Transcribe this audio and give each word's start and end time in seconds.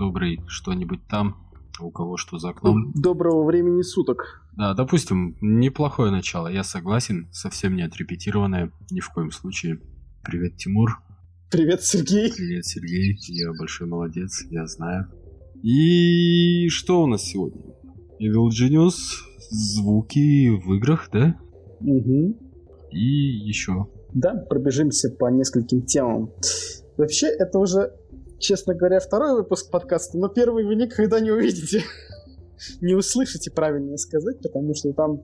добрый 0.00 0.40
что-нибудь 0.46 1.06
там, 1.08 1.36
у 1.78 1.90
кого 1.90 2.16
что 2.16 2.38
за 2.38 2.48
окном. 2.50 2.90
Доброго 2.94 3.44
времени 3.44 3.82
суток. 3.82 4.42
Да, 4.56 4.72
допустим, 4.72 5.36
неплохое 5.42 6.10
начало, 6.10 6.48
я 6.48 6.64
согласен, 6.64 7.28
совсем 7.32 7.76
не 7.76 7.82
отрепетированное, 7.82 8.72
ни 8.90 9.00
в 9.00 9.10
коем 9.10 9.30
случае. 9.30 9.78
Привет, 10.24 10.56
Тимур. 10.56 11.02
Привет, 11.50 11.82
Сергей. 11.82 12.32
Привет, 12.32 12.64
Сергей. 12.64 13.14
Я 13.28 13.52
большой 13.52 13.88
молодец, 13.88 14.42
я 14.50 14.66
знаю. 14.66 15.10
И 15.62 16.70
что 16.70 17.02
у 17.02 17.06
нас 17.06 17.22
сегодня? 17.22 17.60
Evil 18.18 18.48
Genius, 18.48 18.94
звуки 19.50 20.48
в 20.48 20.72
играх, 20.76 21.10
да? 21.12 21.38
Угу. 21.80 22.38
И 22.92 23.04
еще. 23.04 23.86
Да, 24.14 24.34
пробежимся 24.48 25.10
по 25.10 25.30
нескольким 25.30 25.82
темам. 25.82 26.30
Вообще, 26.96 27.26
это 27.26 27.58
уже, 27.58 27.92
честно 28.40 28.74
говоря, 28.74 28.98
второй 28.98 29.34
выпуск 29.34 29.70
подкаста, 29.70 30.18
но 30.18 30.28
первый 30.28 30.64
вы 30.64 30.74
никогда 30.74 31.20
не 31.20 31.30
увидите. 31.30 31.84
не 32.80 32.94
услышите, 32.94 33.50
правильнее 33.50 33.98
сказать, 33.98 34.40
потому 34.42 34.74
что 34.74 34.92
там 34.92 35.22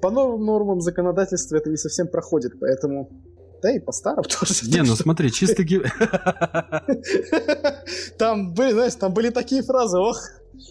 по 0.00 0.10
новым 0.10 0.44
нормам 0.44 0.80
законодательства 0.80 1.56
это 1.56 1.70
не 1.70 1.76
совсем 1.76 2.08
проходит, 2.08 2.60
поэтому 2.60 3.10
да 3.62 3.74
и 3.74 3.80
по 3.80 3.92
старым 3.92 4.24
тоже. 4.40 4.52
Не, 4.68 4.82
ну 4.82 4.94
смотри, 4.94 5.32
чисто. 5.32 5.62
Там 8.18 8.52
были, 8.52 8.72
знаешь, 8.72 8.94
там 8.94 9.12
были 9.12 9.30
такие 9.30 9.62
фразы, 9.62 9.98
ох, 9.98 10.18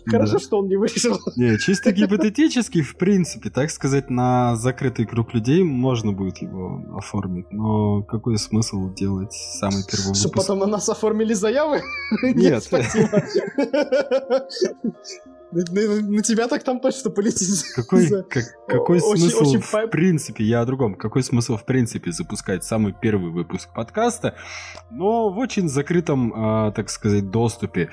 Хорошо, 0.06 0.40
что 0.40 0.60
он 0.60 0.68
не 0.68 0.76
вышел. 0.76 1.18
Не, 1.36 1.58
чисто 1.58 1.92
гипотетически, 1.92 2.82
в 2.82 2.96
принципе, 2.98 3.50
так 3.50 3.70
сказать, 3.72 4.10
на 4.10 4.56
закрытый 4.56 5.06
круг 5.06 5.34
людей 5.34 5.64
можно 5.64 6.12
будет 6.12 6.38
его 6.40 6.84
оформить. 6.98 7.52
Но 7.52 8.04
какой 8.04 8.38
смысл 8.38 8.94
делать 8.94 9.34
самый 9.34 9.84
первый 9.90 10.08
выпуск? 10.08 10.20
Чтобы 10.20 10.36
потом 10.36 10.60
на 10.60 10.68
нас 10.68 10.90
оформили 10.90 11.34
заявы? 11.34 11.82
Нет. 12.22 12.64
спасибо. 12.64 13.24
На, 15.52 16.02
на 16.02 16.22
тебя 16.22 16.48
так 16.48 16.64
там 16.64 16.80
точно 16.82 17.12
полетит. 17.12 17.64
Какой, 17.76 18.10
как, 18.24 18.44
какой 18.68 19.00
очень, 19.00 19.30
смысл 19.30 19.50
очень... 19.50 19.62
в 19.62 19.88
принципе, 19.88 20.44
я 20.44 20.62
о 20.62 20.66
другом, 20.66 20.96
какой 20.96 21.24
смысл 21.24 21.56
в 21.56 21.66
принципе 21.66 22.12
запускать 22.12 22.66
самый 22.66 22.94
первый 22.94 23.32
выпуск 23.32 23.70
подкаста, 23.74 24.36
но 24.92 25.30
в 25.30 25.38
очень 25.38 25.70
закрытом, 25.70 26.34
э, 26.68 26.74
так 26.74 26.90
сказать, 26.90 27.30
доступе. 27.30 27.90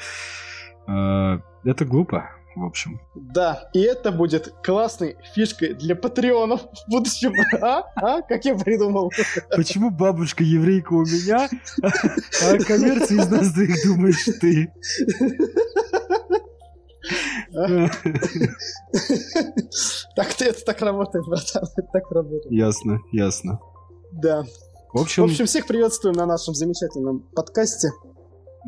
Э, 0.88 1.38
это 1.64 1.84
глупо, 1.84 2.30
в 2.56 2.64
общем. 2.64 3.00
Да, 3.14 3.70
и 3.72 3.80
это 3.80 4.12
будет 4.12 4.52
классной 4.64 5.16
фишкой 5.34 5.74
для 5.74 5.94
патреонов 5.96 6.62
в 6.62 6.90
будущем. 6.90 7.32
А? 7.62 7.84
А? 7.96 8.22
Как 8.22 8.44
я 8.44 8.54
придумал? 8.54 9.12
Почему 9.54 9.90
бабушка 9.90 10.42
еврейка 10.42 10.92
у 10.94 11.02
меня, 11.02 11.48
а 11.82 12.58
коммерция 12.58 13.18
из 13.18 13.28
нас 13.28 13.52
двоих 13.52 13.76
думаешь 13.84 14.24
ты? 14.40 14.72
Так 20.14 20.34
ты 20.34 20.46
это 20.46 20.64
так 20.64 20.80
работает, 20.82 21.26
братан. 21.26 21.64
Это 21.76 21.88
так 21.92 22.10
работает. 22.10 22.50
Ясно, 22.50 23.00
ясно. 23.12 23.60
Да. 24.12 24.44
В 24.92 25.00
общем... 25.00 25.22
В 25.22 25.26
общем, 25.26 25.46
всех 25.46 25.66
приветствуем 25.66 26.16
на 26.16 26.26
нашем 26.26 26.54
замечательном 26.54 27.20
подкасте. 27.34 27.90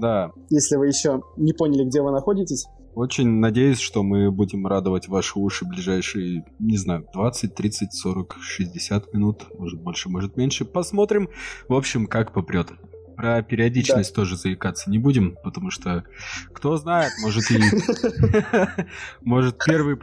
Да. 0.01 0.33
Если 0.51 0.77
вы 0.77 0.89
еще 0.89 1.23
не 1.37 1.53
поняли, 1.53 1.85
где 1.85 2.01
вы 2.03 2.11
находитесь. 2.11 2.67
Очень 2.95 3.41
надеюсь, 3.41 3.81
что 3.81 4.05
мы 4.05 4.31
будем 4.31 4.67
радовать 4.67 5.09
ваши 5.09 5.39
уши 5.39 5.65
ближайшие, 5.65 6.45
не 6.61 6.77
знаю, 6.77 7.07
20, 7.13 7.55
30, 7.55 7.93
40, 7.93 8.37
60 8.41 9.13
минут. 9.13 9.47
Может 9.59 9.81
больше, 9.81 10.09
может 10.09 10.37
меньше. 10.37 10.65
Посмотрим. 10.65 11.29
В 11.69 11.75
общем, 11.75 12.07
как 12.07 12.33
попрет. 12.33 12.69
Про 13.17 13.43
периодичность 13.43 14.11
да. 14.11 14.17
тоже 14.17 14.37
заикаться 14.37 14.91
не 14.91 14.99
будем, 14.99 15.37
потому 15.43 15.71
что, 15.71 16.05
кто 16.53 16.77
знает, 16.77 17.13
может 17.21 17.51
и... 17.51 17.61
Может 19.23 19.59
первый 19.65 19.97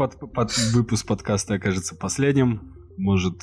выпуск 0.74 1.08
подкаста 1.08 1.56
окажется 1.56 1.96
последним, 1.96 2.74
может 2.98 3.42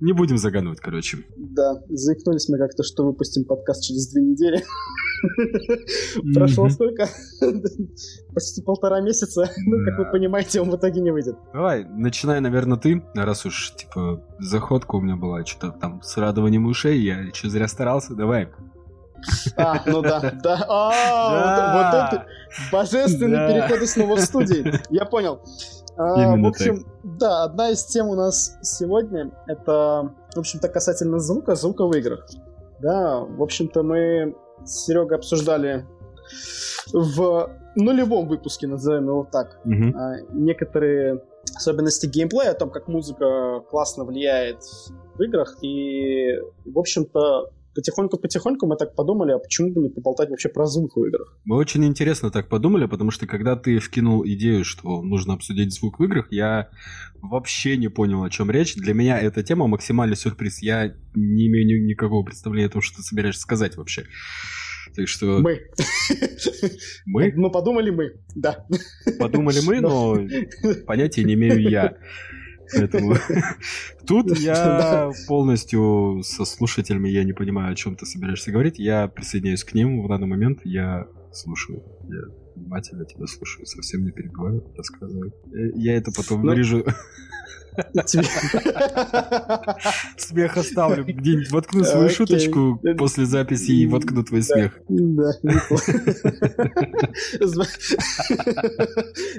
не 0.00 0.12
будем 0.12 0.38
загадывать, 0.38 0.80
короче. 0.80 1.18
Да, 1.36 1.82
заикнулись 1.88 2.48
мы 2.48 2.58
как-то, 2.58 2.82
что 2.82 3.04
выпустим 3.04 3.44
подкаст 3.44 3.84
через 3.84 4.08
две 4.08 4.22
недели. 4.22 4.64
Прошло 6.34 6.68
сколько? 6.70 7.08
Почти 8.34 8.62
полтора 8.62 9.00
месяца. 9.00 9.50
Ну, 9.66 9.84
как 9.84 9.98
вы 9.98 10.10
понимаете, 10.10 10.60
он 10.60 10.70
в 10.70 10.76
итоге 10.76 11.00
не 11.00 11.10
выйдет. 11.10 11.36
Давай, 11.52 11.84
начинай, 11.84 12.40
наверное, 12.40 12.78
ты, 12.78 13.02
раз 13.14 13.44
уж, 13.44 13.74
типа, 13.76 14.24
заходка 14.38 14.96
у 14.96 15.00
меня 15.00 15.16
была, 15.16 15.44
что-то 15.44 15.78
там 15.78 16.02
с 16.02 16.16
радованием 16.16 16.66
ушей, 16.66 17.00
я 17.00 17.32
что 17.34 17.50
зря 17.50 17.68
старался, 17.68 18.14
давай. 18.14 18.48
А, 19.56 19.82
ну 19.86 20.00
да, 20.00 20.20
да. 20.42 20.64
А, 20.68 21.74
вот 21.76 22.14
это 22.14 22.26
божественный 22.72 23.48
переход 23.48 23.86
снова 23.88 24.16
в 24.16 24.20
студии. 24.20 24.80
Я 24.90 25.04
понял. 25.04 25.42
А, 26.00 26.34
в 26.34 26.46
общем, 26.46 26.84
так. 26.84 27.18
да, 27.18 27.44
одна 27.44 27.70
из 27.70 27.84
тем 27.84 28.08
у 28.08 28.14
нас 28.14 28.56
сегодня 28.62 29.30
это, 29.46 30.14
в 30.34 30.38
общем-то, 30.38 30.68
касательно 30.68 31.18
звука, 31.18 31.54
звука 31.54 31.86
в 31.86 31.92
играх. 31.92 32.26
Да, 32.80 33.20
в 33.20 33.42
общем-то, 33.42 33.82
мы 33.82 34.34
с 34.64 34.86
Серегой 34.86 35.18
обсуждали 35.18 35.84
в 36.92 37.50
нулевом 37.76 38.28
выпуске, 38.28 38.66
назовем 38.66 39.08
его 39.08 39.28
так, 39.30 39.60
угу. 39.64 39.94
некоторые 40.32 41.22
особенности 41.54 42.06
геймплея, 42.06 42.52
о 42.52 42.54
том, 42.54 42.70
как 42.70 42.88
музыка 42.88 43.60
классно 43.68 44.04
влияет 44.04 44.62
в 45.14 45.22
играх. 45.22 45.58
И, 45.62 46.38
в 46.64 46.78
общем-то, 46.78 47.50
потихоньку-потихоньку 47.74 48.66
мы 48.66 48.76
так 48.76 48.94
подумали, 48.94 49.32
а 49.32 49.38
почему 49.38 49.72
бы 49.72 49.80
не 49.82 49.88
поболтать 49.88 50.30
вообще 50.30 50.48
про 50.48 50.66
звук 50.66 50.96
в 50.96 51.04
играх? 51.04 51.38
Мы 51.44 51.56
очень 51.56 51.84
интересно 51.84 52.30
так 52.30 52.48
подумали, 52.48 52.86
потому 52.86 53.10
что 53.10 53.26
когда 53.26 53.56
ты 53.56 53.78
вкинул 53.78 54.24
идею, 54.26 54.64
что 54.64 55.02
нужно 55.02 55.34
обсудить 55.34 55.72
звук 55.72 55.98
в 55.98 56.04
играх, 56.04 56.28
я 56.30 56.70
вообще 57.20 57.76
не 57.76 57.88
понял, 57.88 58.22
о 58.22 58.30
чем 58.30 58.50
речь. 58.50 58.74
Для 58.74 58.94
меня 58.94 59.18
эта 59.18 59.42
тема 59.42 59.66
максимальный 59.66 60.16
сюрприз. 60.16 60.62
Я 60.62 60.94
не 61.14 61.48
имею 61.48 61.66
ни- 61.66 61.88
никакого 61.88 62.24
представления 62.24 62.66
о 62.66 62.70
том, 62.70 62.82
что 62.82 62.96
ты 62.96 63.02
собираешься 63.02 63.42
сказать 63.42 63.76
вообще. 63.76 64.06
Так 64.94 65.08
что... 65.08 65.38
Мы. 65.38 65.60
Мы? 67.06 67.32
Ну, 67.36 67.50
подумали 67.50 67.90
мы, 67.90 68.14
да. 68.34 68.66
Подумали 69.18 69.60
мы, 69.64 69.80
но 69.80 70.16
понятия 70.86 71.24
не 71.24 71.34
имею 71.34 71.60
я. 71.60 71.96
Поэтому 72.74 73.16
тут 74.06 74.38
я 74.38 75.10
полностью 75.26 76.20
со 76.24 76.44
слушателями, 76.44 77.08
я 77.08 77.24
не 77.24 77.32
понимаю, 77.32 77.72
о 77.72 77.76
чем 77.76 77.96
ты 77.96 78.06
собираешься 78.06 78.50
говорить. 78.50 78.78
Я 78.78 79.08
присоединяюсь 79.08 79.64
к 79.64 79.74
ним 79.74 80.02
в 80.02 80.08
данный 80.08 80.26
момент, 80.26 80.60
я 80.64 81.06
слушаю. 81.32 81.82
Я 82.04 82.22
внимательно 82.56 83.04
тебя 83.04 83.26
слушаю, 83.26 83.66
совсем 83.66 84.04
не 84.04 84.10
перебиваю, 84.10 84.64
рассказываю. 84.76 85.32
Э, 85.52 85.70
я 85.76 85.96
это 85.96 86.10
потом 86.12 86.42
ну, 86.42 86.50
вырежу. 86.50 86.84
Смех 90.16 90.56
оставлю. 90.56 91.04
Где-нибудь 91.04 91.50
воткну 91.50 91.84
свою 91.84 92.08
шуточку 92.10 92.80
после 92.98 93.26
записи 93.26 93.72
и 93.72 93.86
воткну 93.86 94.22
твой 94.24 94.42
смех. 94.42 94.78
Да, 94.88 95.32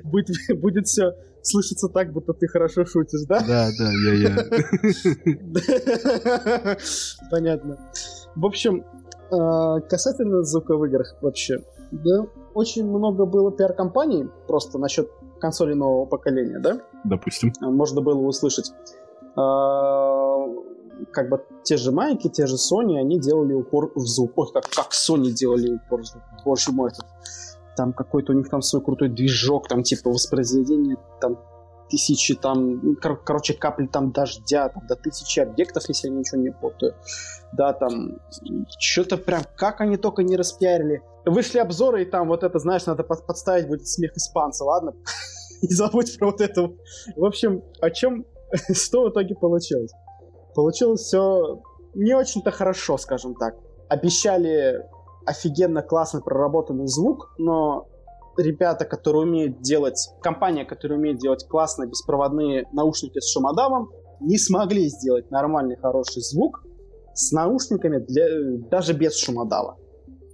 Будет 0.03 0.88
все 0.88 1.13
слышаться 1.41 1.88
так, 1.88 2.12
будто 2.13 2.34
ты 2.34 2.47
хорошо 2.47 2.85
шутишь, 2.85 3.25
да? 3.28 3.40
Да, 3.40 3.69
да, 3.78 3.91
я-я. 3.91 4.47
Понятно. 7.29 7.78
В 8.35 8.46
общем, 8.46 8.85
а, 9.31 9.79
касательно 9.81 10.44
звука 10.44 10.78
в 10.78 10.85
играх 10.85 11.16
вообще, 11.22 11.63
да, 11.91 12.28
очень 12.53 12.85
много 12.85 13.25
было 13.25 13.52
пиар-компаний 13.52 14.28
просто 14.47 14.78
насчет 14.78 15.09
консоли 15.41 15.74
нового 15.74 16.06
поколения, 16.06 16.59
да? 16.59 16.79
Допустим. 17.03 17.52
А, 17.62 17.69
можно 17.69 18.02
было 18.02 18.19
услышать. 18.19 18.72
А, 19.35 20.46
как 21.12 21.29
бы 21.29 21.44
те 21.63 21.78
же 21.78 21.91
майки, 21.91 22.29
те 22.29 22.46
же 22.46 22.56
Sony, 22.56 22.97
они 22.97 23.19
делали 23.19 23.53
упор 23.53 23.91
в 23.96 24.06
звук. 24.06 24.31
Ой, 24.38 24.47
как, 24.53 24.69
как 24.69 24.91
Sony 24.91 25.32
делали 25.32 25.76
упор 25.76 26.02
в 26.02 26.05
звук. 26.05 26.23
Боже 26.46 26.72
мой, 26.72 26.91
этот, 26.91 27.05
там 27.76 27.93
какой-то 27.93 28.34
у 28.34 28.35
них 28.35 28.49
там 28.49 28.61
свой 28.61 28.84
крутой 28.84 29.09
движок, 29.09 29.67
там 29.67 29.84
типа 29.84 30.09
воспроизведение 30.09 30.97
там 31.20 31.38
тысячи 31.91 32.35
там, 32.35 32.79
ну, 32.82 32.96
кор- 32.96 33.22
короче, 33.23 33.53
капли 33.53 33.88
там 33.88 34.11
дождя, 34.11 34.70
там, 34.70 34.88
до 34.88 34.96
тысячи 34.96 35.40
объектов, 35.40 35.84
если 35.90 36.08
я 36.08 36.14
ничего 36.14 36.41
не 36.41 36.52
путаю. 36.52 36.96
Да, 37.53 37.73
там, 37.73 38.20
что-то 38.79 39.17
прям, 39.17 39.43
как 39.55 39.82
они 39.82 39.97
только 39.97 40.23
не 40.23 40.38
распиарили. 40.38 41.02
Вышли 41.26 41.59
обзоры, 41.59 42.03
и 42.03 42.05
там 42.05 42.28
вот 42.29 42.43
это, 42.43 42.58
знаешь, 42.59 42.85
надо 42.85 43.03
под- 43.03 43.28
подставить 43.28 43.67
будет 43.67 43.88
смех 43.88 44.16
испанца, 44.16 44.64
ладно? 44.64 44.93
Не 45.61 45.76
забудь 45.76 46.17
про 46.17 46.32
вот 46.32 46.41
это. 46.41 46.72
В 47.16 47.23
общем, 47.23 47.61
о 47.82 47.91
чем, 47.91 48.26
что 48.73 49.03
в 49.03 49.09
итоге 49.11 49.35
получилось? 49.35 49.91
Получилось 50.55 51.02
все 51.02 51.61
не 51.93 52.16
очень-то 52.16 52.49
хорошо, 52.52 52.97
скажем 52.97 53.35
так. 53.35 53.55
Обещали 53.90 54.84
офигенно 55.26 55.82
классно 55.84 56.22
проработанный 56.22 56.88
звук, 56.88 57.35
но 57.38 57.88
ребята, 58.37 58.85
которые 58.85 59.23
умеют 59.23 59.61
делать, 59.61 60.09
компания, 60.22 60.66
которая 60.66 60.97
умеет 60.97 61.17
делать 61.17 61.45
классные 61.47 61.89
беспроводные 61.89 62.67
наушники 62.72 63.19
с 63.19 63.31
шумодавом, 63.31 63.89
не 64.19 64.37
смогли 64.37 64.87
сделать 64.89 65.31
нормальный 65.31 65.75
хороший 65.78 66.22
звук 66.22 66.63
с 67.13 67.31
наушниками 67.31 67.97
для, 67.99 68.59
даже 68.69 68.93
без 68.93 69.17
шумодава. 69.17 69.78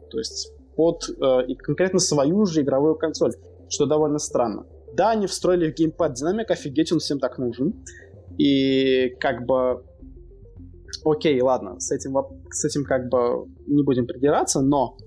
То 0.09 0.17
есть 0.17 0.51
под 0.75 1.09
э, 1.09 1.45
и 1.47 1.55
конкретно 1.55 1.99
свою 1.99 2.45
же 2.45 2.61
игровую 2.61 2.95
консоль, 2.95 3.33
что 3.69 3.85
довольно 3.85 4.19
странно. 4.19 4.65
Да, 4.93 5.11
они 5.11 5.27
встроили 5.27 5.71
в 5.71 5.75
геймпад 5.75 6.13
динамик, 6.13 6.51
офигеть, 6.51 6.91
он 6.91 6.99
всем 6.99 7.19
так 7.19 7.37
нужен. 7.37 7.83
И 8.37 9.09
как 9.19 9.45
бы 9.45 9.83
окей, 11.03 11.41
ладно, 11.41 11.79
с 11.79 11.91
этим, 11.91 12.15
с 12.49 12.65
этим 12.65 12.83
как 12.83 13.09
бы 13.09 13.47
не 13.65 13.83
будем 13.83 14.05
придираться, 14.05 14.61
но 14.61 14.97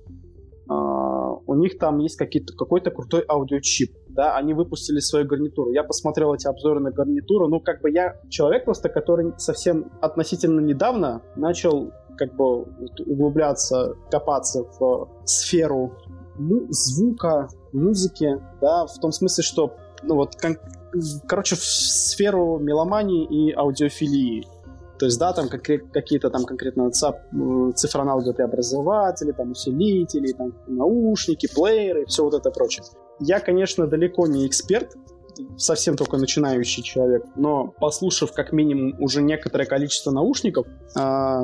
у 1.47 1.55
них 1.55 1.79
там 1.79 1.99
есть 1.99 2.17
какой-то 2.17 2.91
крутой 2.91 3.25
аудиочип, 3.29 3.93
да, 4.09 4.37
они 4.37 4.55
выпустили 4.55 5.01
свою 5.01 5.27
гарнитуру. 5.27 5.73
Я 5.73 5.85
посмотрел 5.85 6.35
эти 6.35 6.47
обзоры 6.47 6.81
на 6.81 6.91
гарнитуру, 6.91 7.49
ну, 7.49 7.61
как 7.61 7.81
бы 7.81 7.91
я 7.91 8.21
человек 8.29 8.65
просто, 8.65 8.89
который 8.89 9.33
совсем 9.39 9.91
относительно 10.01 10.61
недавно 10.61 11.23
начал 11.37 11.93
как 12.17 12.35
бы 12.37 12.65
углубляться, 13.07 13.95
копаться 14.11 14.65
в 14.79 15.09
сферу 15.25 15.93
ну, 16.39 16.67
звука, 16.71 17.49
музыки, 17.73 18.37
да, 18.61 18.87
в 18.87 18.99
том 18.99 19.13
смысле, 19.13 19.45
что, 19.45 19.77
ну, 20.03 20.17
вот, 20.17 20.37
кон- 20.37 20.59
короче, 21.27 21.57
в 21.57 21.63
сферу 21.63 22.59
меломании 22.59 23.25
и 23.25 23.53
аудиофилии. 23.53 24.47
То 25.01 25.07
есть, 25.07 25.19
да, 25.19 25.33
там 25.33 25.49
какие-то 25.49 26.29
там 26.29 26.45
конкретно 26.45 26.91
цифроаналоговые 26.91 28.35
преобразователи, 28.35 29.33
там 29.33 29.53
усилители, 29.53 30.33
там 30.33 30.53
наушники, 30.67 31.49
плееры, 31.55 32.05
все 32.05 32.23
вот 32.23 32.35
это 32.35 32.51
прочее. 32.51 32.85
Я, 33.19 33.41
конечно, 33.41 33.87
далеко 33.87 34.27
не 34.27 34.47
эксперт, 34.47 34.95
совсем 35.57 35.97
только 35.97 36.19
начинающий 36.19 36.83
человек, 36.83 37.25
но 37.35 37.69
послушав 37.81 38.35
как 38.35 38.53
минимум 38.53 38.95
уже 39.01 39.23
некоторое 39.23 39.65
количество 39.65 40.11
наушников 40.11 40.67
э, 40.95 41.01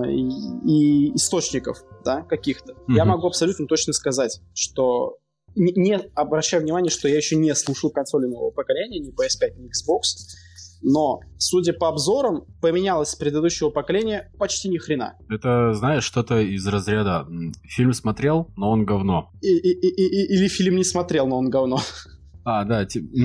и, 0.07 0.29
и 0.67 1.17
источников, 1.17 1.83
да, 2.05 2.25
каких-то, 2.25 2.73
mm-hmm. 2.73 2.95
я 2.95 3.07
могу 3.07 3.27
абсолютно 3.27 3.67
точно 3.67 3.95
сказать, 3.95 4.43
что 4.53 5.17
не, 5.55 5.73
не 5.73 5.99
обращаю 6.15 6.63
внимание, 6.63 6.91
что 6.91 7.09
я 7.09 7.17
еще 7.17 7.37
не 7.37 7.55
слушал 7.55 7.89
консоли 7.89 8.27
нового 8.27 8.51
поколения, 8.51 8.99
ни 8.99 9.13
PS5, 9.13 9.57
ни 9.57 9.69
Xbox, 9.69 10.37
но, 10.83 11.21
судя 11.39 11.73
по 11.73 11.89
обзорам, 11.89 12.45
поменялось 12.61 13.11
с 13.11 13.17
предыдущего 13.17 13.71
поколения 13.71 14.31
почти 14.39 14.69
ни 14.69 14.79
хрена. 14.79 15.17
Это, 15.29 15.73
знаешь, 15.75 16.05
что-то 16.05 16.41
из 16.41 16.67
разряда 16.67 17.27
фильм 17.65 17.93
смотрел, 17.93 18.51
но 18.57 18.71
он 18.71 18.85
говно. 18.85 19.31
И, 19.43 19.49
и, 19.49 19.73
и, 19.73 19.89
и, 19.89 20.37
или 20.37 20.49
фильм 20.49 20.77
не 20.77 20.85
смотрел, 20.85 21.27
но 21.27 21.39
он 21.39 21.51
говно. 21.51 21.81
А, 22.45 22.65
да, 22.65 22.85
типа... 22.85 23.09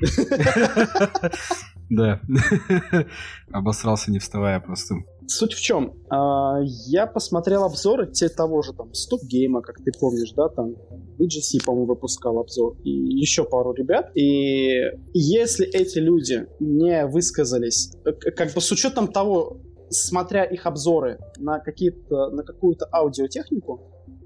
Да. 1.90 2.20
Обосрался 3.52 4.10
не 4.10 4.18
вставая 4.18 4.60
просто. 4.60 4.96
Суть 5.26 5.54
в 5.54 5.60
чем? 5.60 5.94
А, 6.10 6.60
я 6.86 7.06
посмотрел 7.06 7.64
обзоры 7.64 8.10
те 8.10 8.28
того 8.28 8.62
же 8.62 8.72
там 8.72 8.92
Стоп 8.92 9.22
Гейма, 9.22 9.62
как 9.62 9.76
ты 9.76 9.90
помнишь, 9.98 10.32
да, 10.32 10.48
там 10.48 10.74
VGC, 11.18 11.64
по-моему, 11.64 11.86
выпускал 11.86 12.38
обзор, 12.38 12.76
и 12.84 12.90
еще 12.90 13.44
пару 13.44 13.72
ребят. 13.72 14.10
И 14.14 14.82
если 15.12 15.66
эти 15.66 15.98
люди 15.98 16.46
не 16.60 17.06
высказались, 17.06 17.92
э, 18.04 18.12
как 18.12 18.52
бы 18.52 18.60
с 18.60 18.70
учетом 18.70 19.08
того, 19.08 19.58
смотря 19.88 20.44
их 20.44 20.66
обзоры 20.66 21.18
на, 21.38 21.58
какие-то, 21.58 22.30
на 22.30 22.42
какую-то 22.42 22.86
аудиотехнику, 22.92 23.80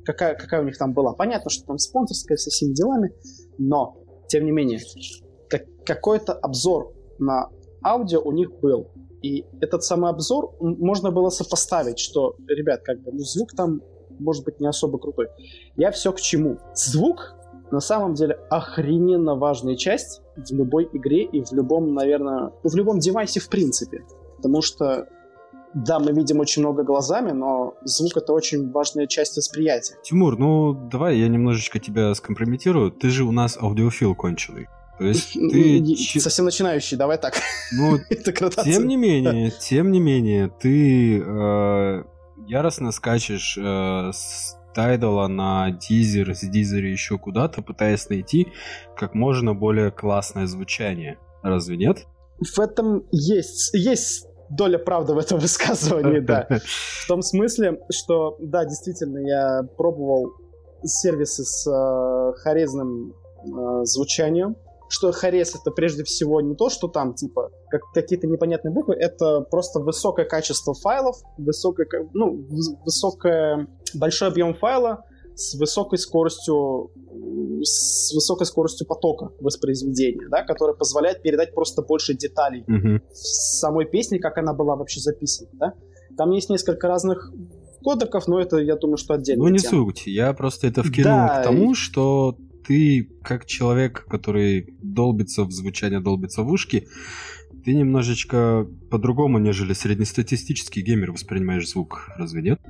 какая, 0.05 0.35
какая 0.35 0.63
у 0.63 0.65
них 0.65 0.79
там 0.79 0.95
была, 0.95 1.13
понятно, 1.13 1.51
что 1.51 1.67
там 1.67 1.79
спонсорская 1.79 2.37
со 2.37 2.51
всеми 2.51 2.73
делами, 2.73 3.13
но, 3.59 3.97
тем 4.29 4.45
не 4.45 4.51
менее, 4.51 4.81
как, 5.49 5.63
какой-то 5.85 6.33
обзор 6.33 6.95
на 7.19 7.51
аудио 7.85 8.21
у 8.23 8.33
них 8.33 8.51
был. 8.61 8.91
И 9.23 9.45
этот 9.61 9.83
самый 9.83 10.11
обзор 10.11 10.55
можно 10.61 11.11
было 11.11 11.31
сопоставить, 11.31 11.99
что, 11.99 12.37
ребят, 12.47 12.83
как 12.83 13.01
бы, 13.01 13.13
ну, 13.13 13.21
звук 13.21 13.53
там 13.53 13.81
может 14.19 14.45
быть 14.45 14.61
не 14.61 14.67
особо 14.67 14.99
крутой. 14.99 15.29
Я 15.77 15.91
все 15.91 16.13
к 16.13 16.21
чему? 16.21 16.59
Звук 16.75 17.35
на 17.71 17.81
самом 17.81 18.15
деле 18.15 18.39
охрененно 18.51 19.35
важная 19.35 19.77
часть 19.77 20.23
в 20.37 20.53
любой 20.53 20.89
игре 20.93 21.25
и 21.25 21.43
в 21.45 21.53
любом, 21.53 21.95
наверное, 21.95 22.53
в 22.63 22.75
любом 22.75 22.99
девайсе 22.99 23.41
в 23.41 23.49
принципе. 23.49 24.05
Потому 24.37 24.63
что 24.63 25.09
да, 25.75 25.99
мы 25.99 26.13
видим 26.13 26.41
очень 26.41 26.63
много 26.63 26.83
глазами, 26.83 27.33
но 27.33 27.75
звук 27.85 28.17
это 28.17 28.33
очень 28.33 28.71
важная 28.71 29.07
часть 29.07 29.37
восприятия. 29.37 29.97
Тимур, 30.03 30.39
ну 30.39 30.73
давай 30.73 31.19
я 31.19 31.29
немножечко 31.29 31.79
тебя 31.79 32.15
скомпрометирую. 32.15 32.91
Ты 32.91 33.11
же 33.11 33.25
у 33.25 33.33
нас 33.33 33.59
аудиофил 33.61 34.15
конченый. 34.15 34.69
То 34.99 35.05
есть 35.07 35.33
ты... 35.33 36.21
Совсем 36.21 36.45
начинающий, 36.45 36.97
давай 36.97 37.19
так. 37.19 37.35
Ну, 37.73 37.99
тем 38.65 38.89
не 38.89 38.97
менее, 38.97 39.51
тем 39.51 39.93
не 39.93 40.01
менее, 40.01 40.51
ты 40.61 41.21
э, 41.21 42.05
яростно 42.47 42.93
скачешь 42.93 43.57
э, 43.57 44.11
с 44.13 44.57
Тайдала 44.75 45.29
на 45.29 45.71
Дизер, 45.71 46.35
с 46.35 46.41
Дизера 46.41 46.89
еще 46.89 47.19
куда-то, 47.19 47.63
пытаясь 47.63 48.09
найти 48.09 48.49
как 48.97 49.15
можно 49.15 49.55
более 49.55 49.91
классное 49.91 50.47
звучание. 50.47 51.19
Разве 51.43 51.77
нет? 51.77 52.07
В 52.41 52.59
этом 52.61 53.05
есть, 53.11 53.75
есть 53.75 54.27
доля 54.51 54.79
правды 54.79 55.15
в 55.15 55.19
этом 55.19 55.39
высказывании, 55.39 56.21
да. 56.21 56.47
В 57.05 57.07
том 57.09 57.23
смысле, 57.23 57.81
что, 57.91 58.37
да, 58.41 58.65
действительно, 58.65 59.19
я 59.19 59.63
пробовал 59.77 60.33
сервисы 60.85 61.45
с 61.45 61.67
э, 61.67 62.33
хорезным 62.43 63.13
э, 63.13 63.85
звучанием, 63.85 64.57
что 64.89 65.13
Харес 65.13 65.55
это 65.55 65.71
прежде 65.71 66.05
всего 66.05 66.41
не 66.41 66.55
то, 66.55 66.71
что 66.71 66.89
там 66.89 67.15
типа 67.15 67.51
как 67.71 67.83
какие-то 67.93 68.27
непонятные 68.27 68.73
буквы, 68.73 68.95
это 68.95 69.43
просто 69.43 69.81
высокое 69.81 70.25
качество 70.25 70.75
файлов, 70.75 71.17
высокое, 71.37 71.87
ну, 72.15 72.47
высокое, 72.85 73.69
большой 73.95 74.29
объем 74.29 74.55
файла 74.55 75.05
с 75.35 75.55
высокой 75.55 75.99
скоростью 75.99 76.91
с 77.63 78.13
высокой 78.15 78.47
скоростью 78.47 78.87
потока 78.87 79.31
воспроизведения, 79.41 80.29
да, 80.29 80.43
которая 80.43 80.75
позволяет 80.77 81.23
передать 81.23 81.55
просто 81.55 81.83
больше 81.83 82.15
деталей 82.15 82.65
mm-hmm. 82.67 83.03
самой 83.13 83.85
песни, 83.87 84.19
как 84.19 84.39
она 84.39 84.53
была 84.53 84.77
вообще 84.77 85.01
записана, 85.01 85.51
да. 85.55 85.75
Там 86.17 86.31
есть 86.33 86.51
несколько 86.51 86.89
разных 86.89 87.33
кодеков, 87.83 88.27
но 88.27 88.41
это, 88.41 88.59
я 88.59 88.77
думаю, 88.77 88.97
что 88.97 89.15
отдельно. 89.15 89.45
Ну, 89.45 89.51
не 89.51 89.59
тема. 89.59 89.85
суть. 89.85 90.07
Я 90.07 90.33
просто 90.33 90.67
это 90.67 90.83
вкинул 90.83 91.05
да, 91.05 91.41
к 91.41 91.45
тому, 91.45 91.75
что 91.75 92.37
ты, 92.69 93.09
как 93.25 93.47
человек, 93.47 94.05
который 94.11 94.77
долбится 94.83 95.45
в 95.45 95.51
звучание, 95.51 96.01
долбится 96.01 96.43
в 96.43 96.51
ушки, 96.51 96.87
ты 97.65 97.75
немножечко 97.75 98.67
по-другому, 98.91 99.39
нежели 99.39 99.73
среднестатистический 99.73 100.83
геймер 100.83 101.13
воспринимаешь 101.13 101.67
звук, 101.71 102.11
разве 102.19 102.43
нет? 102.43 102.61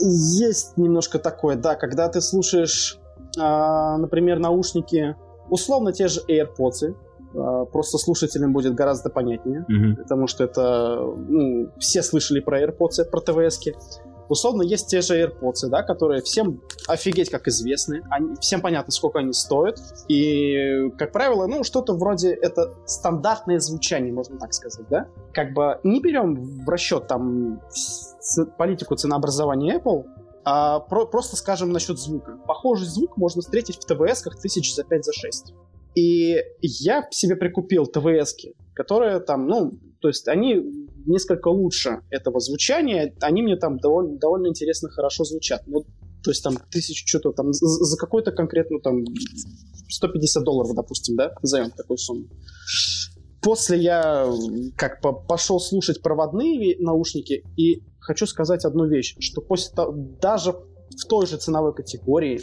Есть 0.00 0.78
немножко 0.78 1.18
такое, 1.18 1.56
да, 1.56 1.74
когда 1.74 2.08
ты 2.08 2.22
слушаешь, 2.22 2.98
э, 3.36 3.96
например, 3.98 4.38
наушники, 4.38 5.16
условно 5.50 5.92
те 5.92 6.08
же 6.08 6.20
AirPods, 6.26 6.94
э, 7.34 7.66
просто 7.70 7.98
слушателям 7.98 8.54
будет 8.54 8.74
гораздо 8.74 9.10
понятнее, 9.10 9.66
mm-hmm. 9.70 9.96
потому 9.96 10.28
что 10.28 10.44
это, 10.44 10.98
ну, 11.28 11.68
все 11.78 12.02
слышали 12.02 12.40
про 12.40 12.62
AirPods, 12.62 13.04
про 13.10 13.20
ТВСки. 13.20 13.74
Условно, 14.30 14.62
есть 14.62 14.86
те 14.86 15.00
же 15.00 15.20
AirPods, 15.20 15.68
да, 15.70 15.82
которые 15.82 16.22
всем 16.22 16.62
офигеть 16.86 17.30
как 17.30 17.48
известны, 17.48 18.02
они, 18.10 18.36
всем 18.40 18.60
понятно, 18.60 18.92
сколько 18.92 19.18
они 19.18 19.32
стоят, 19.32 19.80
и, 20.06 20.88
как 20.96 21.10
правило, 21.10 21.48
ну, 21.48 21.64
что-то 21.64 21.94
вроде 21.94 22.30
это 22.30 22.74
стандартное 22.86 23.58
звучание, 23.58 24.12
можно 24.12 24.38
так 24.38 24.54
сказать, 24.54 24.86
да? 24.88 25.08
Как 25.34 25.52
бы 25.52 25.80
не 25.82 26.00
берем 26.00 26.36
в 26.64 26.68
расчет 26.68 27.08
там 27.08 27.60
политику 28.56 28.94
ценообразования 28.94 29.80
Apple, 29.80 30.04
а 30.44 30.78
про 30.78 31.06
просто 31.06 31.34
скажем 31.34 31.72
насчет 31.72 31.98
звука. 31.98 32.38
Похожий 32.46 32.86
звук 32.86 33.16
можно 33.16 33.42
встретить 33.42 33.76
в 33.76 33.84
ТВС-ках 33.84 34.40
тысяч 34.40 34.72
за 34.74 34.84
5 34.84 35.04
за 35.04 35.12
6. 35.12 35.54
И 35.96 36.36
я 36.60 37.04
себе 37.10 37.34
прикупил 37.34 37.86
ТВСки, 37.86 38.54
которые 38.74 39.18
там, 39.18 39.48
ну, 39.48 39.72
то 40.00 40.06
есть 40.06 40.28
они 40.28 40.88
несколько 41.06 41.48
лучше 41.48 42.00
этого 42.10 42.40
звучания, 42.40 43.14
они 43.20 43.42
мне 43.42 43.56
там 43.56 43.78
довольно, 43.78 44.18
довольно 44.18 44.48
интересно 44.48 44.88
хорошо 44.88 45.24
звучат. 45.24 45.62
Ну, 45.66 45.84
то 46.22 46.30
есть 46.30 46.42
там 46.42 46.58
тысячу 46.70 47.06
что-то 47.06 47.32
там 47.32 47.52
за 47.52 47.96
какой-то 47.96 48.32
конкретную 48.32 48.80
там 48.82 49.04
150 49.88 50.44
долларов, 50.44 50.74
допустим, 50.74 51.16
да, 51.16 51.32
назовем 51.42 51.70
такую 51.70 51.96
сумму. 51.98 52.26
После 53.42 53.78
я 53.78 54.30
как 54.76 55.00
по 55.00 55.12
пошел 55.12 55.60
слушать 55.60 56.02
проводные 56.02 56.76
наушники 56.78 57.42
и 57.56 57.82
хочу 57.98 58.26
сказать 58.26 58.64
одну 58.64 58.86
вещь, 58.86 59.16
что 59.18 59.40
после 59.40 59.72
даже 60.20 60.52
в 60.52 61.06
той 61.08 61.26
же 61.26 61.38
ценовой 61.38 61.74
категории 61.74 62.40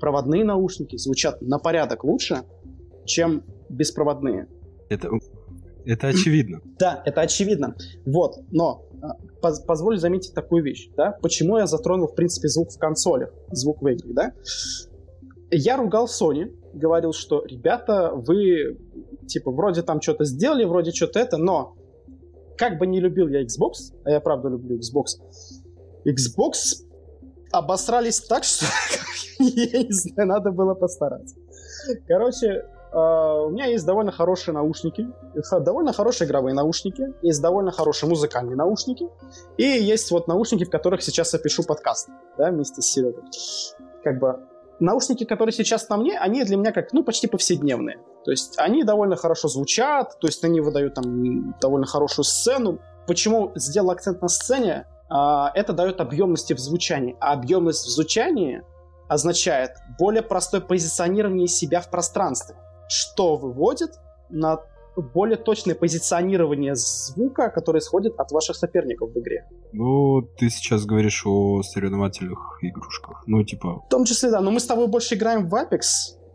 проводные 0.00 0.44
наушники 0.44 0.96
звучат 0.96 1.42
на 1.42 1.58
порядок 1.58 2.04
лучше, 2.04 2.44
чем 3.04 3.44
беспроводные. 3.68 4.48
Это 4.88 5.10
это 5.84 6.08
очевидно. 6.08 6.60
Да, 6.78 7.02
это 7.04 7.20
очевидно. 7.20 7.76
Вот, 8.06 8.38
но 8.50 8.84
а, 9.02 9.16
поз 9.40 9.60
позволь 9.60 9.98
заметить 9.98 10.34
такую 10.34 10.62
вещь, 10.62 10.88
да? 10.96 11.12
Почему 11.22 11.58
я 11.58 11.66
затронул, 11.66 12.08
в 12.08 12.14
принципе, 12.14 12.48
звук 12.48 12.70
в 12.70 12.78
консолях, 12.78 13.30
звук 13.50 13.82
в 13.82 13.88
играх, 13.88 14.14
да? 14.14 14.32
Я 15.50 15.76
ругал 15.76 16.06
Sony, 16.06 16.54
говорил, 16.72 17.12
что, 17.12 17.44
ребята, 17.44 18.12
вы, 18.14 18.78
типа, 19.26 19.50
вроде 19.50 19.82
там 19.82 20.00
что-то 20.00 20.24
сделали, 20.24 20.64
вроде 20.64 20.92
что-то 20.92 21.18
это, 21.18 21.36
но 21.36 21.76
как 22.56 22.78
бы 22.78 22.86
не 22.86 23.00
любил 23.00 23.28
я 23.28 23.42
Xbox, 23.42 23.92
а 24.04 24.10
я 24.10 24.20
правда 24.20 24.48
люблю 24.48 24.78
Xbox, 24.78 25.16
Xbox 26.04 26.84
обосрались 27.52 28.20
так, 28.20 28.44
что 28.44 28.66
я 29.38 29.82
не 29.82 29.92
знаю, 29.92 30.28
надо 30.28 30.50
было 30.52 30.74
постараться. 30.74 31.36
Короче, 32.06 32.66
Uh, 32.92 33.46
у 33.46 33.50
меня 33.50 33.66
есть 33.66 33.86
довольно 33.86 34.10
хорошие 34.10 34.52
наушники, 34.52 35.06
довольно 35.60 35.92
хорошие 35.92 36.26
игровые 36.26 36.54
наушники, 36.54 37.14
есть 37.22 37.40
довольно 37.40 37.70
хорошие 37.70 38.10
музыкальные 38.10 38.56
наушники, 38.56 39.08
и 39.56 39.62
есть 39.62 40.10
вот 40.10 40.26
наушники, 40.26 40.64
в 40.64 40.70
которых 40.70 41.00
сейчас 41.02 41.32
я 41.32 41.38
пишу 41.38 41.62
подкаст, 41.62 42.08
да, 42.36 42.50
вместе 42.50 42.82
с 42.82 42.86
Серегой. 42.86 43.22
Как 44.02 44.18
бы 44.18 44.40
наушники, 44.80 45.22
которые 45.22 45.52
сейчас 45.52 45.88
на 45.88 45.98
мне, 45.98 46.18
они 46.18 46.42
для 46.42 46.56
меня 46.56 46.72
как, 46.72 46.92
ну, 46.92 47.04
почти 47.04 47.28
повседневные. 47.28 47.98
То 48.24 48.32
есть 48.32 48.58
они 48.58 48.82
довольно 48.82 49.14
хорошо 49.14 49.46
звучат, 49.46 50.18
то 50.18 50.26
есть 50.26 50.42
они 50.42 50.60
выдают 50.60 50.94
там 50.94 51.54
довольно 51.60 51.86
хорошую 51.86 52.24
сцену. 52.24 52.80
Почему 53.06 53.52
сделал 53.54 53.92
акцент 53.92 54.20
на 54.20 54.28
сцене? 54.28 54.86
Uh, 55.08 55.48
это 55.54 55.72
дает 55.72 56.00
объемности 56.00 56.54
в 56.54 56.58
звучании. 56.58 57.16
А 57.20 57.34
объемность 57.34 57.86
в 57.86 57.90
звучании 57.90 58.62
означает 59.08 59.76
более 59.96 60.22
простое 60.22 60.60
позиционирование 60.60 61.46
себя 61.46 61.80
в 61.80 61.88
пространстве 61.88 62.56
что 62.90 63.36
выводит 63.36 63.90
на 64.28 64.60
более 64.96 65.36
точное 65.36 65.74
позиционирование 65.74 66.74
звука, 66.74 67.48
которое 67.48 67.78
исходит 67.78 68.18
от 68.18 68.32
ваших 68.32 68.56
соперников 68.56 69.12
в 69.12 69.18
игре. 69.18 69.46
Ну, 69.72 70.22
ты 70.22 70.50
сейчас 70.50 70.84
говоришь 70.84 71.22
о 71.24 71.62
соревновательных 71.62 72.58
игрушках. 72.62 73.22
Ну, 73.26 73.42
типа... 73.44 73.82
В 73.86 73.88
том 73.88 74.04
числе, 74.04 74.30
да. 74.30 74.40
Но 74.40 74.50
мы 74.50 74.60
с 74.60 74.66
тобой 74.66 74.88
больше 74.88 75.14
играем 75.14 75.48
в 75.48 75.54
Apex, 75.54 75.80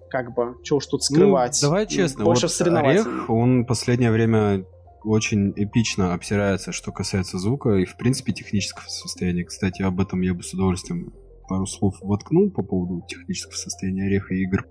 как 0.10 0.34
бы. 0.34 0.56
Чего 0.64 0.78
уж 0.78 0.88
тут 0.88 1.02
ну, 1.02 1.16
скрывать. 1.16 1.60
Ну, 1.62 1.68
давай 1.68 1.86
честно. 1.86 2.24
Больше 2.24 2.48
вот 2.48 2.68
Орех, 2.68 3.30
он 3.30 3.66
последнее 3.66 4.12
время 4.12 4.66
очень 5.04 5.52
эпично 5.56 6.14
обсирается, 6.14 6.72
что 6.72 6.92
касается 6.92 7.38
звука 7.38 7.76
и, 7.76 7.86
в 7.86 7.98
принципе, 7.98 8.32
технического 8.32 8.88
состояния. 8.88 9.44
Кстати, 9.44 9.82
об 9.82 10.00
этом 10.00 10.22
я 10.22 10.34
бы 10.34 10.42
с 10.42 10.54
удовольствием 10.54 11.14
пару 11.48 11.68
слов 11.68 11.98
воткнул 12.02 12.50
по 12.50 12.64
поводу 12.64 13.06
технического 13.08 13.54
состояния 13.54 14.06
Ореха 14.06 14.34
и 14.34 14.44
игр 14.44 14.66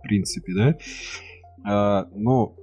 в 0.00 0.02
принципе, 0.02 0.52
да. 0.54 0.74
А, 1.64 2.08
но 2.14 2.54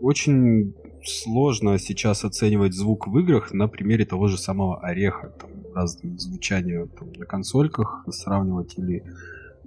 очень 0.00 0.74
сложно 1.04 1.78
сейчас 1.78 2.24
оценивать 2.24 2.74
звук 2.74 3.08
в 3.08 3.18
играх 3.18 3.52
на 3.52 3.68
примере 3.68 4.04
того 4.04 4.28
же 4.28 4.38
самого 4.38 4.80
Ореха. 4.80 5.28
Там 5.40 5.50
разные 5.74 6.18
звучания 6.18 6.86
там, 6.86 7.12
на 7.12 7.26
консольках 7.26 8.04
сравнивать 8.10 8.78
или 8.78 9.04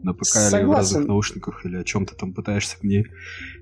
на 0.04 0.14
ПК 0.14 0.26
Согласен. 0.26 0.58
или 0.58 0.66
в 0.66 0.72
разных 0.72 1.08
наушниках, 1.08 1.66
или 1.66 1.78
о 1.78 1.84
чем 1.84 2.06
ты 2.06 2.16
там 2.16 2.34
пытаешься 2.34 2.78
мне 2.82 3.06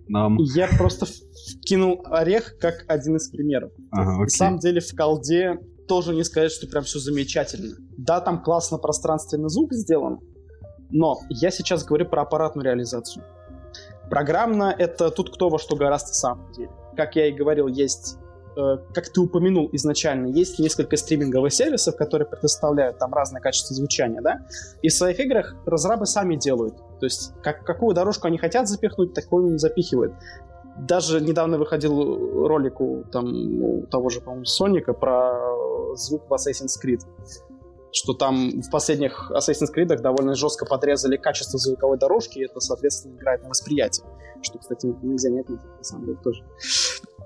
нам... 0.07 0.37
Я 0.37 0.67
просто 0.67 1.05
вкинул 1.05 2.01
Орех 2.05 2.57
как 2.59 2.85
один 2.87 3.17
из 3.17 3.29
примеров. 3.29 3.71
Ага, 3.91 4.19
На 4.19 4.27
самом 4.27 4.59
деле 4.59 4.81
в 4.81 4.95
колде 4.95 5.59
тоже 5.87 6.13
не 6.13 6.23
сказать, 6.23 6.51
что 6.51 6.67
прям 6.67 6.83
все 6.83 6.99
замечательно. 6.99 7.75
Да, 7.97 8.21
там 8.21 8.41
классно 8.41 8.77
пространственный 8.77 9.49
звук 9.49 9.73
сделан, 9.73 10.19
но 10.89 11.17
я 11.29 11.51
сейчас 11.51 11.83
говорю 11.83 12.07
про 12.07 12.21
аппаратную 12.21 12.65
реализацию. 12.65 13.23
Программно 14.09 14.75
это 14.77 15.11
тут 15.11 15.33
кто 15.33 15.49
во 15.49 15.59
что 15.59 15.75
гораздо 15.75 16.13
сам 16.13 16.51
деле. 16.53 16.71
Как 16.95 17.15
я 17.15 17.27
и 17.27 17.31
говорил, 17.31 17.67
есть 17.67 18.17
э, 18.57 18.77
как 18.93 19.09
ты 19.09 19.21
упомянул 19.21 19.69
изначально, 19.73 20.27
есть 20.27 20.59
несколько 20.59 20.97
стриминговых 20.97 21.53
сервисов, 21.53 21.95
которые 21.95 22.27
предоставляют 22.27 22.97
там 22.97 23.13
разное 23.13 23.41
качество 23.41 23.75
звучания, 23.75 24.21
да, 24.21 24.47
и 24.81 24.89
в 24.89 24.93
своих 24.93 25.19
играх 25.19 25.55
разрабы 25.65 26.05
сами 26.05 26.35
делают. 26.35 26.75
То 26.99 27.05
есть, 27.05 27.33
как, 27.43 27.63
какую 27.63 27.93
дорожку 27.93 28.27
они 28.27 28.37
хотят 28.37 28.67
запихнуть, 28.67 29.13
такую 29.13 29.51
не 29.51 29.57
запихивают. 29.57 30.13
Даже 30.77 31.21
недавно 31.21 31.57
выходил 31.57 32.47
ролик 32.47 32.81
у, 32.81 33.03
там, 33.11 33.27
у 33.61 33.85
того 33.87 34.09
же, 34.09 34.21
по-моему, 34.21 34.45
Соника 34.45 34.93
про 34.93 35.95
звук 35.95 36.23
в 36.29 36.33
Assassin's 36.33 36.75
Creed 36.83 37.01
что 37.91 38.13
там 38.13 38.62
в 38.62 38.69
последних 38.69 39.31
Assassin's 39.31 39.74
Creed 39.75 39.96
довольно 40.01 40.36
жестко 40.36 40.65
подрезали 40.65 41.17
качество 41.17 41.58
звуковой 41.58 41.98
дорожки, 41.98 42.39
и 42.39 42.46
это, 42.46 42.60
соответственно, 42.60 43.15
играет 43.15 43.43
на 43.43 43.50
восприятие. 43.50 44.05
Что, 44.41 44.60
кстати, 44.60 44.86
нельзя 45.01 45.29
не 45.29 45.41
отметить, 45.41 45.65
на 45.65 45.84
самом 45.84 46.05
деле, 46.05 46.17
тоже. 46.24 46.43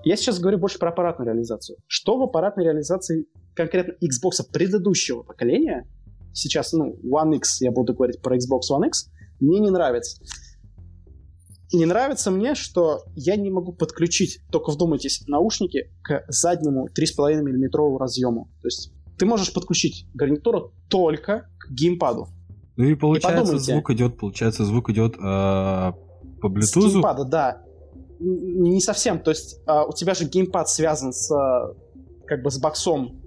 Я 0.03 0.15
сейчас 0.15 0.39
говорю 0.39 0.57
больше 0.57 0.79
про 0.79 0.89
аппаратную 0.89 1.31
реализацию. 1.31 1.77
Что 1.87 2.17
в 2.17 2.23
аппаратной 2.23 2.65
реализации 2.65 3.25
конкретно 3.55 3.93
Xbox 4.03 4.43
предыдущего 4.51 5.23
поколения, 5.23 5.87
сейчас, 6.33 6.73
ну, 6.73 6.97
One 7.03 7.35
X, 7.37 7.61
я 7.61 7.71
буду 7.71 7.93
говорить 7.93 8.21
про 8.21 8.35
Xbox 8.35 8.61
One 8.71 8.87
X, 8.87 9.09
мне 9.39 9.59
не 9.59 9.69
нравится. 9.69 10.21
Не 11.71 11.85
нравится 11.85 12.29
мне, 12.31 12.53
что 12.53 13.03
я 13.15 13.35
не 13.35 13.49
могу 13.49 13.73
подключить, 13.73 14.41
только 14.51 14.71
вдумайтесь, 14.71 15.23
наушники 15.27 15.91
к 16.03 16.23
заднему 16.27 16.87
3,5 16.87 17.41
мм 17.41 17.97
разъему. 17.97 18.51
То 18.61 18.67
есть 18.67 18.93
ты 19.17 19.25
можешь 19.25 19.53
подключить 19.53 20.07
гарнитуру 20.13 20.73
только 20.89 21.49
к 21.59 21.71
геймпаду. 21.71 22.27
Ну 22.75 22.85
и 22.85 22.95
получается 22.95 23.55
и 23.55 23.59
звук 23.59 23.91
идет, 23.91 24.17
получается 24.17 24.65
звук 24.65 24.89
идет 24.89 25.15
э, 25.15 25.19
по 25.19 26.47
Bluetooth. 26.47 26.61
С 26.61 26.93
геймпада, 26.93 27.25
да. 27.25 27.61
Не 28.19 28.81
совсем, 28.81 29.19
то 29.19 29.31
есть 29.31 29.59
э, 29.67 29.81
у 29.87 29.93
тебя 29.93 30.13
же 30.13 30.25
геймпад 30.25 30.69
связан 30.69 31.13
с 31.13 31.29
как 32.25 32.41
бы 32.41 32.49
с 32.49 32.59
боксом 32.59 33.21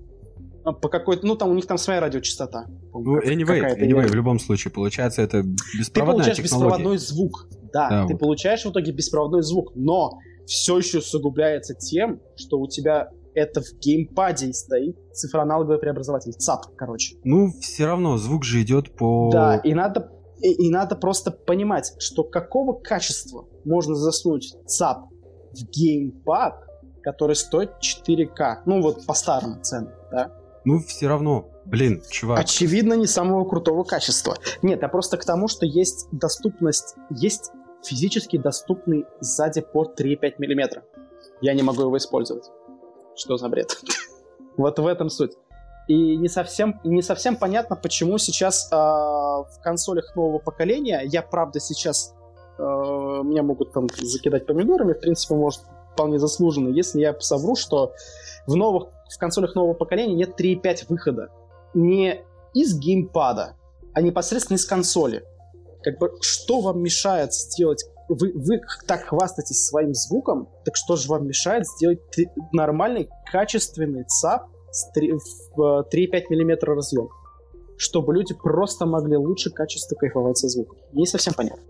а, 0.64 0.72
по 0.72 0.88
какой-то, 0.88 1.24
ну 1.26 1.36
там 1.36 1.50
у 1.50 1.54
них 1.54 1.66
там 1.66 1.78
своя 1.78 2.00
радиочастота. 2.00 2.66
Ну, 2.92 3.20
anyway, 3.20 3.78
anyway, 3.78 4.08
в 4.08 4.14
любом 4.14 4.40
случае, 4.40 4.72
получается 4.72 5.22
это 5.22 5.42
беспроводная 5.42 5.84
Ты 5.84 6.02
получаешь 6.02 6.36
технология. 6.38 6.66
беспроводной 6.66 6.98
звук, 6.98 7.48
да, 7.72 7.88
да 7.88 8.06
ты 8.06 8.14
вот. 8.14 8.20
получаешь 8.20 8.64
в 8.64 8.70
итоге 8.70 8.90
беспроводной 8.90 9.42
звук, 9.42 9.72
но 9.76 10.18
все 10.46 10.78
еще 10.78 10.98
усугубляется 10.98 11.74
тем, 11.74 12.20
что 12.36 12.58
у 12.58 12.68
тебя 12.68 13.10
это 13.36 13.60
в 13.60 13.78
геймпаде 13.78 14.52
стоит 14.54 14.96
цифроаналоговый 15.12 15.78
преобразователь. 15.78 16.32
ЦАП, 16.32 16.74
короче. 16.74 17.16
Ну, 17.22 17.52
все 17.60 17.84
равно 17.84 18.16
звук 18.16 18.44
же 18.44 18.62
идет 18.62 18.96
по... 18.96 19.30
Да, 19.30 19.58
и 19.58 19.74
надо, 19.74 20.10
и, 20.40 20.66
и 20.66 20.70
надо 20.70 20.96
просто 20.96 21.30
понимать, 21.30 21.92
что 21.98 22.24
какого 22.24 22.72
качества 22.72 23.46
можно 23.64 23.94
заснуть 23.94 24.56
ЦАП 24.66 25.10
в 25.52 25.70
геймпад, 25.70 26.54
который 27.02 27.36
стоит 27.36 27.72
4К. 27.72 28.62
Ну, 28.64 28.80
вот 28.80 29.04
по 29.04 29.12
старым 29.12 29.62
ценам, 29.62 29.92
да? 30.10 30.32
Ну, 30.64 30.78
все 30.78 31.06
равно, 31.06 31.50
блин, 31.66 32.02
чувак. 32.10 32.40
Очевидно, 32.40 32.94
не 32.94 33.06
самого 33.06 33.44
крутого 33.44 33.84
качества. 33.84 34.36
Нет, 34.62 34.82
а 34.82 34.88
просто 34.88 35.18
к 35.18 35.24
тому, 35.26 35.46
что 35.46 35.66
есть 35.66 36.08
доступность, 36.10 36.94
есть 37.10 37.50
физически 37.84 38.38
доступный 38.38 39.04
сзади 39.20 39.60
порт 39.60 40.00
3,5 40.00 40.36
мм. 40.38 40.82
Я 41.42 41.52
не 41.52 41.62
могу 41.62 41.82
его 41.82 41.98
использовать 41.98 42.50
что 43.16 43.36
за 43.36 43.48
бред? 43.48 43.76
вот 44.56 44.78
в 44.78 44.86
этом 44.86 45.10
суть. 45.10 45.32
И 45.88 46.16
не 46.16 46.28
совсем, 46.28 46.80
не 46.82 47.02
совсем 47.02 47.36
понятно, 47.36 47.76
почему 47.76 48.18
сейчас 48.18 48.68
э, 48.72 48.76
в 48.76 49.60
консолях 49.62 50.16
нового 50.16 50.38
поколения, 50.38 51.02
я 51.04 51.22
правда 51.22 51.60
сейчас, 51.60 52.14
э, 52.58 52.62
меня 52.62 53.44
могут 53.44 53.72
там 53.72 53.86
закидать 53.96 54.46
помидорами, 54.46 54.94
в 54.94 55.00
принципе, 55.00 55.34
может, 55.34 55.60
вполне 55.92 56.18
заслуженно, 56.18 56.68
если 56.68 57.00
я 57.00 57.18
совру, 57.20 57.54
что 57.54 57.92
в, 58.46 58.56
новых, 58.56 58.88
в 59.08 59.18
консолях 59.18 59.54
нового 59.54 59.74
поколения 59.74 60.14
нет 60.14 60.40
3.5 60.40 60.86
выхода. 60.88 61.28
Не 61.72 62.24
из 62.52 62.78
геймпада, 62.78 63.54
а 63.94 64.02
непосредственно 64.02 64.56
из 64.56 64.66
консоли. 64.66 65.24
Как 65.82 65.98
бы, 65.98 66.16
что 66.20 66.60
вам 66.60 66.82
мешает 66.82 67.32
сделать 67.32 67.84
вы, 68.08 68.32
вы 68.34 68.60
так 68.86 69.04
хвастаетесь 69.04 69.66
своим 69.66 69.94
звуком, 69.94 70.48
так 70.64 70.76
что 70.76 70.96
же 70.96 71.08
вам 71.08 71.26
мешает 71.26 71.66
сделать 71.66 72.00
нормальный, 72.52 73.08
качественный 73.30 74.04
ЦАП 74.04 74.48
с 74.70 74.90
3, 74.92 75.12
в 75.56 75.86
3,5 75.92 76.22
мм 76.30 76.74
разъем? 76.74 77.08
Чтобы 77.78 78.14
люди 78.14 78.34
просто 78.34 78.86
могли 78.86 79.16
лучше 79.16 79.50
качество 79.50 79.96
кайфовать 79.96 80.38
со 80.38 80.48
звуком. 80.48 80.78
Не 80.92 81.06
совсем 81.06 81.34
понятно. 81.34 81.62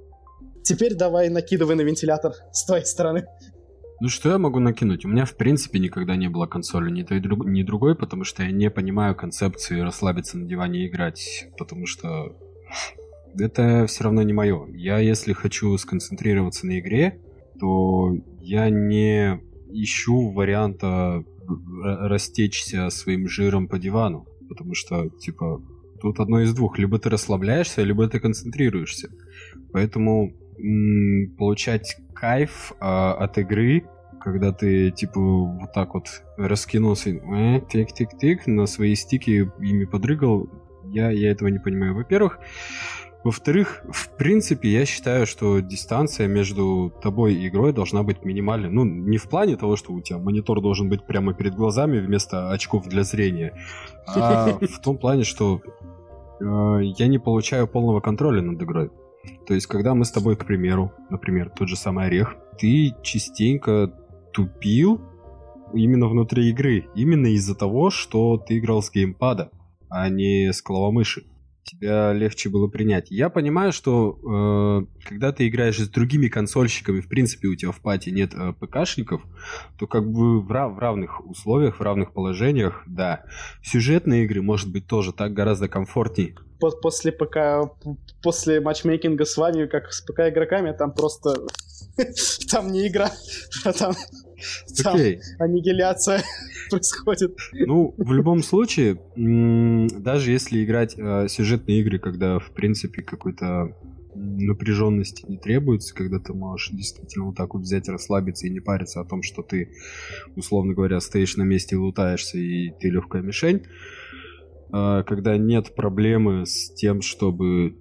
Теперь 0.62 0.94
давай 0.94 1.28
накидывай 1.28 1.74
на 1.76 1.82
вентилятор 1.82 2.34
с 2.52 2.64
твоей 2.64 2.84
стороны. 2.84 3.26
Ну 4.00 4.08
что 4.08 4.30
я 4.30 4.38
могу 4.38 4.60
накинуть? 4.60 5.04
У 5.06 5.08
меня 5.08 5.24
в 5.24 5.36
принципе 5.36 5.78
никогда 5.78 6.16
не 6.16 6.28
было 6.28 6.46
консоли 6.46 6.90
ни 6.90 7.02
той, 7.02 7.20
ни 7.20 7.62
другой, 7.62 7.94
потому 7.94 8.24
что 8.24 8.42
я 8.42 8.50
не 8.50 8.70
понимаю 8.70 9.14
концепции 9.14 9.80
расслабиться 9.80 10.36
на 10.36 10.46
диване 10.46 10.80
и 10.80 10.88
играть, 10.88 11.48
потому 11.56 11.86
что 11.86 12.36
это 13.38 13.86
все 13.86 14.04
равно 14.04 14.22
не 14.22 14.32
мое. 14.32 14.66
Я, 14.72 14.98
если 14.98 15.32
хочу 15.32 15.76
сконцентрироваться 15.78 16.66
на 16.66 16.78
игре, 16.78 17.20
то 17.58 18.14
я 18.40 18.68
не 18.70 19.40
ищу 19.70 20.30
варианта 20.30 21.24
растечься 21.78 22.90
своим 22.90 23.28
жиром 23.28 23.68
по 23.68 23.78
дивану. 23.78 24.26
Потому 24.48 24.74
что, 24.74 25.08
типа, 25.08 25.62
тут 26.00 26.20
одно 26.20 26.40
из 26.40 26.54
двух. 26.54 26.78
Либо 26.78 26.98
ты 26.98 27.08
расслабляешься, 27.08 27.82
либо 27.82 28.08
ты 28.08 28.20
концентрируешься. 28.20 29.10
Поэтому 29.72 30.32
м- 30.58 31.34
получать 31.36 31.96
кайф 32.14 32.72
а, 32.80 33.14
от 33.14 33.38
игры, 33.38 33.84
когда 34.20 34.52
ты, 34.52 34.90
типа, 34.90 35.20
вот 35.20 35.72
так 35.72 35.94
вот 35.94 36.06
раскинулся, 36.36 37.10
э, 37.10 37.60
тик-тик-тик, 37.70 38.46
на 38.46 38.66
свои 38.66 38.94
стики 38.94 39.48
ими 39.60 39.84
подрыгал, 39.84 40.48
я, 40.84 41.10
я 41.10 41.30
этого 41.30 41.48
не 41.48 41.58
понимаю. 41.58 41.94
Во-первых, 41.94 42.38
во-вторых, 43.26 43.82
в 43.90 44.08
принципе, 44.16 44.68
я 44.68 44.86
считаю, 44.86 45.26
что 45.26 45.58
дистанция 45.58 46.28
между 46.28 46.92
тобой 47.02 47.34
и 47.34 47.48
игрой 47.48 47.72
должна 47.72 48.04
быть 48.04 48.24
минимальной. 48.24 48.70
Ну, 48.70 48.84
не 48.84 49.18
в 49.18 49.28
плане 49.28 49.56
того, 49.56 49.74
что 49.74 49.92
у 49.92 50.00
тебя 50.00 50.18
монитор 50.18 50.60
должен 50.60 50.88
быть 50.88 51.04
прямо 51.04 51.34
перед 51.34 51.56
глазами 51.56 51.98
вместо 51.98 52.52
очков 52.52 52.86
для 52.86 53.02
зрения, 53.02 53.52
а 54.06 54.56
в 54.60 54.80
том 54.80 54.96
плане, 54.96 55.24
что 55.24 55.60
э, 56.40 56.44
я 56.98 57.08
не 57.08 57.18
получаю 57.18 57.66
полного 57.66 58.00
контроля 58.00 58.42
над 58.42 58.62
игрой. 58.62 58.92
То 59.48 59.54
есть, 59.54 59.66
когда 59.66 59.96
мы 59.96 60.04
с 60.04 60.12
тобой, 60.12 60.36
к 60.36 60.46
примеру, 60.46 60.92
например, 61.10 61.50
тот 61.50 61.68
же 61.68 61.74
самый 61.74 62.06
Орех, 62.06 62.36
ты 62.60 62.94
частенько 63.02 63.92
тупил 64.32 65.00
именно 65.74 66.06
внутри 66.06 66.48
игры. 66.50 66.86
Именно 66.94 67.26
из-за 67.34 67.56
того, 67.56 67.90
что 67.90 68.36
ты 68.36 68.58
играл 68.58 68.82
с 68.82 68.90
геймпада, 68.92 69.50
а 69.88 70.08
не 70.10 70.52
с 70.52 70.62
клавомыши 70.62 71.24
тебя 71.66 72.12
легче 72.12 72.48
было 72.48 72.68
принять. 72.68 73.10
Я 73.10 73.28
понимаю, 73.28 73.72
что 73.72 74.18
э, 74.22 75.06
когда 75.08 75.32
ты 75.32 75.48
играешь 75.48 75.78
с 75.78 75.88
другими 75.88 76.28
консольщиками, 76.28 77.00
в 77.00 77.08
принципе, 77.08 77.48
у 77.48 77.56
тебя 77.56 77.72
в 77.72 77.80
пати 77.80 78.10
нет 78.10 78.32
э, 78.34 78.52
ПКшников, 78.52 79.22
то 79.78 79.86
как 79.86 80.10
бы 80.10 80.40
в, 80.40 80.50
рав- 80.50 80.74
в 80.74 80.78
равных 80.78 81.26
условиях, 81.26 81.78
в 81.78 81.82
равных 81.82 82.12
положениях, 82.12 82.82
да. 82.86 83.24
Сюжетные 83.62 84.24
игры, 84.24 84.42
может 84.42 84.70
быть, 84.70 84.86
тоже 84.86 85.12
так 85.12 85.32
гораздо 85.32 85.68
комфортней. 85.68 86.36
После 86.58 87.12
ПК, 87.12 87.70
после 88.22 88.60
матчмейкинга 88.60 89.24
с 89.24 89.36
вами, 89.36 89.66
как 89.66 89.92
с 89.92 90.00
ПК 90.00 90.20
игроками, 90.28 90.72
там 90.72 90.92
просто... 90.92 91.34
Там 92.50 92.72
не 92.72 92.88
игра, 92.88 93.10
а 93.64 93.72
там 93.72 93.94
там 94.82 94.98
аннигиляция 95.38 96.22
происходит. 96.70 97.36
Ну, 97.52 97.94
в 97.96 98.12
любом 98.12 98.42
случае, 98.42 99.00
даже 99.16 100.32
если 100.32 100.64
играть 100.64 100.94
э, 100.98 101.28
сюжетные 101.28 101.80
игры, 101.80 101.98
когда, 101.98 102.38
в 102.38 102.50
принципе, 102.50 103.02
какой-то 103.02 103.74
напряженности 104.16 105.24
не 105.28 105.36
требуется, 105.36 105.94
когда 105.94 106.18
ты 106.18 106.32
можешь 106.32 106.70
действительно 106.70 107.26
вот 107.26 107.36
так 107.36 107.54
вот 107.54 107.62
взять, 107.62 107.88
расслабиться 107.88 108.46
и 108.46 108.50
не 108.50 108.60
париться 108.60 109.00
о 109.00 109.04
том, 109.04 109.22
что 109.22 109.42
ты, 109.42 109.72
условно 110.36 110.74
говоря, 110.74 111.00
стоишь 111.00 111.36
на 111.36 111.42
месте 111.42 111.76
и 111.76 111.78
лутаешься, 111.78 112.38
и 112.38 112.70
ты 112.80 112.88
легкая 112.88 113.22
мишень, 113.22 113.62
э, 114.72 115.02
когда 115.06 115.36
нет 115.36 115.74
проблемы 115.74 116.46
с 116.46 116.72
тем, 116.74 117.02
чтобы 117.02 117.76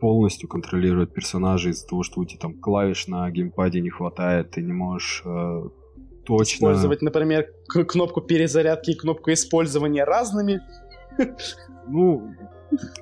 полностью 0.00 0.48
контролировать 0.48 1.14
персонажа 1.14 1.70
из-за 1.70 1.86
того, 1.86 2.02
что 2.02 2.20
у 2.20 2.24
тебя 2.24 2.40
там 2.40 2.54
клавиш 2.54 3.06
на 3.06 3.30
геймпаде 3.30 3.80
не 3.80 3.90
хватает, 3.90 4.50
ты 4.50 4.60
не 4.60 4.72
можешь 4.72 5.22
э, 5.24 5.62
Точно. 6.24 6.56
Использовать, 6.56 7.02
например, 7.02 7.48
кнопку 7.66 8.20
перезарядки 8.20 8.90
и 8.90 8.94
кнопку 8.94 9.32
использования 9.32 10.04
разными. 10.04 10.60
Ну, 11.88 12.32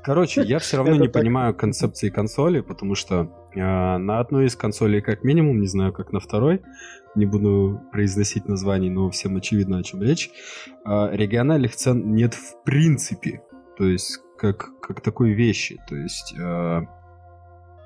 короче, 0.02 0.42
я 0.42 0.58
все 0.58 0.78
равно 0.78 0.96
не 0.96 1.08
понимаю 1.08 1.54
концепции 1.54 2.08
консоли, 2.08 2.60
потому 2.60 2.94
что 2.94 3.30
э, 3.54 3.58
на 3.58 4.20
одной 4.20 4.46
из 4.46 4.56
консолей 4.56 5.02
как 5.02 5.22
минимум, 5.22 5.60
не 5.60 5.66
знаю, 5.66 5.92
как 5.92 6.12
на 6.12 6.20
второй, 6.20 6.62
не 7.14 7.26
буду 7.26 7.80
произносить 7.92 8.48
названий, 8.48 8.88
но 8.88 9.10
всем 9.10 9.36
очевидно, 9.36 9.78
о 9.78 9.82
чем 9.82 10.02
речь, 10.02 10.30
э, 10.86 11.08
региональных 11.12 11.76
цен 11.76 12.14
нет 12.14 12.34
в 12.34 12.64
принципе. 12.64 13.42
То 13.76 13.84
есть, 13.84 14.18
как, 14.38 14.80
как 14.80 15.02
такой 15.02 15.32
вещи. 15.32 15.78
То 15.88 15.96
есть... 15.96 16.34
Э, 16.38 16.82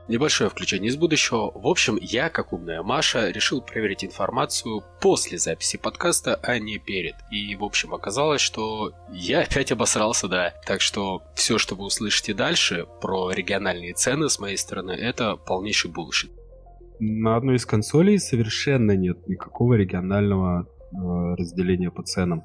Небольшое 0.07 0.51
включение 0.51 0.91
из 0.91 0.97
будущего. 0.97 1.51
В 1.55 1.67
общем, 1.67 1.99
я, 1.99 2.29
как 2.29 2.53
умная 2.53 2.83
Маша, 2.83 3.31
решил 3.31 3.63
проверить 3.63 4.05
информацию 4.05 4.85
после 5.01 5.39
записи 5.39 5.79
подкаста, 5.79 6.39
а 6.43 6.59
не 6.59 6.79
перед. 6.79 7.15
И, 7.31 7.57
в 7.57 7.65
общем, 7.65 7.95
оказалось, 7.95 8.43
что 8.43 8.93
я 9.11 9.41
опять 9.41 9.73
обосрался, 9.73 10.29
да. 10.29 10.53
Так 10.67 10.83
что 10.83 11.23
все, 11.35 11.57
что 11.57 11.75
вы 11.75 11.87
услышите 11.87 12.35
дальше 12.35 12.87
про 13.01 13.31
региональные 13.31 13.95
цены 13.95 14.29
с 14.29 14.39
моей 14.39 14.59
стороны, 14.59 14.93
это 14.93 15.37
полнейший 15.37 15.91
булшит. 15.91 16.31
На 17.01 17.37
одной 17.37 17.57
из 17.57 17.65
консолей 17.65 18.19
совершенно 18.19 18.93
нет 18.93 19.27
никакого 19.27 19.75
регионального 19.75 20.67
э, 20.67 20.97
разделения 21.35 21.91
по 21.91 22.03
ценам. 22.03 22.45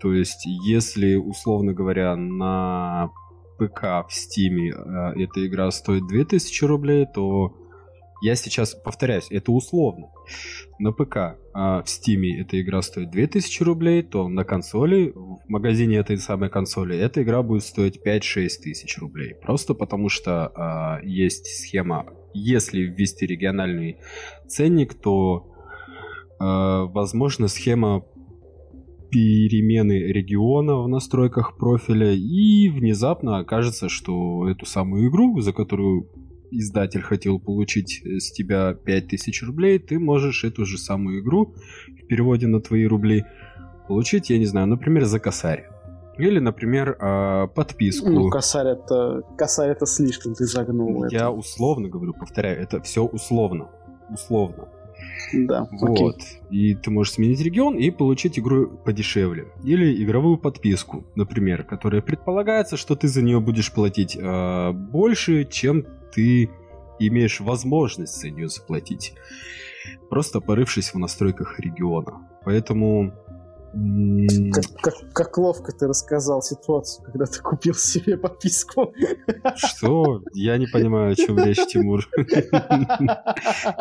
То 0.00 0.12
есть, 0.12 0.46
если, 0.46 1.16
условно 1.16 1.72
говоря, 1.72 2.14
на 2.14 3.10
ПК 3.58 4.06
в 4.08 4.12
Стиме 4.12 4.70
э, 4.70 5.22
эта 5.22 5.46
игра 5.46 5.70
стоит 5.70 6.06
2000 6.06 6.64
рублей, 6.64 7.06
то 7.12 7.54
я 8.22 8.36
сейчас 8.36 8.74
повторяюсь, 8.74 9.26
это 9.30 9.52
условно. 9.52 10.08
На 10.78 10.92
ПК 10.92 11.16
э, 11.16 11.34
в 11.54 11.84
Стиме 11.86 12.40
эта 12.40 12.60
игра 12.60 12.82
стоит 12.82 13.10
2000 13.10 13.62
рублей, 13.62 14.02
то 14.02 14.28
на 14.28 14.44
консоли, 14.44 15.12
в 15.14 15.40
магазине 15.48 15.96
этой 15.96 16.18
самой 16.18 16.50
консоли, 16.50 16.96
эта 16.96 17.22
игра 17.22 17.42
будет 17.42 17.64
стоить 17.64 18.00
5-6 18.04 18.48
тысяч 18.62 18.98
рублей. 18.98 19.34
Просто 19.34 19.74
потому 19.74 20.08
что 20.08 21.00
э, 21.02 21.06
есть 21.06 21.46
схема, 21.46 22.06
если 22.32 22.80
ввести 22.82 23.26
региональный 23.26 23.98
ценник, 24.48 24.94
то 24.94 25.50
возможно 26.36 27.46
схема 27.46 28.04
перемены 29.14 29.92
региона 29.92 30.82
в 30.82 30.88
настройках 30.88 31.56
профиля, 31.56 32.10
и 32.10 32.68
внезапно 32.68 33.38
окажется, 33.38 33.88
что 33.88 34.48
эту 34.48 34.66
самую 34.66 35.08
игру, 35.08 35.40
за 35.40 35.52
которую 35.52 36.08
издатель 36.50 37.00
хотел 37.00 37.38
получить 37.38 38.02
с 38.04 38.32
тебя 38.32 38.74
5000 38.74 39.42
рублей, 39.44 39.78
ты 39.78 40.00
можешь 40.00 40.42
эту 40.42 40.64
же 40.66 40.78
самую 40.78 41.20
игру 41.20 41.54
в 42.02 42.06
переводе 42.08 42.48
на 42.48 42.60
твои 42.60 42.86
рубли 42.86 43.24
получить, 43.86 44.30
я 44.30 44.38
не 44.38 44.46
знаю, 44.46 44.66
например, 44.66 45.04
за 45.04 45.20
косарь. 45.20 45.68
Или, 46.18 46.40
например, 46.40 46.96
а, 47.00 47.46
подписку. 47.46 48.10
Ну, 48.10 48.30
косарь 48.30 48.66
это, 48.66 49.22
косарь 49.38 49.70
это 49.70 49.86
слишком 49.86 50.34
ты 50.34 50.44
загнул. 50.44 51.04
Я 51.04 51.18
это. 51.18 51.30
условно 51.30 51.88
говорю, 51.88 52.14
повторяю, 52.14 52.60
это 52.60 52.80
все 52.82 53.04
условно. 53.04 53.68
Условно. 54.10 54.68
Да. 55.32 55.68
Вот. 55.70 56.16
Окей. 56.16 56.40
И 56.50 56.74
ты 56.74 56.90
можешь 56.90 57.14
сменить 57.14 57.40
регион 57.40 57.76
и 57.76 57.90
получить 57.90 58.38
игру 58.38 58.68
подешевле. 58.68 59.48
Или 59.64 60.02
игровую 60.02 60.38
подписку, 60.38 61.04
например, 61.14 61.64
которая 61.64 62.02
предполагается, 62.02 62.76
что 62.76 62.94
ты 62.94 63.08
за 63.08 63.22
нее 63.22 63.40
будешь 63.40 63.72
платить 63.72 64.16
э, 64.16 64.72
больше, 64.72 65.44
чем 65.44 65.84
ты 66.12 66.50
имеешь 66.98 67.40
возможность 67.40 68.20
за 68.20 68.30
нее 68.30 68.48
заплатить. 68.48 69.14
Просто 70.08 70.40
порывшись 70.40 70.94
в 70.94 70.98
настройках 70.98 71.58
региона. 71.60 72.28
Поэтому 72.44 73.14
как, 74.52 74.64
как, 74.80 74.94
как 75.12 75.38
ловко 75.38 75.72
ты 75.72 75.86
рассказал 75.86 76.42
ситуацию, 76.42 77.04
когда 77.04 77.26
ты 77.26 77.40
купил 77.40 77.74
себе 77.74 78.16
подписку. 78.16 78.92
Что? 79.56 80.22
Я 80.32 80.56
не 80.58 80.66
понимаю, 80.66 81.12
о 81.12 81.14
чем 81.14 81.38
речь, 81.38 81.64
Тимур. 81.66 82.08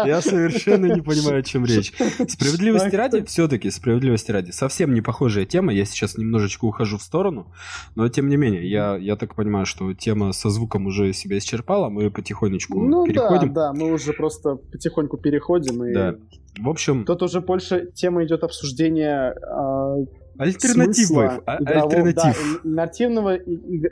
Я 0.06 0.22
совершенно 0.22 0.88
не 0.88 1.02
понимаю, 1.02 1.40
о 1.40 1.44
чем 1.44 1.66
речь. 1.66 1.94
Справедливости 2.28 2.96
ради, 2.96 3.24
все-таки, 3.26 3.70
справедливости 3.70 4.32
ради, 4.32 4.52
совсем 4.52 4.94
не 4.94 5.02
похожая 5.02 5.46
тема. 5.46 5.74
Я 5.74 5.86
сейчас 5.86 6.18
немножечко 6.18 6.66
ухожу 6.66 6.98
в 6.98 7.04
сторону, 7.04 7.52
но 7.96 8.10
тем 8.10 8.30
не 8.30 8.38
менее, 8.38 8.70
я, 8.70 8.98
я 8.98 9.16
так 9.16 9.36
понимаю, 9.36 9.66
что 9.66 9.94
тема 9.94 10.34
со 10.34 10.50
звуком 10.50 10.88
уже 10.88 11.14
себя 11.14 11.38
исчерпала, 11.38 11.90
мы 11.90 12.10
потихонечку 12.10 12.80
ну, 12.80 13.06
переходим. 13.06 13.54
Да, 13.54 13.72
да, 13.72 13.74
мы 13.74 13.92
уже 13.92 14.14
просто 14.14 14.56
потихоньку 14.56 15.18
переходим. 15.18 15.84
И... 15.86 15.94
Да. 15.94 16.16
В 16.60 16.70
общем... 16.70 17.06
Тут 17.06 17.24
уже 17.24 17.42
больше 17.42 17.92
тема 17.94 18.24
идет 18.24 18.44
обсуждения 18.44 19.34
э, 19.34 20.06
Альтернативы. 20.38 21.26
А, 21.46 21.58
альтернатив. 21.58 22.62
Да, 22.64 22.84
альтернативного, 22.84 23.32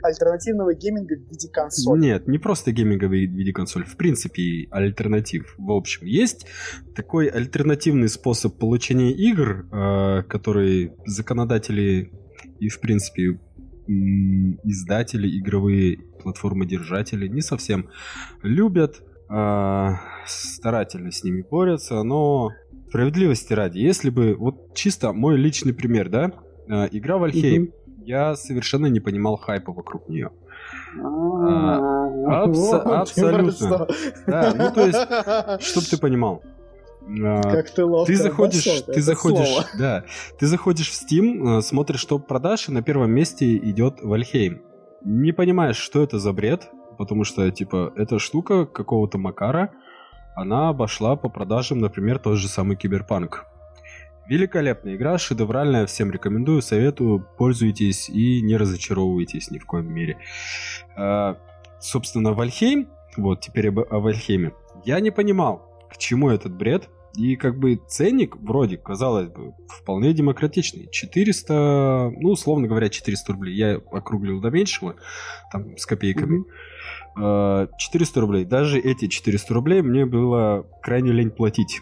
альтернативного 0.02 0.74
гейминга 0.74 1.14
в 1.14 1.30
виде 1.30 1.48
консоли. 1.48 2.00
Нет, 2.00 2.26
не 2.26 2.38
просто 2.38 2.72
гейминга 2.72 3.06
в 3.06 3.12
виде 3.12 3.52
консоли. 3.52 3.84
В 3.84 3.96
принципе, 3.96 4.66
альтернатив. 4.70 5.54
В 5.56 5.70
общем, 5.70 6.06
есть 6.06 6.46
такой 6.96 7.28
альтернативный 7.28 8.08
способ 8.08 8.58
получения 8.58 9.12
игр, 9.12 9.66
э, 9.70 10.22
который 10.28 10.92
законодатели 11.06 12.10
и, 12.58 12.68
в 12.68 12.80
принципе, 12.80 13.38
издатели, 13.86 15.38
игровые 15.38 15.98
платформы-держатели 16.22 17.28
не 17.28 17.40
совсем 17.40 17.88
любят 18.42 19.02
старательно 20.26 21.10
с 21.10 21.24
ними 21.24 21.42
борются, 21.42 22.02
но 22.02 22.50
справедливости 22.92 23.54
ради, 23.54 23.78
если 23.78 24.10
бы, 24.10 24.34
вот 24.34 24.74
чисто 24.74 25.14
мой 25.14 25.38
личный 25.38 25.72
пример, 25.72 26.10
да, 26.10 26.30
э, 26.68 26.88
игра 26.92 27.16
Вальхейм, 27.16 27.64
mm-hmm. 27.64 28.04
я 28.04 28.36
совершенно 28.36 28.84
не 28.84 29.00
понимал 29.00 29.38
хайпа 29.38 29.72
вокруг 29.72 30.10
нее. 30.10 30.30
А, 31.02 32.44
абсолютно. 33.00 33.88
Да, 34.26 34.52
ну 34.54 34.70
то 34.74 34.86
есть, 34.86 35.66
чтоб 35.66 35.84
ты 35.84 35.96
понимал. 35.96 36.42
А, 37.24 37.40
как 37.42 37.70
ты 37.70 37.82
ловко 37.82 38.12
Ты 38.12 38.18
заходишь, 38.18 38.82
ты 38.82 39.00
заходишь, 39.00 39.66
да, 39.78 40.04
ты 40.38 40.46
заходишь 40.46 40.90
в 40.90 41.02
Steam, 41.02 41.58
э, 41.58 41.62
смотришь 41.62 42.04
топ 42.04 42.26
продаж, 42.26 42.68
и 42.68 42.72
на 42.72 42.82
первом 42.82 43.10
месте 43.10 43.56
идет 43.56 44.02
Вальхейм. 44.02 44.60
Не 45.02 45.32
понимаешь, 45.32 45.78
что 45.78 46.02
это 46.02 46.18
за 46.18 46.32
бред, 46.34 46.68
потому 47.02 47.24
что, 47.24 47.50
типа, 47.50 47.92
эта 47.96 48.20
штука 48.20 48.64
какого-то 48.64 49.18
Макара, 49.18 49.72
она 50.36 50.68
обошла 50.68 51.16
по 51.16 51.28
продажам, 51.28 51.80
например, 51.80 52.20
тот 52.20 52.38
же 52.38 52.46
самый 52.46 52.76
Киберпанк. 52.76 53.44
Великолепная 54.28 54.94
игра, 54.94 55.18
шедевральная, 55.18 55.86
всем 55.86 56.12
рекомендую, 56.12 56.62
советую, 56.62 57.26
пользуйтесь 57.36 58.08
и 58.08 58.40
не 58.40 58.56
разочаровывайтесь 58.56 59.50
ни 59.50 59.58
в 59.58 59.66
коем 59.66 59.92
мере. 59.92 60.16
А, 60.96 61.38
собственно, 61.80 62.34
Вальхейм, 62.34 62.88
вот 63.16 63.40
теперь 63.40 63.70
об, 63.70 63.80
о 63.80 63.98
Вальхейме, 63.98 64.52
я 64.84 65.00
не 65.00 65.10
понимал, 65.10 65.68
к 65.90 65.98
чему 65.98 66.30
этот 66.30 66.54
бред, 66.54 66.88
И 67.16 67.34
как 67.36 67.58
бы 67.58 67.80
ценник, 67.88 68.36
вроде, 68.36 68.78
казалось 68.78 69.28
бы, 69.28 69.54
вполне 69.68 70.14
демократичный. 70.14 70.88
400, 70.90 72.12
ну, 72.16 72.30
условно 72.30 72.68
говоря, 72.68 72.88
400 72.88 73.32
рублей. 73.32 73.54
Я 73.54 73.80
округлил 73.90 74.40
до 74.40 74.50
меньшего, 74.50 74.94
там, 75.50 75.76
с 75.76 75.84
копейками. 75.84 76.38
Mm-hmm. 76.38 76.71
400 77.16 78.20
рублей. 78.20 78.44
Даже 78.44 78.78
эти 78.78 79.08
400 79.08 79.54
рублей 79.54 79.82
мне 79.82 80.06
было 80.06 80.66
крайне 80.82 81.12
лень 81.12 81.30
платить. 81.30 81.80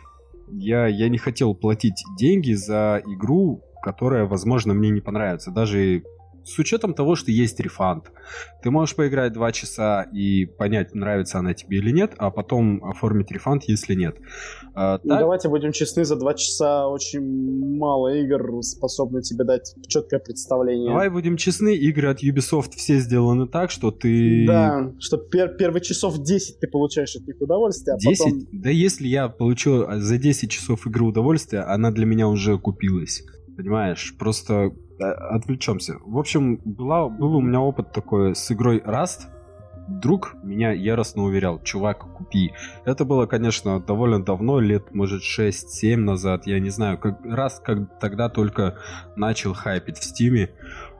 Я, 0.51 0.87
я 0.87 1.09
не 1.09 1.19
хотел 1.19 1.55
платить 1.55 2.03
деньги 2.19 2.53
за 2.53 3.03
игру, 3.07 3.62
которая, 3.83 4.27
возможно, 4.27 4.75
мне 4.75 4.90
не 4.90 5.01
понравится. 5.01 5.51
Даже 5.51 6.03
с 6.44 6.59
учетом 6.59 6.94
того, 6.94 7.14
что 7.14 7.31
есть 7.31 7.61
рефанд. 7.61 8.11
Ты 8.62 8.70
можешь 8.70 8.94
поиграть 8.96 9.33
два 9.33 9.53
часа 9.53 10.03
и 10.12 10.46
понять, 10.46 10.94
нравится 10.94 11.38
она 11.38 11.55
тебе 11.55 11.79
или 11.79 11.90
нет, 11.90 12.14
а 12.18 12.31
потом 12.31 12.85
оформить 12.85 13.31
рефанд, 13.31 13.64
если 13.64 13.94
нет. 13.94 14.16
А, 14.74 15.00
ну, 15.03 15.11
так... 15.11 15.20
давайте 15.20 15.48
будем 15.48 15.72
честны, 15.72 16.05
за 16.05 16.16
два 16.16 16.35
часа 16.35 16.88
очень 16.88 17.79
мало 17.79 18.14
игр 18.14 18.62
способны 18.62 19.22
тебе 19.22 19.44
дать 19.44 19.74
четкое 19.88 20.20
представление. 20.20 20.88
Давай 20.88 21.11
будем 21.11 21.37
честны, 21.37 21.74
игры 21.74 22.09
от 22.09 22.22
Ubisoft 22.22 22.72
все 22.76 22.98
сделаны 22.98 23.46
так, 23.46 23.70
что 23.70 23.90
ты... 23.90 24.46
Да, 24.46 24.92
что 24.98 25.16
пер 25.16 25.57
первые 25.57 25.83
часов 25.83 26.18
10 26.18 26.61
ты 26.61 26.66
получаешь 26.68 27.16
от 27.16 27.26
них 27.26 27.37
удовольствие, 27.40 27.94
а 27.94 27.98
10? 27.98 28.18
потом... 28.18 28.48
Да 28.53 28.70
если 28.70 29.09
я 29.09 29.29
получу 29.29 29.87
за 29.90 30.18
10 30.18 30.50
часов 30.50 30.87
игры 30.87 31.05
удовольствие, 31.05 31.62
она 31.62 31.90
для 31.90 32.07
меня 32.07 32.29
уже 32.29 32.59
купилась. 32.59 33.22
Понимаешь? 33.57 34.14
Просто 34.18 34.72
отвлечемся. 35.01 35.97
В 36.05 36.19
общем, 36.19 36.61
была, 36.65 37.09
был 37.09 37.37
у 37.37 37.41
меня 37.41 37.61
опыт 37.61 37.93
такой 37.93 38.35
с 38.35 38.51
игрой 38.53 38.79
Rust. 38.79 39.29
Друг 39.89 40.37
меня 40.45 40.71
яростно 40.71 41.25
уверял, 41.25 41.61
чувак, 41.63 42.07
купи. 42.17 42.53
Это 42.85 43.05
было, 43.05 43.27
конечно, 43.27 43.81
довольно 43.81 44.23
давно, 44.23 44.61
лет, 44.61 44.95
может, 44.95 45.23
6-7 45.23 45.97
назад, 45.97 46.47
я 46.47 46.61
не 46.61 46.71
знаю. 46.71 46.97
Как, 46.97 47.19
раз 47.25 47.61
как 47.65 47.99
тогда 47.99 48.29
только 48.29 48.77
начал 49.17 49.53
хайпить 49.53 49.99
в 49.99 50.05
Стиме, 50.05 50.51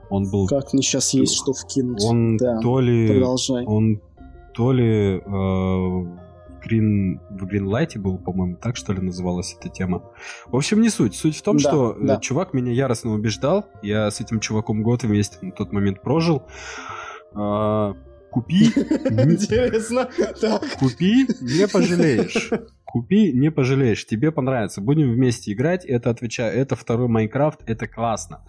он 0.09 0.29
был... 0.29 0.47
Как 0.47 0.73
мне 0.73 0.81
сейчас 0.81 1.13
есть 1.13 1.35
что 1.35 1.53
вкинуть. 1.53 2.03
Он 2.03 2.35
да, 2.35 2.59
то 2.59 2.81
ли... 2.81 3.07
Продолжай. 3.07 3.65
Он 3.65 4.01
то 4.53 4.73
ли 4.73 5.21
э, 5.25 6.05
Green, 6.65 7.19
в 7.29 7.45
Greenlight 7.45 7.99
был, 7.99 8.17
по-моему, 8.17 8.57
так 8.57 8.75
что 8.75 8.93
ли 8.93 9.01
называлась 9.01 9.55
эта 9.59 9.69
тема. 9.69 10.03
В 10.47 10.55
общем, 10.55 10.81
не 10.81 10.89
суть. 10.89 11.15
Суть 11.15 11.37
в 11.37 11.41
том, 11.41 11.57
да, 11.57 11.69
что 11.69 11.91
э, 11.91 12.05
да. 12.05 12.17
чувак 12.17 12.53
меня 12.53 12.71
яростно 12.71 13.11
убеждал. 13.13 13.65
Я 13.81 14.09
с 14.09 14.21
этим 14.21 14.39
чуваком 14.39 14.83
год 14.83 15.03
вместе 15.03 15.37
на 15.41 15.51
тот 15.51 15.71
момент 15.71 16.01
прожил. 16.01 16.43
А, 17.33 17.95
купи. 18.31 18.65
Интересно. 18.75 20.09
Купи, 20.79 21.27
не 21.41 21.67
пожалеешь. 21.67 22.51
Купи, 22.85 23.31
не 23.31 23.51
пожалеешь. 23.51 24.05
Тебе 24.05 24.31
понравится. 24.31 24.81
Будем 24.81 25.11
вместе 25.11 25.53
играть. 25.53 25.85
Это 25.85 26.09
отвечаю. 26.09 26.57
Это 26.57 26.75
второй 26.75 27.07
Майнкрафт. 27.07 27.61
Это 27.65 27.87
классно. 27.87 28.43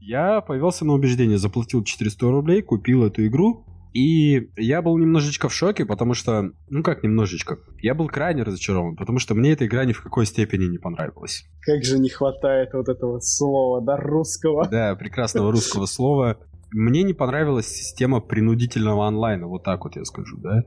Я 0.00 0.40
повелся 0.40 0.84
на 0.84 0.94
убеждение. 0.94 1.38
Заплатил 1.38 1.84
400 1.84 2.30
рублей, 2.30 2.62
купил 2.62 3.04
эту 3.04 3.26
игру. 3.26 3.66
И 3.94 4.50
я 4.56 4.82
был 4.82 4.98
немножечко 4.98 5.48
в 5.48 5.54
шоке, 5.54 5.86
потому 5.86 6.14
что, 6.14 6.50
ну 6.68 6.82
как 6.82 7.04
немножечко, 7.04 7.58
я 7.80 7.94
был 7.94 8.08
крайне 8.08 8.42
разочарован, 8.42 8.96
потому 8.96 9.20
что 9.20 9.36
мне 9.36 9.52
эта 9.52 9.66
игра 9.66 9.84
ни 9.84 9.92
в 9.92 10.02
какой 10.02 10.26
степени 10.26 10.64
не 10.64 10.78
понравилась. 10.78 11.44
Как 11.60 11.84
же 11.84 12.00
не 12.00 12.08
хватает 12.08 12.70
вот 12.72 12.88
этого 12.88 13.20
слова, 13.20 13.80
да, 13.80 13.96
русского. 13.96 14.68
Да, 14.68 14.96
прекрасного 14.96 15.52
русского 15.52 15.86
слова. 15.86 16.38
Мне 16.72 17.04
не 17.04 17.14
понравилась 17.14 17.68
система 17.68 18.18
принудительного 18.20 19.06
онлайна, 19.06 19.46
вот 19.46 19.62
так 19.62 19.84
вот 19.84 19.94
я 19.94 20.04
скажу, 20.04 20.38
да 20.38 20.64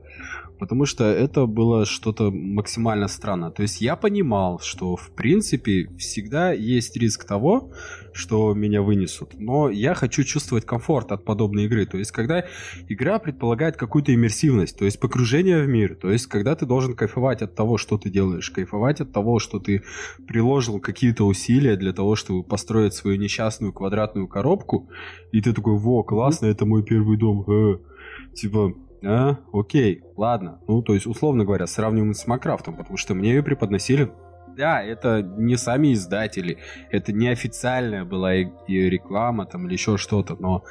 потому 0.58 0.86
что 0.86 1.04
это 1.04 1.46
было 1.46 1.84
что-то 1.86 2.30
максимально 2.30 3.08
странно. 3.08 3.50
То 3.50 3.62
есть 3.62 3.80
я 3.80 3.96
понимал, 3.96 4.60
что 4.60 4.96
в 4.96 5.10
принципе 5.12 5.88
всегда 5.98 6.52
есть 6.52 6.96
риск 6.96 7.24
того, 7.24 7.72
что 8.12 8.54
меня 8.54 8.82
вынесут, 8.82 9.38
но 9.38 9.70
я 9.70 9.94
хочу 9.94 10.24
чувствовать 10.24 10.64
комфорт 10.64 11.12
от 11.12 11.24
подобной 11.24 11.64
игры. 11.64 11.86
То 11.86 11.98
есть 11.98 12.12
когда 12.12 12.44
игра 12.88 13.18
предполагает 13.18 13.76
какую-то 13.76 14.14
иммерсивность, 14.14 14.78
то 14.78 14.84
есть 14.84 15.00
погружение 15.00 15.62
в 15.62 15.68
мир, 15.68 15.94
то 15.94 16.10
есть 16.10 16.26
когда 16.26 16.54
ты 16.54 16.66
должен 16.66 16.94
кайфовать 16.94 17.42
от 17.42 17.54
того, 17.54 17.78
что 17.78 17.98
ты 17.98 18.10
делаешь, 18.10 18.50
кайфовать 18.50 19.00
от 19.00 19.12
того, 19.12 19.38
что 19.38 19.58
ты 19.58 19.82
приложил 20.26 20.80
какие-то 20.80 21.24
усилия 21.24 21.76
для 21.76 21.92
того, 21.92 22.16
чтобы 22.16 22.42
построить 22.42 22.94
свою 22.94 23.18
несчастную 23.18 23.72
квадратную 23.72 24.28
коробку, 24.28 24.88
и 25.32 25.40
ты 25.40 25.52
такой, 25.52 25.78
во, 25.78 26.02
классно, 26.02 26.46
это 26.46 26.66
мой 26.66 26.82
первый 26.82 27.16
дом, 27.16 27.44
э. 27.48 27.78
типа, 28.34 28.74
а, 29.04 29.38
окей, 29.52 30.02
ладно. 30.16 30.60
Ну, 30.66 30.82
то 30.82 30.94
есть, 30.94 31.06
условно 31.06 31.44
говоря, 31.44 31.66
сравниваем 31.66 32.14
с 32.14 32.26
Макрафтом, 32.26 32.76
потому 32.76 32.96
что 32.96 33.14
мне 33.14 33.30
ее 33.30 33.42
преподносили 33.42 34.10
да, 34.58 34.82
это 34.82 35.22
не 35.22 35.56
сами 35.56 35.94
издатели, 35.94 36.58
это 36.90 37.12
не 37.12 37.28
официальная 37.28 38.04
была 38.04 38.34
и 38.34 38.44
реклама 38.68 39.46
там 39.46 39.66
или 39.66 39.74
еще 39.74 39.96
что-то, 39.96 40.36
но 40.38 40.64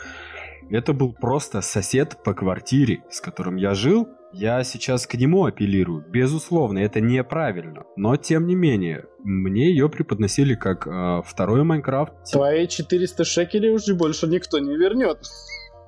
это 0.69 0.91
был 0.91 1.13
просто 1.13 1.61
сосед 1.61 2.17
по 2.23 2.33
квартире, 2.33 3.03
с 3.09 3.21
которым 3.21 3.55
я 3.55 3.73
жил. 3.73 4.09
Я 4.33 4.61
сейчас 4.65 5.07
к 5.07 5.13
нему 5.13 5.45
апеллирую. 5.45 6.03
Безусловно, 6.09 6.79
это 6.79 6.99
неправильно. 6.99 7.85
Но, 7.95 8.17
тем 8.17 8.45
не 8.45 8.55
менее, 8.55 9.05
мне 9.19 9.69
ее 9.69 9.87
преподносили 9.87 10.53
как 10.55 10.85
э, 10.85 11.21
второй 11.25 11.63
Майнкрафт. 11.63 12.13
Твои 12.29 12.67
400 12.67 13.23
шекелей 13.23 13.69
уже 13.69 13.95
больше 13.95 14.27
никто 14.27 14.59
не 14.59 14.75
вернет. 14.75 15.19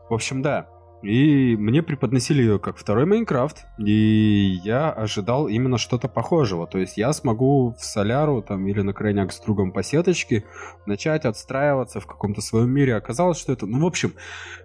В 0.10 0.14
общем, 0.14 0.42
да. 0.42 0.70
И 1.02 1.56
мне 1.56 1.82
преподносили 1.82 2.42
ее 2.42 2.60
как 2.60 2.78
второй 2.78 3.06
Майнкрафт, 3.06 3.66
и 3.78 4.60
я 4.64 4.92
ожидал 4.92 5.48
именно 5.48 5.78
что-то 5.78 6.10
похожего. 6.10 6.68
То 6.68 6.78
есть 6.78 6.98
я 6.98 7.14
смогу 7.14 7.74
в 7.80 7.84
Соляру 7.86 8.42
там, 8.42 8.68
или 8.68 8.82
на 8.82 8.94
крайняк 8.94 9.32
с 9.32 9.40
другом 9.40 9.72
по 9.72 9.82
сеточке 9.82 10.44
начать 10.86 11.24
отстраиваться 11.24 12.02
в 12.02 12.06
каком-то 12.06 12.42
своем 12.42 12.70
мире. 12.70 12.96
Оказалось, 12.96 13.40
что 13.40 13.54
это... 13.54 13.66
Ну, 13.66 13.80
в 13.80 13.86
общем, 13.86 14.14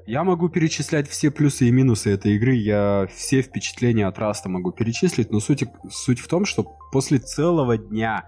я 0.06 0.24
могу 0.24 0.48
перечислять 0.48 1.08
все 1.08 1.30
плюсы 1.30 1.68
и 1.68 1.70
минусы 1.70 2.10
этой 2.10 2.34
игры, 2.34 2.54
я 2.54 3.06
все 3.14 3.40
впечатления 3.40 4.08
от 4.08 4.18
Раста 4.18 4.48
могу 4.48 4.72
перечислить, 4.72 5.30
но 5.30 5.38
суть, 5.38 5.64
суть 5.90 6.18
в 6.18 6.26
том, 6.26 6.46
что 6.46 6.66
после 6.90 7.18
целого 7.18 7.78
дня 7.78 8.24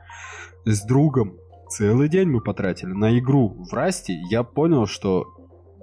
с 0.64 0.84
другом 0.86 1.36
целый 1.68 2.08
день 2.08 2.28
мы 2.28 2.40
потратили 2.40 2.92
на 2.92 3.18
игру 3.18 3.48
в 3.68 3.72
Расте, 3.74 4.14
я 4.30 4.44
понял, 4.44 4.86
что 4.86 5.26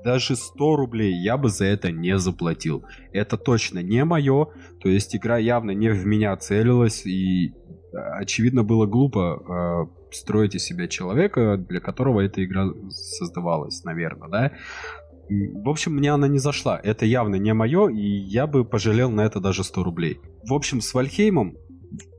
даже 0.04 0.36
100 0.36 0.76
рублей 0.76 1.14
я 1.14 1.38
бы 1.38 1.50
за 1.50 1.66
это 1.66 1.92
не 1.92 2.18
заплатил. 2.18 2.86
Это 3.12 3.38
точно 3.38 3.80
не 3.80 4.04
мое, 4.04 4.48
то 4.82 4.90
есть 4.90 5.16
игра 5.16 5.38
явно 5.38 5.72
не 5.72 5.90
в 5.90 6.06
меня 6.06 6.36
целилась, 6.38 7.06
и 7.06 7.50
э, 7.50 7.52
очевидно 8.20 8.64
было 8.64 8.86
глупо 8.86 9.88
э, 9.90 10.14
строить 10.14 10.56
из 10.56 10.64
себя 10.64 10.88
человека, 10.88 11.58
для 11.58 11.80
которого 11.80 12.22
эта 12.22 12.44
игра 12.44 12.68
создавалась, 12.90 13.84
наверное, 13.84 14.30
да. 14.30 14.52
В 15.30 15.70
общем, 15.70 15.94
мне 15.94 16.12
она 16.12 16.28
не 16.28 16.38
зашла. 16.38 16.80
Это 16.84 17.06
явно 17.06 17.36
не 17.36 17.54
мое, 17.54 17.90
и 17.90 18.06
я 18.06 18.46
бы 18.46 18.66
пожалел 18.66 19.10
на 19.10 19.22
это 19.22 19.40
даже 19.40 19.64
100 19.64 19.84
рублей. 19.84 20.20
В 20.44 20.54
общем, 20.54 20.82
с 20.82 20.94
Вальхеймом 20.94 21.56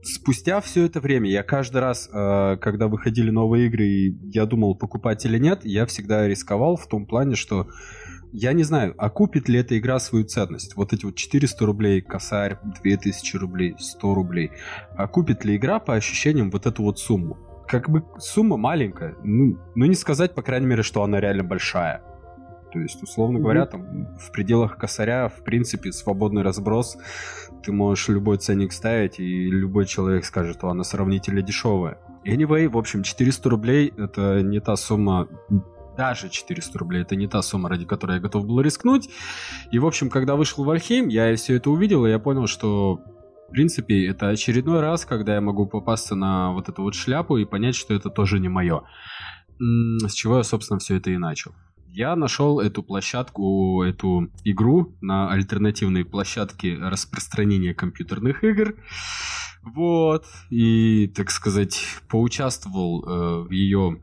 спустя 0.03 0.61
все 0.61 0.85
это 0.85 0.99
время, 0.99 1.29
я 1.29 1.43
каждый 1.43 1.81
раз, 1.81 2.09
э, 2.11 2.57
когда 2.61 2.87
выходили 2.87 3.29
новые 3.29 3.67
игры, 3.67 3.85
и 3.85 4.17
я 4.31 4.45
думал, 4.45 4.75
покупать 4.75 5.25
или 5.25 5.37
нет, 5.37 5.61
я 5.63 5.85
всегда 5.85 6.27
рисковал 6.27 6.77
в 6.77 6.87
том 6.87 7.05
плане, 7.05 7.35
что 7.35 7.67
я 8.31 8.53
не 8.53 8.63
знаю, 8.63 8.93
а 8.97 9.09
купит 9.09 9.47
ли 9.47 9.59
эта 9.59 9.77
игра 9.77 9.97
свою 9.99 10.25
ценность? 10.25 10.75
Вот 10.75 10.91
эти 10.93 11.05
вот 11.05 11.15
400 11.15 11.65
рублей, 11.65 12.01
косарь, 12.01 12.57
2000 12.83 13.37
рублей, 13.37 13.75
100 13.79 14.13
рублей. 14.13 14.51
А 14.97 15.07
купит 15.07 15.45
ли 15.45 15.55
игра 15.55 15.79
по 15.79 15.95
ощущениям 15.95 16.51
вот 16.51 16.65
эту 16.65 16.83
вот 16.83 16.99
сумму? 16.99 17.37
Как 17.67 17.89
бы 17.89 18.03
сумма 18.19 18.57
маленькая, 18.57 19.15
ну, 19.23 19.57
ну 19.75 19.85
не 19.85 19.95
сказать, 19.95 20.35
по 20.35 20.41
крайней 20.41 20.67
мере, 20.67 20.83
что 20.83 21.01
она 21.03 21.19
реально 21.19 21.43
большая. 21.43 22.03
То 22.75 22.81
есть, 22.81 23.01
условно 23.01 23.37
mm-hmm. 23.37 23.41
говоря, 23.41 23.65
там 23.67 24.17
в 24.17 24.33
пределах 24.33 24.77
косаря, 24.77 25.29
в 25.29 25.45
принципе, 25.45 25.93
свободный 25.93 26.41
разброс. 26.41 26.97
Ты 27.63 27.71
можешь 27.71 28.09
любой 28.09 28.37
ценник 28.37 28.73
ставить, 28.73 29.17
и 29.17 29.49
любой 29.49 29.85
человек 29.85 30.25
скажет, 30.25 30.57
что 30.57 30.67
она 30.67 30.83
сравнительно 30.83 31.41
дешевая. 31.41 31.97
Anyway, 32.25 32.67
в 32.67 32.77
общем, 32.77 33.01
400 33.01 33.49
рублей— 33.49 33.93
это 33.97 34.41
не 34.41 34.59
та 34.59 34.75
сумма, 34.75 35.29
даже 35.95 36.27
400 36.27 36.77
рублей, 36.77 37.03
это 37.03 37.15
не 37.15 37.29
та 37.29 37.41
сумма, 37.41 37.69
ради 37.69 37.85
которой 37.85 38.17
я 38.17 38.19
готов 38.19 38.45
был 38.45 38.59
рискнуть. 38.59 39.09
И, 39.71 39.79
в 39.79 39.85
общем, 39.85 40.09
когда 40.09 40.35
вышел 40.35 40.65
Вальхейм, 40.65 41.07
я 41.07 41.33
все 41.37 41.55
это 41.55 41.69
увидел, 41.69 42.05
и 42.05 42.09
я 42.09 42.19
понял, 42.19 42.45
что 42.45 42.99
в 43.47 43.51
принципе, 43.51 44.05
это 44.05 44.27
очередной 44.27 44.81
раз, 44.81 45.05
когда 45.05 45.35
я 45.35 45.39
могу 45.39 45.65
попасться 45.65 46.15
на 46.15 46.51
вот 46.51 46.67
эту 46.67 46.81
вот 46.81 46.93
шляпу 46.93 47.37
и 47.37 47.45
понять, 47.45 47.75
что 47.75 47.93
это 47.93 48.09
тоже 48.09 48.39
не 48.39 48.49
мое. 48.49 48.81
С 49.59 50.11
чего 50.11 50.39
я, 50.39 50.43
собственно, 50.43 50.79
все 50.79 50.97
это 50.97 51.11
и 51.11 51.17
начал 51.17 51.53
я 51.95 52.15
нашел 52.15 52.59
эту 52.59 52.83
площадку, 52.83 53.81
эту 53.83 54.29
игру 54.43 54.93
на 55.01 55.31
альтернативной 55.31 56.03
площадке 56.03 56.77
распространения 56.77 57.73
компьютерных 57.73 58.43
игр. 58.43 58.75
Вот, 59.63 60.25
и, 60.51 61.11
так 61.15 61.31
сказать, 61.31 61.81
поучаствовал 62.07 63.03
э, 63.03 63.47
в 63.47 63.51
ее 63.51 63.99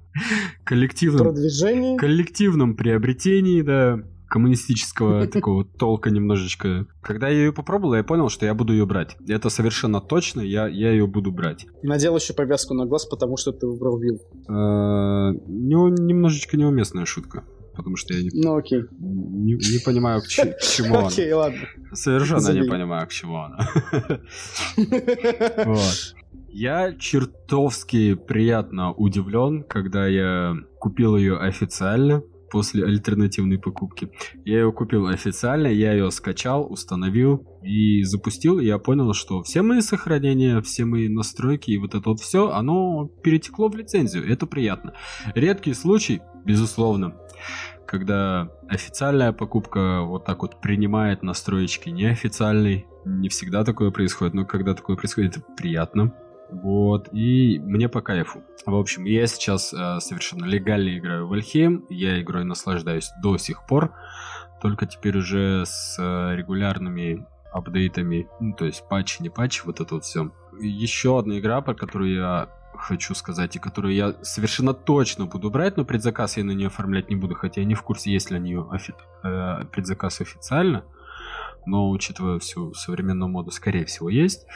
коллективном... 0.65 1.99
Коллективном 1.99 2.75
приобретении, 2.75 3.63
да. 3.63 4.01
коммунистического 4.27 5.27
такого 5.29 5.65
толка 5.65 6.11
немножечко. 6.11 6.87
Когда 7.01 7.29
я 7.29 7.45
ее 7.45 7.53
попробовал, 7.53 7.95
я 7.95 8.03
понял, 8.03 8.29
что 8.29 8.45
я 8.45 8.55
буду 8.55 8.73
ее 8.73 8.87
брать. 8.87 9.17
Это 9.29 9.51
совершенно 9.51 10.01
точно, 10.01 10.41
я, 10.41 10.67
я 10.67 10.91
ее 10.91 11.07
буду 11.07 11.31
брать. 11.31 11.67
Надел 11.85 12.17
еще 12.17 12.33
повязку 12.33 12.75
на 12.75 12.87
глаз, 12.87 13.07
потому 13.07 13.37
что 13.37 13.53
ты 13.53 13.65
выбрал 13.69 14.01
вил. 14.01 14.17
Э, 14.49 15.33
немножечко 15.47 16.57
неуместная 16.57 17.05
шутка 17.05 17.45
потому 17.75 17.97
что 17.97 18.15
я 18.15 18.23
не, 18.23 18.31
ну, 18.33 18.57
окей. 18.57 18.83
не, 19.01 19.55
не 19.55 19.85
понимаю, 19.85 20.23
к, 20.23 20.29
ч, 20.29 20.45
к 20.53 20.61
чему 20.63 20.95
она. 20.99 21.09
Окей, 21.09 21.33
ладно. 21.33 21.61
Совершенно 21.93 22.41
Забей. 22.41 22.63
не 22.63 22.69
понимаю, 22.69 23.07
к 23.07 23.11
чему 23.11 23.39
она. 23.39 23.69
вот. 25.65 26.15
Я 26.49 26.93
чертовски 26.93 28.15
приятно 28.15 28.93
удивлен, 28.93 29.63
когда 29.63 30.07
я 30.07 30.55
купил 30.79 31.17
ее 31.17 31.39
официально 31.39 32.23
после 32.53 32.85
альтернативной 32.85 33.59
покупки. 33.59 34.11
Я 34.45 34.61
ее 34.61 34.73
купил 34.73 35.07
официально, 35.07 35.69
я 35.69 35.93
ее 35.95 36.11
скачал, 36.11 36.71
установил 36.71 37.47
и 37.63 38.03
запустил. 38.03 38.59
И 38.59 38.67
я 38.67 38.77
понял, 38.77 39.15
что 39.15 39.43
все 39.43 39.63
мои 39.63 39.81
сохранения, 39.81 40.61
все 40.61 40.85
мои 40.85 41.09
настройки 41.09 41.71
и 41.71 41.79
вот 41.79 41.95
это 41.95 42.11
вот 42.11 42.21
все, 42.21 42.51
оно 42.51 43.07
перетекло 43.23 43.69
в 43.69 43.77
лицензию. 43.77 44.31
Это 44.31 44.47
приятно. 44.47 44.93
Редкий 45.35 45.73
случай, 45.73 46.21
безусловно, 46.45 47.17
когда 47.87 48.49
официальная 48.69 49.33
покупка 49.33 50.01
вот 50.01 50.25
так 50.25 50.43
вот 50.43 50.61
принимает 50.61 51.23
настроечки 51.23 51.91
неофициальной. 51.91 52.87
Не 53.05 53.29
всегда 53.29 53.65
такое 53.65 53.91
происходит, 53.91 54.35
но 54.35 54.45
когда 54.45 54.75
такое 54.75 54.97
происходит, 54.97 55.37
это 55.37 55.47
приятно. 55.57 56.15
Вот, 56.51 57.09
и 57.13 57.59
мне 57.59 57.89
по 57.89 58.03
кайфу. 58.03 58.43
В 58.67 58.75
общем, 58.75 59.05
я 59.05 59.27
сейчас 59.27 59.73
э, 59.73 60.01
совершенно 60.01 60.45
легально 60.45 60.99
играю 60.99 61.27
в 61.27 61.33
Альхейм, 61.33 61.87
я 61.89 62.21
игрой 62.21 62.45
наслаждаюсь 62.45 63.11
до 63.23 63.39
сих 63.39 63.67
пор, 63.67 63.95
только 64.61 64.87
теперь 64.87 65.17
уже 65.17 65.65
с 65.67 65.97
э, 65.99 66.37
регулярными 66.37 67.27
апдейтами, 67.53 68.29
ну, 68.39 68.55
то 68.55 68.67
есть 68.67 68.87
патчи, 68.89 69.23
не 69.23 69.31
патчи, 69.31 69.63
вот 69.65 69.81
это 69.81 69.95
вот 69.95 70.05
все. 70.05 70.31
Еще 70.61 71.19
одна 71.19 71.39
игра, 71.39 71.61
про 71.63 71.75
которую 71.75 72.15
я 72.15 72.49
хочу 72.75 73.15
сказать, 73.15 73.57
и 73.57 73.59
которую 73.59 73.95
я 73.95 74.15
совершенно 74.23 74.75
точно 74.75 75.27
буду 75.27 75.51
брать, 75.51 75.77
но 75.77 75.85
предзаказ 75.85 76.37
я 76.37 76.45
на 76.45 76.53
нее 76.53 76.69
оформлять 76.69 77.11
не 77.11 77.17
буду, 77.17 77.35
хотя 77.35 77.61
я 77.61 77.67
не 77.67 77.75
в 77.75 77.83
курсе, 77.83 78.13
есть 78.13 78.31
ли 78.31 78.39
нее 78.39 78.67
офи- 78.71 78.95
э, 79.23 79.65
предзаказ 79.67 80.21
официально, 80.21 80.85
но 81.67 81.91
учитывая 81.91 82.39
всю 82.39 82.75
современную 82.75 83.29
моду, 83.29 83.51
скорее 83.51 83.85
всего, 83.85 84.09
есть. 84.09 84.47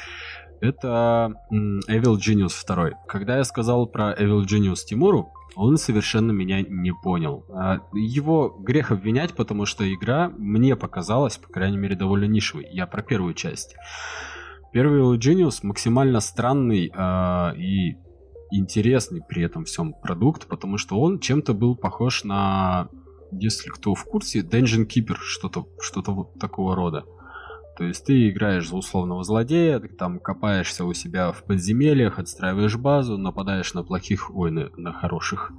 Это 0.60 1.34
Evil 1.52 2.16
Genius 2.16 2.54
2. 2.66 2.92
Когда 3.06 3.36
я 3.36 3.44
сказал 3.44 3.86
про 3.86 4.12
Evil 4.14 4.42
Genius 4.44 4.84
Тимуру, 4.86 5.32
он 5.54 5.76
совершенно 5.76 6.32
меня 6.32 6.62
не 6.62 6.92
понял. 6.92 7.44
А, 7.50 7.80
его 7.94 8.48
грех 8.58 8.90
обвинять, 8.90 9.34
потому 9.34 9.66
что 9.66 9.90
игра 9.92 10.30
мне 10.36 10.76
показалась, 10.76 11.36
по 11.36 11.48
крайней 11.48 11.78
мере, 11.78 11.96
довольно 11.96 12.24
нишевой. 12.24 12.66
Я 12.70 12.86
про 12.86 13.02
первую 13.02 13.34
часть. 13.34 13.74
Первый 14.72 15.00
Evil 15.00 15.18
Genius 15.18 15.60
максимально 15.62 16.20
странный 16.20 16.92
э, 16.94 17.56
и 17.56 17.96
интересный 18.50 19.22
при 19.26 19.42
этом 19.42 19.64
всем 19.64 19.92
продукт, 19.92 20.46
потому 20.46 20.78
что 20.78 21.00
он 21.00 21.18
чем-то 21.18 21.54
был 21.54 21.76
похож 21.76 22.24
на, 22.24 22.88
если 23.32 23.68
кто 23.68 23.94
в 23.94 24.04
курсе, 24.04 24.40
Dungeon 24.40 24.86
Keeper, 24.86 25.16
что-то 25.18 25.66
что 25.80 26.02
вот 26.12 26.38
такого 26.38 26.74
рода. 26.74 27.04
То 27.76 27.84
есть 27.84 28.06
ты 28.06 28.30
играешь 28.30 28.68
за 28.68 28.76
условного 28.76 29.22
злодея, 29.22 29.78
ты 29.78 29.88
там 29.88 30.18
копаешься 30.18 30.84
у 30.84 30.94
себя 30.94 31.32
в 31.32 31.44
подземельях, 31.44 32.18
отстраиваешь 32.18 32.76
базу, 32.76 33.18
нападаешь 33.18 33.74
на 33.74 33.82
плохих, 33.82 34.34
ой, 34.34 34.50
на, 34.50 34.70
на 34.76 34.94
хороших, 34.94 35.52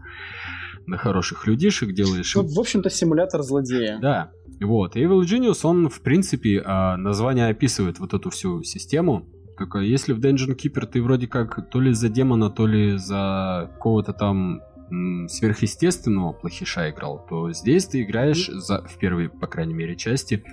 на 0.87 0.97
хороших 0.97 1.45
людишек, 1.45 1.93
делаешь... 1.93 2.33
Ну, 2.35 2.41
в 2.41 2.59
общем-то, 2.59 2.89
симулятор 2.89 3.43
злодея. 3.43 3.99
Да, 3.99 4.31
вот. 4.59 4.95
Evil 4.95 5.21
Genius, 5.21 5.59
он, 5.63 5.89
в 5.89 6.01
принципе, 6.01 6.63
а, 6.65 6.97
название 6.97 7.49
описывает 7.49 7.99
вот 7.99 8.15
эту 8.15 8.31
всю 8.31 8.63
систему. 8.63 9.27
Только 9.57 9.79
если 9.79 10.13
в 10.13 10.19
Dungeon 10.19 10.55
Keeper 10.55 10.85
ты 10.85 11.01
вроде 11.01 11.27
как 11.27 11.69
то 11.69 11.81
ли 11.81 11.93
за 11.93 12.09
демона, 12.09 12.49
то 12.49 12.67
ли 12.67 12.97
за 12.97 13.69
какого-то 13.73 14.13
там 14.13 14.61
сверхъестественного 15.27 16.31
плохиша 16.31 16.89
играл, 16.89 17.25
то 17.29 17.51
здесь 17.51 17.87
ты 17.87 18.03
играешь 18.03 18.47
за, 18.47 18.83
в 18.83 18.97
первой, 18.97 19.29
по 19.29 19.47
крайней 19.47 19.73
мере, 19.73 19.95
части 19.97 20.43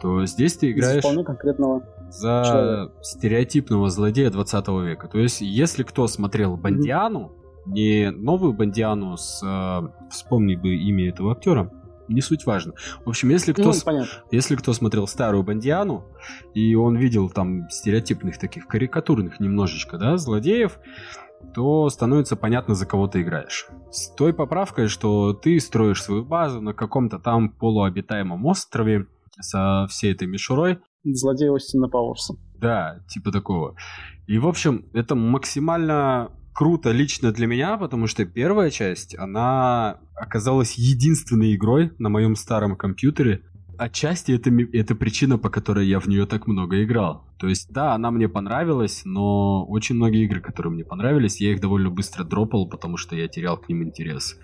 то 0.00 0.26
здесь 0.26 0.56
ты 0.56 0.72
играешь 0.72 1.02
вполне 1.02 1.24
конкретного 1.24 1.82
за 2.10 2.42
человека. 2.44 2.92
стереотипного 3.02 3.88
злодея 3.88 4.30
20 4.30 4.68
века. 4.84 5.08
То 5.08 5.18
есть, 5.18 5.40
если 5.40 5.82
кто 5.82 6.06
смотрел 6.08 6.58
Бандиану, 6.58 7.32
mm-hmm. 7.66 7.72
не 7.72 8.10
новую 8.10 8.52
Бандиану 8.52 9.16
с... 9.16 9.40
Э, 9.42 9.88
вспомни 10.10 10.56
бы 10.56 10.74
имя 10.74 11.08
этого 11.08 11.32
актера, 11.32 11.72
не 12.08 12.20
суть 12.20 12.46
важно. 12.46 12.74
В 13.04 13.08
общем, 13.08 13.30
если 13.30 13.52
кто, 13.52 13.64
ну, 13.64 13.72
с... 13.72 13.84
если 14.30 14.56
кто 14.56 14.72
смотрел 14.72 15.06
старую 15.06 15.42
Бандиану, 15.42 16.04
и 16.54 16.74
он 16.74 16.96
видел 16.96 17.30
там 17.30 17.68
стереотипных 17.70 18.38
таких 18.38 18.66
карикатурных 18.66 19.40
немножечко, 19.40 19.98
да, 19.98 20.16
злодеев, 20.16 20.78
то 21.54 21.88
становится 21.90 22.36
понятно, 22.36 22.74
за 22.74 22.86
кого 22.86 23.06
ты 23.06 23.22
играешь. 23.22 23.66
С 23.90 24.08
той 24.14 24.32
поправкой, 24.32 24.88
что 24.88 25.32
ты 25.32 25.60
строишь 25.60 26.02
свою 26.02 26.24
базу 26.24 26.60
на 26.60 26.72
каком-то 26.72 27.18
там 27.18 27.50
полуобитаемом 27.50 28.46
острове, 28.46 29.06
со 29.40 29.86
всей 29.88 30.12
этой 30.12 30.28
мишурой. 30.28 30.78
Злодей 31.04 31.50
Остина 31.50 31.88
Пауэрса. 31.88 32.34
Да, 32.58 33.00
типа 33.08 33.30
такого. 33.30 33.76
И, 34.26 34.38
в 34.38 34.46
общем, 34.46 34.86
это 34.94 35.14
максимально 35.14 36.30
круто 36.54 36.92
лично 36.92 37.32
для 37.32 37.46
меня, 37.46 37.76
потому 37.76 38.06
что 38.06 38.24
первая 38.24 38.70
часть, 38.70 39.18
она 39.18 39.98
оказалась 40.14 40.74
единственной 40.74 41.54
игрой 41.56 41.92
на 41.98 42.08
моем 42.08 42.36
старом 42.36 42.76
компьютере. 42.76 43.42
Отчасти 43.78 44.32
это, 44.32 44.50
это 44.72 44.94
причина, 44.94 45.38
по 45.38 45.50
которой 45.50 45.86
я 45.86 46.00
в 46.00 46.06
нее 46.06 46.26
так 46.26 46.46
много 46.46 46.82
играл. 46.82 47.24
То 47.38 47.48
есть, 47.48 47.72
да, 47.72 47.94
она 47.94 48.10
мне 48.10 48.28
понравилась, 48.28 49.02
но 49.04 49.64
очень 49.66 49.96
многие 49.96 50.24
игры, 50.24 50.40
которые 50.40 50.72
мне 50.72 50.84
понравились, 50.84 51.40
я 51.40 51.52
их 51.52 51.60
довольно 51.60 51.90
быстро 51.90 52.24
дропал, 52.24 52.68
потому 52.68 52.96
что 52.96 53.16
я 53.16 53.28
терял 53.28 53.56
к 53.56 53.68
ним 53.68 53.82
интерес. 53.82 54.38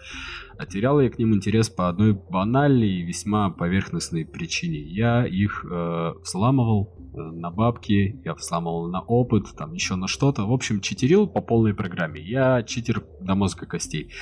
А 0.58 0.66
терял 0.66 1.00
я 1.00 1.08
к 1.08 1.18
ним 1.18 1.34
интерес 1.34 1.70
по 1.70 1.88
одной 1.88 2.12
банальной 2.12 2.88
и 2.88 3.02
весьма 3.02 3.48
поверхностной 3.50 4.26
причине. 4.26 4.80
Я 4.80 5.24
их 5.24 5.64
э, 5.64 6.12
взламывал 6.22 6.94
э, 6.98 7.18
на 7.18 7.50
бабки, 7.50 8.20
я 8.24 8.34
взламывал 8.34 8.88
на 8.90 9.00
опыт, 9.00 9.46
там 9.56 9.72
еще 9.72 9.94
на 9.94 10.06
что-то. 10.06 10.44
В 10.44 10.52
общем, 10.52 10.80
читерил 10.80 11.26
по 11.26 11.40
полной 11.40 11.72
программе. 11.72 12.20
Я 12.20 12.62
читер 12.62 13.02
до 13.22 13.34
мозга 13.34 13.64
костей. 13.64 14.12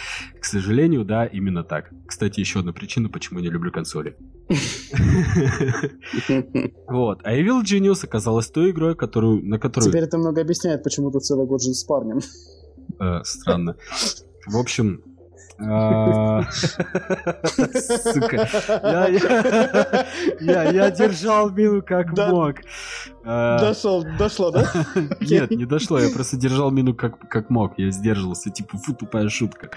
К 0.41 0.45
сожалению, 0.45 1.05
да, 1.05 1.27
именно 1.27 1.65
так. 1.65 1.91
Кстати, 2.07 2.39
еще 2.39 2.61
одна 2.61 2.73
причина, 2.73 3.09
почему 3.09 3.41
я 3.41 3.47
не 3.47 3.51
люблю 3.51 3.73
консоли. 3.73 4.17
Вот. 6.89 7.21
А 7.23 7.35
Evil 7.35 7.63
Genius 7.63 8.05
оказалась 8.05 8.51
той 8.51 8.71
игрой, 8.71 8.95
которую, 8.95 9.45
на 9.45 9.59
которую... 9.59 9.91
Теперь 9.91 10.05
это 10.05 10.19
много 10.19 10.41
объясняет, 10.41 10.83
почему 10.83 11.11
ты 11.11 11.21
целый 11.21 11.47
год 11.47 11.63
жил 11.63 11.75
с 11.75 11.85
парнем. 11.85 12.21
Э, 13.01 13.23
странно. 13.25 13.77
В 14.47 14.57
общем, 14.57 15.03
а, 15.61 16.43
сука. 16.53 18.49
Я 20.41 20.91
держал 20.91 21.51
мину 21.51 21.83
как 21.83 22.17
мог. 22.17 22.55
А, 23.25 23.59
Дошел, 23.59 24.07
дошло, 24.19 24.53
да? 24.53 24.71
Нет, 25.21 25.51
не 25.51 25.67
дошло, 25.67 25.99
я 25.99 26.11
просто 26.11 26.37
держал 26.37 26.71
мину 26.71 26.95
как, 26.95 27.51
мог. 27.51 27.77
Я 27.77 27.91
сдерживался, 27.91 28.51
типа, 28.51 28.79
фу, 28.79 28.95
тупая 28.95 29.29
шутка. 29.29 29.71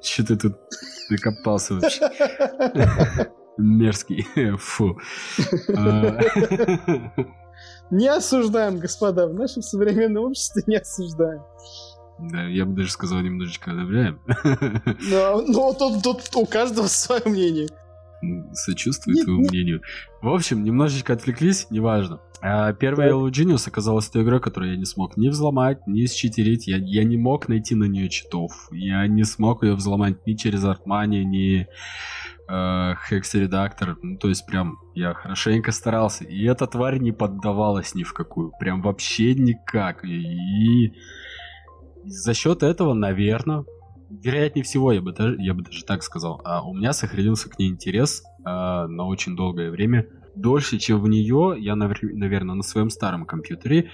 Что 0.00 0.24
ты 0.24 0.36
тут 0.36 0.54
докопался 1.10 1.74
вообще? 1.74 2.08
Мерзкий, 3.56 4.26
фу. 4.58 4.98
А. 5.76 6.18
Не 7.90 8.08
осуждаем, 8.08 8.78
господа, 8.78 9.26
в 9.28 9.34
нашем 9.34 9.62
современном 9.62 10.24
обществе 10.24 10.62
не 10.66 10.76
осуждаем. 10.76 11.42
Да, 12.18 12.44
я 12.46 12.64
бы 12.64 12.74
даже 12.74 12.90
сказал, 12.90 13.20
немножечко 13.20 13.72
одобряем. 13.72 14.20
Но 15.48 15.72
тут, 15.74 16.02
тут 16.02 16.22
у 16.34 16.46
каждого 16.46 16.86
свое 16.86 17.22
мнение. 17.26 17.68
Сочувствую 18.52 19.22
твоему 19.22 19.42
мнению. 19.42 19.82
В 20.22 20.28
общем, 20.28 20.64
немножечко 20.64 21.12
отвлеклись, 21.12 21.66
неважно. 21.70 22.20
А 22.40 22.72
первая 22.72 23.10
Yellow 23.10 23.30
Genius 23.30 23.68
оказалась 23.68 24.08
той 24.08 24.22
игрой, 24.22 24.40
которую 24.40 24.72
я 24.72 24.78
не 24.78 24.84
смог 24.84 25.16
ни 25.16 25.28
взломать, 25.28 25.86
ни 25.86 26.06
считерить. 26.06 26.66
Я, 26.66 26.78
я 26.78 27.04
не 27.04 27.16
мог 27.16 27.48
найти 27.48 27.74
на 27.74 27.84
нее 27.84 28.08
читов. 28.08 28.68
Я 28.70 29.06
не 29.06 29.24
смог 29.24 29.62
ее 29.62 29.74
взломать 29.74 30.26
ни 30.26 30.34
через 30.34 30.64
Artmania, 30.64 31.22
ни 31.22 31.66
э, 32.48 32.94
Hex 33.10 33.96
Ну, 34.02 34.18
то 34.18 34.28
есть 34.28 34.46
прям 34.46 34.78
я 34.94 35.14
хорошенько 35.14 35.72
старался. 35.72 36.24
И 36.24 36.44
эта 36.44 36.66
тварь 36.66 36.98
не 36.98 37.12
поддавалась 37.12 37.94
ни 37.94 38.02
в 38.02 38.12
какую. 38.12 38.52
Прям 38.58 38.82
вообще 38.82 39.34
никак. 39.34 40.04
И, 40.04 40.86
и 40.86 40.92
за 42.04 42.34
счет 42.34 42.62
этого, 42.62 42.94
наверное, 42.94 43.64
вероятнее 44.10 44.64
всего, 44.64 44.92
я 44.92 45.00
бы 45.00 45.12
даже, 45.12 45.36
я 45.40 45.54
бы 45.54 45.62
даже 45.62 45.84
так 45.84 46.02
сказал, 46.02 46.40
а 46.44 46.62
у 46.66 46.74
меня 46.74 46.92
сохранился 46.92 47.48
к 47.48 47.58
ней 47.58 47.70
интерес 47.70 48.22
а, 48.44 48.86
на 48.86 49.06
очень 49.06 49.36
долгое 49.36 49.70
время. 49.70 50.06
Дольше, 50.36 50.78
чем 50.78 51.00
в 51.00 51.08
нее, 51.08 51.54
я, 51.58 51.76
наверное, 51.76 52.56
на 52.56 52.62
своем 52.62 52.90
старом 52.90 53.24
компьютере 53.24 53.90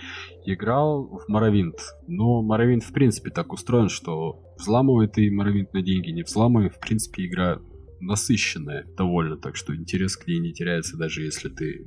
играл 0.47 1.05
в 1.05 1.29
Моровинт. 1.29 1.77
Но 2.07 2.43
Моровинт, 2.43 2.83
в 2.83 2.93
принципе, 2.93 3.31
так 3.31 3.53
устроен, 3.53 3.91
что 3.91 4.43
взламывает 4.57 5.19
и 5.19 5.31
Моровинт 5.31 5.75
на 5.75 5.83
деньги, 5.83 6.11
не 6.11 6.23
взламывает, 6.23 6.75
в 6.75 6.81
принципе, 6.81 7.27
игра 7.27 7.59
насыщенная 8.01 8.87
довольно, 8.97 9.37
так 9.37 9.57
что 9.57 9.75
интерес 9.75 10.17
к 10.17 10.27
ней 10.27 10.39
не 10.39 10.53
теряется, 10.53 10.97
даже 10.97 11.23
если 11.23 11.49
ты 11.49 11.87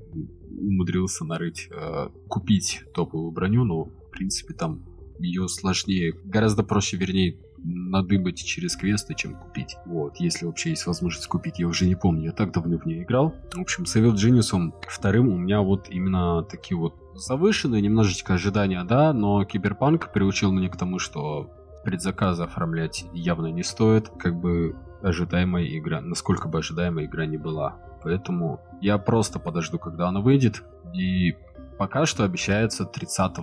умудрился 0.49 1.25
нарыть, 1.25 1.69
э, 1.71 2.09
купить 2.27 2.83
топовую 2.93 3.31
броню, 3.31 3.63
но, 3.63 3.85
в 3.85 4.09
принципе, 4.11 4.53
там 4.53 4.85
ее 5.19 5.47
сложнее, 5.47 6.13
гораздо 6.23 6.63
проще, 6.63 6.97
вернее, 6.97 7.37
надыбать 7.63 8.43
через 8.43 8.75
квесты, 8.75 9.15
чем 9.15 9.35
купить. 9.35 9.75
Вот, 9.85 10.17
если 10.17 10.45
вообще 10.45 10.71
есть 10.71 10.85
возможность 10.85 11.27
купить, 11.27 11.59
я 11.59 11.67
уже 11.67 11.85
не 11.85 11.95
помню, 11.95 12.25
я 12.25 12.31
так 12.31 12.51
давно 12.51 12.77
в 12.77 12.85
нее 12.85 13.03
играл. 13.03 13.35
В 13.53 13.61
общем, 13.61 13.85
с 13.85 13.95
Evil 13.95 14.15
Genius 14.15 14.73
вторым 14.87 15.29
у 15.29 15.37
меня 15.37 15.61
вот 15.61 15.87
именно 15.89 16.43
такие 16.43 16.77
вот 16.77 16.95
завышенные 17.15 17.81
немножечко 17.81 18.33
ожидания, 18.33 18.83
да, 18.83 19.13
но 19.13 19.45
Киберпанк 19.45 20.11
приучил 20.11 20.51
меня 20.51 20.69
к 20.69 20.77
тому, 20.77 20.99
что 20.99 21.51
предзаказы 21.85 22.43
оформлять 22.43 23.05
явно 23.13 23.47
не 23.47 23.63
стоит, 23.63 24.09
как 24.09 24.39
бы 24.39 24.75
ожидаемая 25.03 25.65
игра, 25.77 26.01
насколько 26.01 26.47
бы 26.47 26.59
ожидаемая 26.59 27.05
игра 27.05 27.25
не 27.25 27.37
была. 27.37 27.77
Поэтому 28.01 28.61
я 28.81 28.97
просто 28.97 29.39
подожду, 29.39 29.77
когда 29.77 30.07
она 30.07 30.21
выйдет, 30.21 30.63
и 30.93 31.35
пока 31.77 32.05
что 32.05 32.23
обещается 32.23 32.85
30 32.85 33.37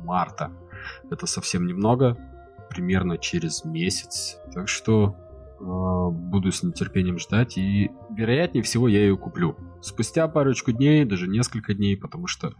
марта. 0.00 0.50
Это 1.10 1.26
совсем 1.26 1.66
немного, 1.66 2.16
примерно 2.68 3.18
через 3.18 3.64
месяц. 3.64 4.38
Так 4.52 4.68
что 4.68 5.16
э, 5.58 6.10
буду 6.10 6.52
с 6.52 6.62
нетерпением 6.62 7.18
ждать, 7.18 7.56
и 7.56 7.90
вероятнее 8.10 8.62
всего 8.62 8.88
я 8.88 9.00
ее 9.00 9.16
куплю. 9.16 9.56
Спустя 9.82 10.26
парочку 10.28 10.72
дней, 10.72 11.04
даже 11.04 11.28
несколько 11.28 11.74
дней, 11.74 11.96
потому 11.96 12.26
что 12.26 12.52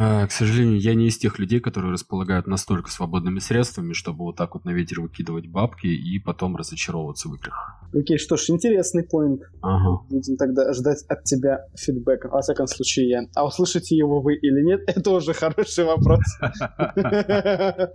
к 0.00 0.30
сожалению, 0.30 0.80
я 0.80 0.94
не 0.94 1.08
из 1.08 1.18
тех 1.18 1.38
людей, 1.38 1.60
которые 1.60 1.92
располагают 1.92 2.46
настолько 2.46 2.90
свободными 2.90 3.38
средствами, 3.38 3.92
чтобы 3.92 4.24
вот 4.24 4.36
так 4.36 4.54
вот 4.54 4.64
на 4.64 4.70
ветер 4.70 5.02
выкидывать 5.02 5.46
бабки 5.46 5.88
и 5.88 6.18
потом 6.18 6.56
разочаровываться 6.56 7.28
в 7.28 7.34
играх. 7.34 7.76
Окей, 7.92 8.16
что 8.16 8.36
ж, 8.36 8.48
интересный 8.48 9.02
поинт. 9.02 9.42
Ага. 9.60 10.02
Будем 10.08 10.38
тогда 10.38 10.72
ждать 10.72 11.04
от 11.06 11.24
тебя 11.24 11.66
фидбэка. 11.76 12.28
Во 12.28 12.40
всяком 12.40 12.66
случае, 12.66 13.08
я. 13.10 13.22
А 13.34 13.44
услышите 13.44 13.94
его 13.94 14.22
вы 14.22 14.36
или 14.36 14.64
нет, 14.64 14.80
это 14.86 15.10
уже 15.10 15.34
хороший 15.34 15.84
вопрос. 15.84 16.20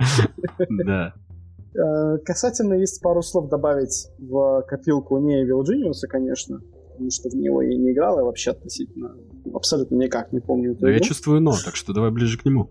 Да. 0.85 1.13
Э, 1.75 2.17
касательно 2.23 2.75
есть 2.75 3.01
пару 3.01 3.21
слов 3.21 3.49
добавить 3.49 4.07
в 4.19 4.63
копилку 4.67 5.17
не 5.17 5.43
Evil 5.43 5.63
Genius, 5.63 6.07
конечно 6.07 6.61
потому 6.95 7.12
что 7.12 7.29
в 7.29 7.34
него 7.36 7.62
я 7.62 7.77
не 7.77 7.91
играл, 7.91 8.17
я 8.17 8.23
вообще 8.23 8.51
относительно 8.51 9.15
абсолютно 9.53 9.95
никак 9.95 10.31
не 10.31 10.39
помню 10.39 10.71
Но 10.79 10.88
игру. 10.88 10.89
я 10.89 10.99
чувствую 10.99 11.41
но, 11.41 11.51
так 11.63 11.75
что 11.75 11.93
давай 11.93 12.12
ближе 12.12 12.38
к 12.38 12.45
нему. 12.45 12.69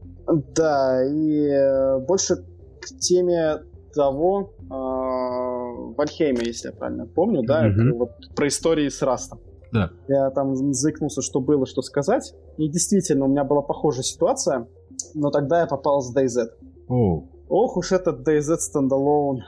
Да, 0.54 1.04
и 1.04 1.46
э, 1.46 1.98
больше 2.00 2.36
к 2.80 2.86
теме 3.00 3.58
того, 3.94 4.54
э, 4.60 5.94
Вальхейма, 5.96 6.40
если 6.42 6.68
я 6.68 6.74
правильно 6.74 7.06
помню, 7.06 7.42
да, 7.42 7.68
mm-hmm. 7.68 7.92
вот 7.92 8.10
про 8.34 8.48
истории 8.48 8.88
с 8.88 9.02
Растом. 9.02 9.40
Да. 9.72 9.90
Я 10.08 10.30
там 10.30 10.54
заикнулся, 10.72 11.20
что 11.20 11.40
было, 11.40 11.66
что 11.66 11.82
сказать. 11.82 12.32
И 12.58 12.68
действительно, 12.68 13.26
у 13.26 13.28
меня 13.28 13.44
была 13.44 13.60
похожая 13.60 14.04
ситуация, 14.04 14.68
но 15.14 15.30
тогда 15.30 15.60
я 15.60 15.66
попал 15.66 16.00
с 16.00 16.16
DayZ. 16.16 16.48
О. 16.88 17.24
Ох 17.48 17.76
уж 17.76 17.92
этот 17.92 18.26
DayZ 18.26 18.56
стендалон. 18.58 19.42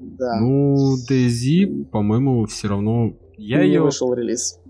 Да. 0.00 0.40
Ну, 0.40 0.96
DayZ, 1.08 1.86
по-моему, 1.86 2.46
все 2.46 2.68
равно 2.68 3.12
я 3.38 3.62
ее... 3.62 3.80
вышел 3.82 4.12
релиз. 4.12 4.60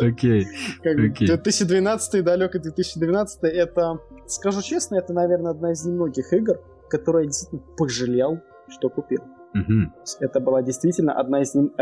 Окей. 0.00 0.46
2012 0.82 2.24
далекий 2.24 2.58
2012 2.58 3.42
это, 3.44 3.98
скажу 4.26 4.62
честно, 4.62 4.96
это, 4.96 5.12
наверное, 5.12 5.52
одна 5.52 5.72
из 5.72 5.84
немногих 5.84 6.32
игр, 6.32 6.60
которую 6.88 7.24
я 7.24 7.28
действительно 7.28 7.62
пожалел, 7.76 8.38
что 8.68 8.88
купил. 8.88 9.20
Это 10.20 10.40
была 10.40 10.62
действительно 10.62 11.12
одна 11.14 11.42
из 11.42 11.54
нем, 11.54 11.72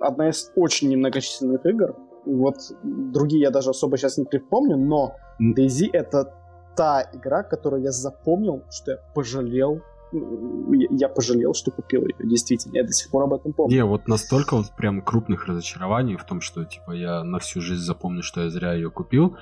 одна 0.00 0.28
из 0.28 0.52
очень 0.56 0.90
немногочисленных 0.90 1.64
игр. 1.64 1.96
Вот 2.26 2.56
другие 2.82 3.42
я 3.42 3.50
даже 3.50 3.70
особо 3.70 3.96
сейчас 3.96 4.18
не 4.18 4.24
припомню, 4.24 4.76
но 4.76 5.16
DayZ 5.40 5.90
это 5.92 6.34
та 6.76 7.02
игра, 7.14 7.42
которую 7.42 7.82
я 7.82 7.92
запомнил, 7.92 8.62
что 8.70 8.90
я 8.92 8.98
пожалел 9.14 9.80
я 10.12 11.08
пожалел, 11.08 11.54
что 11.54 11.70
купил 11.70 12.02
ее, 12.02 12.14
действительно, 12.18 12.76
я 12.76 12.84
до 12.84 12.92
сих 12.92 13.10
пор 13.10 13.24
об 13.24 13.34
этом 13.34 13.52
помню. 13.52 13.74
Не, 13.74 13.84
вот 13.84 14.08
настолько 14.08 14.56
вот 14.56 14.66
прям 14.76 15.02
крупных 15.02 15.46
разочарований 15.46 16.16
в 16.16 16.24
том, 16.24 16.40
что, 16.40 16.64
типа, 16.64 16.92
я 16.92 17.24
на 17.24 17.38
всю 17.38 17.60
жизнь 17.60 17.82
запомню, 17.82 18.22
что 18.22 18.42
я 18.42 18.50
зря 18.50 18.72
ее 18.72 18.90
купил, 18.90 19.36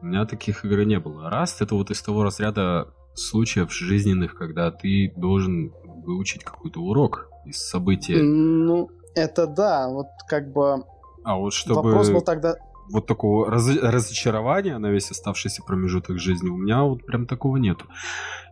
у 0.00 0.06
меня 0.06 0.24
таких 0.26 0.64
игр 0.64 0.84
не 0.84 0.98
было. 0.98 1.30
Раз, 1.30 1.60
это 1.60 1.74
вот 1.74 1.90
из 1.90 2.02
того 2.02 2.22
разряда 2.22 2.88
случаев 3.14 3.72
жизненных, 3.72 4.36
когда 4.36 4.70
ты 4.70 5.12
должен 5.16 5.72
выучить 6.04 6.44
какой-то 6.44 6.80
урок 6.80 7.28
из 7.44 7.58
события. 7.58 8.16
Ну, 8.22 8.90
это 9.14 9.46
да, 9.46 9.88
вот 9.88 10.06
как 10.28 10.52
бы... 10.52 10.84
А 11.24 11.36
вот 11.36 11.52
чтобы... 11.52 11.82
Вопрос 11.82 12.10
был 12.10 12.20
тогда 12.20 12.56
вот 12.90 13.06
такого 13.06 13.50
раз, 13.50 13.68
разочарования 13.76 14.78
на 14.78 14.90
весь 14.90 15.10
оставшийся 15.10 15.62
промежуток 15.62 16.18
жизни 16.18 16.48
у 16.48 16.56
меня 16.56 16.82
вот 16.82 17.04
прям 17.04 17.26
такого 17.26 17.56
нету. 17.56 17.86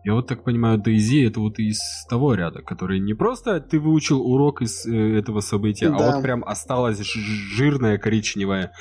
Я 0.04 0.14
вот 0.14 0.26
так 0.26 0.42
понимаю, 0.42 0.78
Дейзи 0.78 1.26
это 1.26 1.40
вот 1.40 1.58
из 1.58 1.80
того 2.08 2.34
ряда, 2.34 2.60
который 2.60 2.98
не 2.98 3.14
просто 3.14 3.60
ты 3.60 3.78
выучил 3.78 4.20
урок 4.20 4.60
из 4.60 4.84
э, 4.84 5.18
этого 5.18 5.40
события, 5.40 5.90
да. 5.90 5.96
а 5.96 6.12
вот 6.12 6.22
прям 6.22 6.44
осталось 6.44 6.98
жирное 7.00 7.98
коричневое, 7.98 8.72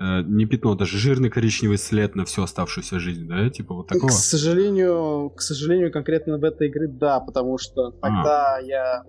э, 0.00 0.22
не 0.22 0.46
пятно, 0.46 0.74
даже 0.74 0.98
жирный 0.98 1.30
коричневый 1.30 1.78
след 1.78 2.16
на 2.16 2.24
всю 2.24 2.42
оставшуюся 2.42 2.98
жизнь, 2.98 3.28
да, 3.28 3.48
типа 3.50 3.74
вот 3.74 3.86
такого. 3.86 4.08
К 4.08 4.12
сожалению, 4.12 5.30
к 5.30 5.40
сожалению, 5.40 5.92
конкретно 5.92 6.38
в 6.38 6.44
этой 6.44 6.68
игре 6.68 6.88
да, 6.88 7.20
потому 7.20 7.58
что 7.58 7.90
тогда 7.92 8.56
а. 8.56 8.60
я 8.60 9.04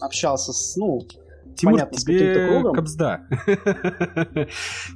общался 0.00 0.52
с, 0.52 0.76
ну, 0.76 1.00
Тимур, 1.56 1.74
Понятно, 1.74 1.98
тебе 1.98 2.62
кобзда. 2.74 3.26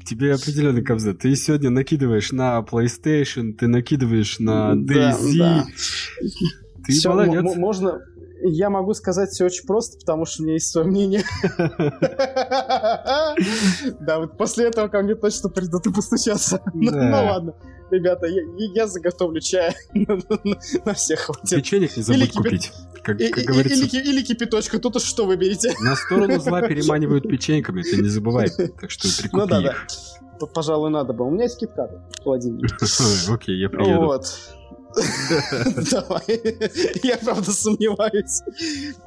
тебе 0.05 0.35
определенный 0.35 0.83
кобзда. 0.83 1.14
Ты 1.14 1.35
сегодня 1.37 1.71
накидываешь 1.71 2.33
на 2.33 2.59
PlayStation, 2.61 3.53
ты 3.53 3.66
накидываешь 3.66 4.38
на 4.38 4.75
DayZ. 4.75 5.38
Да, 5.38 5.64
да. 5.64 5.66
Ты 6.85 6.92
Всё, 6.92 7.11
молодец. 7.11 7.57
Можно, 7.57 8.01
я 8.42 8.71
могу 8.71 8.95
сказать 8.95 9.31
все 9.31 9.47
очень 9.47 9.66
просто, 9.66 9.99
потому 9.99 10.25
что 10.25 10.42
у 10.42 10.45
меня 10.45 10.55
есть 10.55 10.71
свое 10.71 10.87
мнение. 10.87 11.25
Да, 14.01 14.19
вот 14.19 14.38
после 14.38 14.66
этого 14.69 14.88
ко 14.88 15.03
мне 15.03 15.14
точно 15.14 15.51
придут 15.51 15.87
и 15.87 15.92
постучаться. 15.92 16.61
Ну 16.75 16.90
ладно. 16.90 17.55
Ребята, 17.90 18.27
я 18.27 18.87
заготовлю 18.87 19.40
чая 19.40 19.75
на 19.95 20.95
всех 20.95 21.21
хватит. 21.21 21.57
Печенье 21.57 21.90
не 21.95 22.03
забудь 22.03 22.33
купить. 22.33 22.73
Как, 23.07 23.19
как 23.19 23.45
говорится. 23.45 23.85
Или, 23.85 24.11
или 24.11 24.23
кипяточка, 24.23 24.81
тут 24.81 24.97
уж 24.97 25.05
что 25.05 25.27
выберете. 25.27 25.73
На 25.81 25.95
сторону 25.95 26.40
зла 26.40 26.61
переманивают 26.69 27.29
печеньками, 27.29 27.83
ты 27.83 28.03
не 28.03 28.09
забывай. 28.09 28.51
Так 28.51 28.90
что 28.90 29.09
прикупи 29.23 29.42
Ну 29.42 29.47
да, 29.47 29.61
да. 29.61 30.47
Пожалуй, 30.47 30.90
надо 30.90 31.12
было. 31.12 31.27
У 31.27 31.31
меня 31.31 31.45
есть 31.45 31.59
киткаты 31.59 32.01
в 32.19 32.25
холодильнике. 32.25 32.75
Окей, 33.33 33.57
я 33.59 33.71
приеду. 33.71 34.07
Вот. 34.07 34.27
Давай. 35.90 36.25
Я, 37.03 37.19
правда, 37.19 37.51
сомневаюсь. 37.53 38.42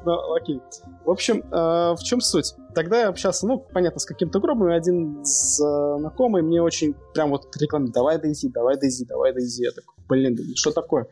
Но 0.04 0.34
окей. 0.34 0.60
В 1.04 1.10
общем, 1.10 1.42
э, 1.50 1.94
в 1.94 1.98
чем 2.04 2.20
суть? 2.20 2.54
Тогда 2.74 3.00
я 3.00 3.08
общался, 3.08 3.46
ну, 3.48 3.58
понятно, 3.58 3.98
с 3.98 4.04
каким-то 4.04 4.38
группой. 4.38 4.76
Один 4.76 5.24
знакомый 5.24 6.42
мне 6.42 6.62
очень 6.62 6.94
прям 7.12 7.30
вот 7.30 7.54
рекламирует, 7.56 7.94
давай 7.94 8.20
Дейзи, 8.20 8.50
давай 8.50 8.78
Дейзи, 8.78 9.04
давай 9.06 9.32
Дейзи. 9.34 9.64
Я 9.64 9.72
такой, 9.72 9.94
блин, 10.08 10.38
что 10.54 10.70
такое? 10.70 11.08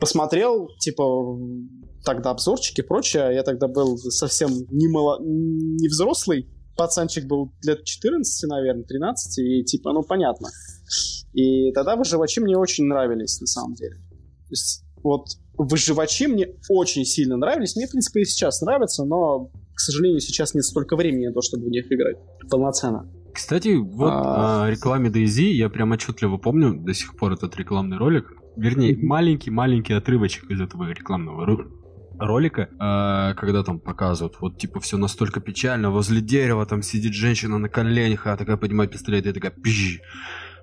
Посмотрел, 0.00 0.70
типа, 0.78 1.04
тогда 2.04 2.30
обзорчики 2.30 2.80
и 2.80 2.84
прочее. 2.84 3.34
Я 3.34 3.42
тогда 3.42 3.68
был 3.68 3.96
совсем 3.96 4.50
не, 4.70 4.88
мало... 4.88 5.20
не 5.22 5.88
взрослый. 5.88 6.48
Пацанчик 6.76 7.26
был 7.26 7.52
лет 7.64 7.84
14, 7.84 8.48
наверное, 8.48 8.84
13. 8.84 9.38
И 9.38 9.64
типа, 9.64 9.92
ну, 9.92 10.02
понятно. 10.02 10.48
И 11.32 11.72
тогда 11.72 11.96
выживачи 11.96 12.40
мне 12.40 12.56
очень 12.56 12.84
нравились, 12.84 13.40
на 13.40 13.46
самом 13.46 13.74
деле 13.74 13.96
есть 14.52 14.84
вот 15.02 15.26
выживачи 15.58 16.28
мне 16.28 16.48
очень 16.68 17.04
сильно 17.04 17.36
нравились. 17.36 17.74
Мне, 17.74 17.86
в 17.86 17.90
принципе, 17.90 18.20
и 18.20 18.24
сейчас 18.24 18.60
нравятся, 18.62 19.04
но, 19.04 19.50
к 19.74 19.80
сожалению, 19.80 20.20
сейчас 20.20 20.54
нет 20.54 20.64
столько 20.64 20.94
времени 20.96 21.26
на 21.26 21.32
то, 21.32 21.40
чтобы 21.42 21.66
в 21.66 21.70
них 21.70 21.90
играть 21.90 22.16
полноценно. 22.48 23.10
Кстати, 23.34 23.74
вот 23.74 24.12
а... 24.12 24.66
о 24.66 24.70
рекламе 24.70 25.10
DayZ 25.10 25.42
я 25.42 25.68
прям 25.70 25.90
отчетливо 25.92 26.36
помню 26.36 26.74
до 26.74 26.94
сих 26.94 27.16
пор 27.16 27.32
этот 27.32 27.56
рекламный 27.56 27.96
ролик. 27.96 28.32
Вернее, 28.56 28.96
маленький-маленький 28.96 29.94
отрывочек 29.94 30.50
из 30.50 30.60
этого 30.60 30.90
рекламного 30.90 31.46
ролика, 32.26 32.62
э, 32.62 33.34
когда 33.34 33.62
там 33.62 33.78
показывают, 33.78 34.36
вот 34.40 34.58
типа 34.58 34.80
все 34.80 34.96
настолько 34.96 35.40
печально, 35.40 35.90
возле 35.90 36.20
дерева 36.20 36.66
там 36.66 36.82
сидит 36.82 37.14
женщина 37.14 37.58
на 37.58 37.68
коленях, 37.68 38.26
а 38.26 38.36
такая 38.36 38.56
поднимает 38.56 38.90
пистолет 38.90 39.26
и 39.26 39.32
такая 39.32 39.52
пищ 39.52 40.00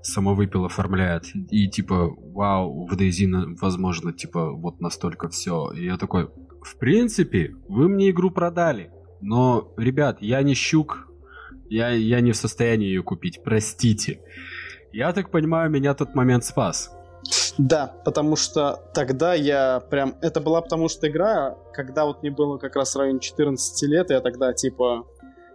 самовыпил 0.01 0.65
оформляет. 0.65 1.25
И 1.51 1.69
типа, 1.69 2.09
вау, 2.33 2.87
в 2.87 2.93
DayZ, 2.93 3.57
возможно, 3.59 4.13
типа, 4.13 4.51
вот 4.51 4.79
настолько 4.79 5.29
все. 5.29 5.71
И 5.71 5.85
я 5.85 5.97
такой, 5.97 6.29
в 6.61 6.77
принципе, 6.77 7.55
вы 7.67 7.89
мне 7.89 8.09
игру 8.09 8.31
продали. 8.31 8.91
Но, 9.21 9.73
ребят, 9.77 10.21
я 10.21 10.41
не 10.41 10.53
щук, 10.53 11.09
я, 11.69 11.89
я 11.89 12.21
не 12.21 12.31
в 12.31 12.37
состоянии 12.37 12.87
ее 12.87 13.03
купить, 13.03 13.41
простите. 13.43 14.21
Я 14.91 15.11
так 15.13 15.29
понимаю, 15.29 15.69
меня 15.69 15.93
тот 15.93 16.15
момент 16.15 16.45
спас. 16.45 16.91
Да, 17.57 17.93
потому 18.05 18.35
что 18.35 18.79
тогда 18.93 19.33
я 19.33 19.81
прям... 19.89 20.15
Это 20.21 20.39
была 20.39 20.61
потому 20.61 20.87
что 20.87 21.07
игра, 21.09 21.57
когда 21.73 22.05
вот 22.05 22.21
мне 22.21 22.31
было 22.31 22.57
как 22.57 22.75
раз 22.75 22.95
в 22.95 22.99
районе 22.99 23.19
14 23.19 23.89
лет, 23.89 24.09
я 24.09 24.21
тогда 24.21 24.53
типа 24.53 25.05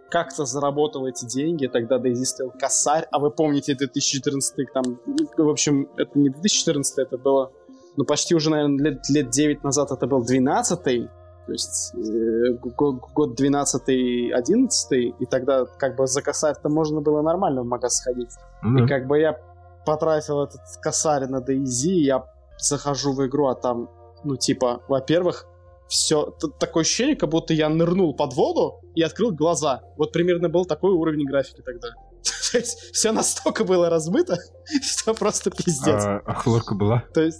как-то 0.09 0.45
заработал 0.45 1.07
эти 1.07 1.25
деньги, 1.25 1.67
тогда 1.67 1.97
Дейзи 1.97 2.23
стоил 2.23 2.51
косарь, 2.51 3.07
а 3.11 3.19
вы 3.19 3.31
помните 3.31 3.75
2014 3.75 4.71
там, 4.71 4.99
в 5.37 5.49
общем, 5.49 5.89
это 5.97 6.17
не 6.17 6.29
2014 6.29 6.99
это 6.99 7.17
было, 7.17 7.51
ну 7.97 8.05
почти 8.05 8.35
уже, 8.35 8.51
наверное, 8.51 8.91
лет, 8.91 9.09
лет 9.09 9.29
9 9.29 9.63
назад 9.63 9.91
это 9.91 10.05
был 10.05 10.23
12 10.23 11.09
то 11.45 11.51
есть 11.51 11.93
э, 11.95 12.53
год 12.61 13.39
12-11, 13.39 15.15
и 15.19 15.25
тогда 15.25 15.65
как 15.77 15.95
бы 15.95 16.07
за 16.07 16.21
косарь-то 16.21 16.69
можно 16.69 17.01
было 17.01 17.21
нормально 17.21 17.61
в 17.61 17.65
магаз 17.65 17.97
сходить. 17.97 18.31
Mm-hmm. 18.63 18.83
И 18.83 18.87
как 18.87 19.05
бы 19.05 19.19
я 19.19 19.37
потратил 19.85 20.43
этот 20.43 20.61
косарь 20.81 21.27
на 21.27 21.37
DayZ, 21.37 21.87
я 21.87 22.25
захожу 22.57 23.13
в 23.13 23.25
игру, 23.25 23.47
а 23.47 23.55
там, 23.55 23.89
ну 24.23 24.35
типа, 24.35 24.81
во-первых, 24.87 25.45
все 25.87 26.35
такое 26.59 26.81
ощущение, 26.81 27.15
как 27.15 27.29
будто 27.29 27.53
я 27.53 27.69
нырнул 27.69 28.15
под 28.15 28.33
воду 28.33 28.81
и 28.95 29.01
открыл 29.01 29.31
глаза. 29.31 29.81
Вот 29.97 30.11
примерно 30.11 30.49
был 30.49 30.65
такой 30.65 30.91
уровень 30.91 31.25
графики 31.25 31.61
тогда. 31.61 31.89
То 32.51 32.57
есть 32.57 32.77
все 32.93 33.11
настолько 33.11 33.63
было 33.63 33.89
размыто, 33.89 34.37
что 34.81 35.13
просто 35.13 35.51
пиздец. 35.51 36.03
А, 36.05 36.21
а 36.25 36.33
хлорка 36.33 36.75
была? 36.75 37.03
То 37.13 37.21
есть 37.21 37.39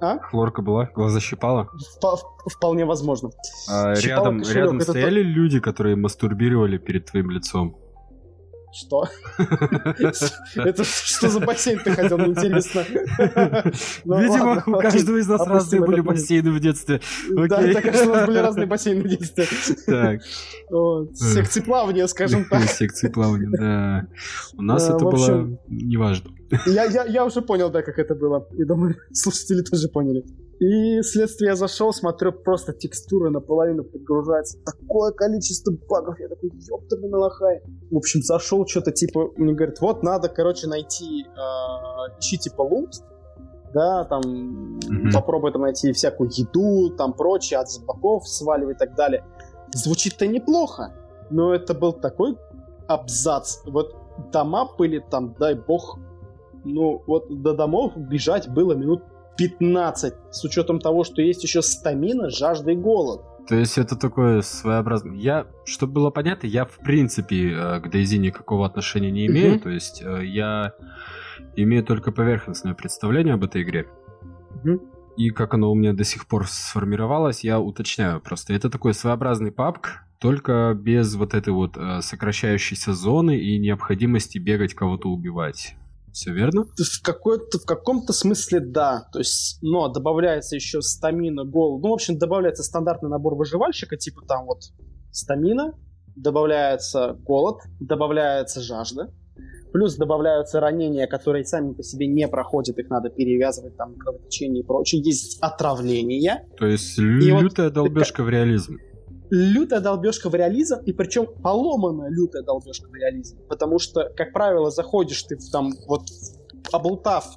а? 0.00 0.18
Хлорка 0.18 0.62
была? 0.62 0.88
Глаза 0.94 1.20
щипала? 1.20 1.68
Вполне 2.46 2.84
возможно. 2.84 3.30
А 3.68 3.94
рядом 3.94 4.42
рядом 4.42 4.80
стояли 4.80 5.22
люди, 5.22 5.60
которые 5.60 5.96
мастурбировали 5.96 6.78
перед 6.78 7.06
твоим 7.06 7.30
лицом? 7.30 7.76
Что? 8.74 9.08
Это 10.56 10.84
что 10.84 11.28
за 11.28 11.38
бассейн 11.40 11.78
ты 11.78 11.90
мне 11.90 12.26
интересно. 12.26 12.84
Ну 14.04 14.20
Видимо, 14.20 14.62
у 14.66 14.78
каждого 14.80 15.16
из 15.18 15.28
нас 15.28 15.46
разные 15.46 15.80
были 15.80 16.00
бассейны 16.00 16.50
в 16.50 16.60
детстве. 16.60 17.00
Да, 17.30 17.72
так 17.72 17.94
что 17.94 18.10
у 18.10 18.14
нас 18.14 18.26
были 18.26 18.38
разные 18.40 18.66
бассейны 18.66 19.02
в 19.02 19.08
детстве. 19.08 19.46
Так. 19.86 20.22
Секции 21.14 21.60
плавания, 21.60 22.08
скажем 22.08 22.44
так. 22.50 22.62
Секции 22.64 23.08
плавания, 23.08 23.48
да. 23.50 24.06
У 24.56 24.62
нас 24.62 24.88
это 24.88 25.04
было 25.04 25.56
неважно. 25.68 26.30
Я, 26.66 26.84
я, 26.84 27.04
я 27.04 27.24
уже 27.24 27.42
понял, 27.42 27.70
да, 27.70 27.82
как 27.82 27.98
это 27.98 28.14
было. 28.14 28.46
И 28.52 28.64
думаю, 28.64 28.96
слушатели 29.12 29.62
тоже 29.62 29.88
поняли. 29.88 30.24
И 30.60 31.02
следствие 31.02 31.50
я 31.50 31.56
зашел, 31.56 31.92
смотрю, 31.92 32.32
просто 32.32 32.72
текстура 32.72 33.30
наполовину 33.30 33.84
подгружается. 33.84 34.58
Такое 34.64 35.12
количество 35.12 35.72
багов. 35.88 36.18
Я 36.20 36.28
такой, 36.28 36.50
ёптарный 36.50 37.08
малахай. 37.08 37.60
В 37.90 37.96
общем, 37.96 38.22
зашел 38.22 38.66
что-то 38.66 38.92
типа, 38.92 39.32
мне 39.36 39.52
говорят, 39.54 39.80
вот 39.80 40.02
надо, 40.02 40.28
короче, 40.28 40.68
найти 40.68 41.24
э, 41.24 42.20
чи 42.20 42.38
типа 42.38 42.62
лут, 42.62 42.90
да, 43.74 44.04
там 44.04 44.22
mm-hmm. 44.78 45.12
попробуй 45.12 45.52
там 45.52 45.62
найти 45.62 45.92
всякую 45.92 46.30
еду, 46.32 46.90
там 46.96 47.12
прочее, 47.12 47.58
от 47.58 47.66
боков 47.84 48.28
сваливай 48.28 48.74
и 48.74 48.76
так 48.76 48.94
далее. 48.94 49.24
Звучит-то 49.72 50.26
неплохо, 50.26 50.94
но 51.30 51.52
это 51.52 51.74
был 51.74 51.92
такой 51.92 52.38
абзац. 52.86 53.58
Вот 53.66 53.96
дома 54.32 54.68
были 54.78 55.00
там, 55.10 55.34
дай 55.38 55.54
бог, 55.54 55.98
ну, 56.64 57.02
вот 57.06 57.42
до 57.42 57.54
домов 57.54 57.96
бежать 57.96 58.48
было 58.48 58.74
минут 58.74 59.02
15, 59.36 60.14
с 60.30 60.44
учетом 60.44 60.80
того, 60.80 61.04
что 61.04 61.22
есть 61.22 61.42
еще 61.42 61.62
стамина, 61.62 62.30
жажда 62.30 62.72
и 62.72 62.76
голод. 62.76 63.22
То 63.48 63.56
есть 63.56 63.76
это 63.78 63.96
такое 63.96 64.40
своеобразное... 64.40 65.16
Я, 65.16 65.46
чтобы 65.64 65.94
было 65.94 66.10
понятно, 66.10 66.46
я 66.46 66.64
в 66.64 66.78
принципе 66.78 67.52
э, 67.52 67.80
к 67.80 67.90
Дейзи 67.90 68.16
никакого 68.16 68.64
отношения 68.64 69.10
не 69.10 69.26
имею. 69.26 69.56
Mm-hmm. 69.56 69.60
То 69.60 69.70
есть 69.70 70.02
э, 70.02 70.24
я 70.24 70.72
имею 71.56 71.84
только 71.84 72.10
поверхностное 72.10 72.74
представление 72.74 73.34
об 73.34 73.44
этой 73.44 73.62
игре. 73.62 73.86
Mm-hmm. 74.64 74.80
И 75.18 75.30
как 75.30 75.54
оно 75.54 75.70
у 75.70 75.74
меня 75.74 75.92
до 75.92 76.04
сих 76.04 76.26
пор 76.26 76.46
сформировалось, 76.48 77.44
я 77.44 77.60
уточняю 77.60 78.20
просто. 78.20 78.54
Это 78.54 78.70
такой 78.70 78.94
своеобразный 78.94 79.52
папк, 79.52 80.00
только 80.18 80.74
без 80.74 81.14
вот 81.14 81.34
этой 81.34 81.52
вот 81.52 81.76
э, 81.76 82.00
сокращающейся 82.00 82.94
зоны 82.94 83.36
и 83.36 83.58
необходимости 83.58 84.38
бегать 84.38 84.72
кого-то 84.72 85.08
убивать. 85.10 85.76
Все 86.14 86.32
верно? 86.32 86.64
В, 86.64 87.02
какой-то, 87.02 87.58
в 87.58 87.66
каком-то 87.66 88.12
смысле 88.12 88.60
да. 88.60 89.08
То 89.12 89.18
есть, 89.18 89.58
но 89.62 89.88
добавляется 89.88 90.54
еще 90.54 90.80
стамина, 90.80 91.44
гол. 91.44 91.80
Ну, 91.80 91.90
в 91.90 91.92
общем, 91.92 92.18
добавляется 92.18 92.62
стандартный 92.62 93.10
набор 93.10 93.34
выживальщика, 93.34 93.96
типа 93.96 94.22
там 94.24 94.46
вот 94.46 94.60
стамина, 95.10 95.74
добавляется 96.14 97.18
голод, 97.24 97.62
добавляется 97.80 98.60
жажда, 98.60 99.12
плюс 99.72 99.96
добавляются 99.96 100.60
ранения, 100.60 101.08
которые 101.08 101.44
сами 101.44 101.72
по 101.74 101.82
себе 101.82 102.06
не 102.06 102.28
проходят, 102.28 102.78
их 102.78 102.88
надо 102.90 103.10
перевязывать, 103.10 103.76
там, 103.76 103.96
кровотечение 103.96 104.62
и 104.62 104.66
прочее. 104.66 105.02
Есть 105.02 105.42
отравление. 105.42 106.46
То 106.56 106.66
есть 106.66 106.96
лютая 106.96 107.66
вот, 107.66 107.74
долбежка 107.74 108.22
в 108.22 108.28
реализм 108.28 108.78
лютая 109.30 109.80
долбежка 109.80 110.28
в 110.28 110.34
реализм, 110.34 110.76
и 110.84 110.92
причем 110.92 111.26
поломанная 111.42 112.10
лютая 112.10 112.42
долбежка 112.42 112.88
в 112.88 112.94
реализм. 112.94 113.38
Потому 113.48 113.78
что, 113.78 114.10
как 114.16 114.32
правило, 114.32 114.70
заходишь 114.70 115.22
ты 115.24 115.36
там 115.52 115.72
вот 115.86 116.02
облутав 116.72 117.36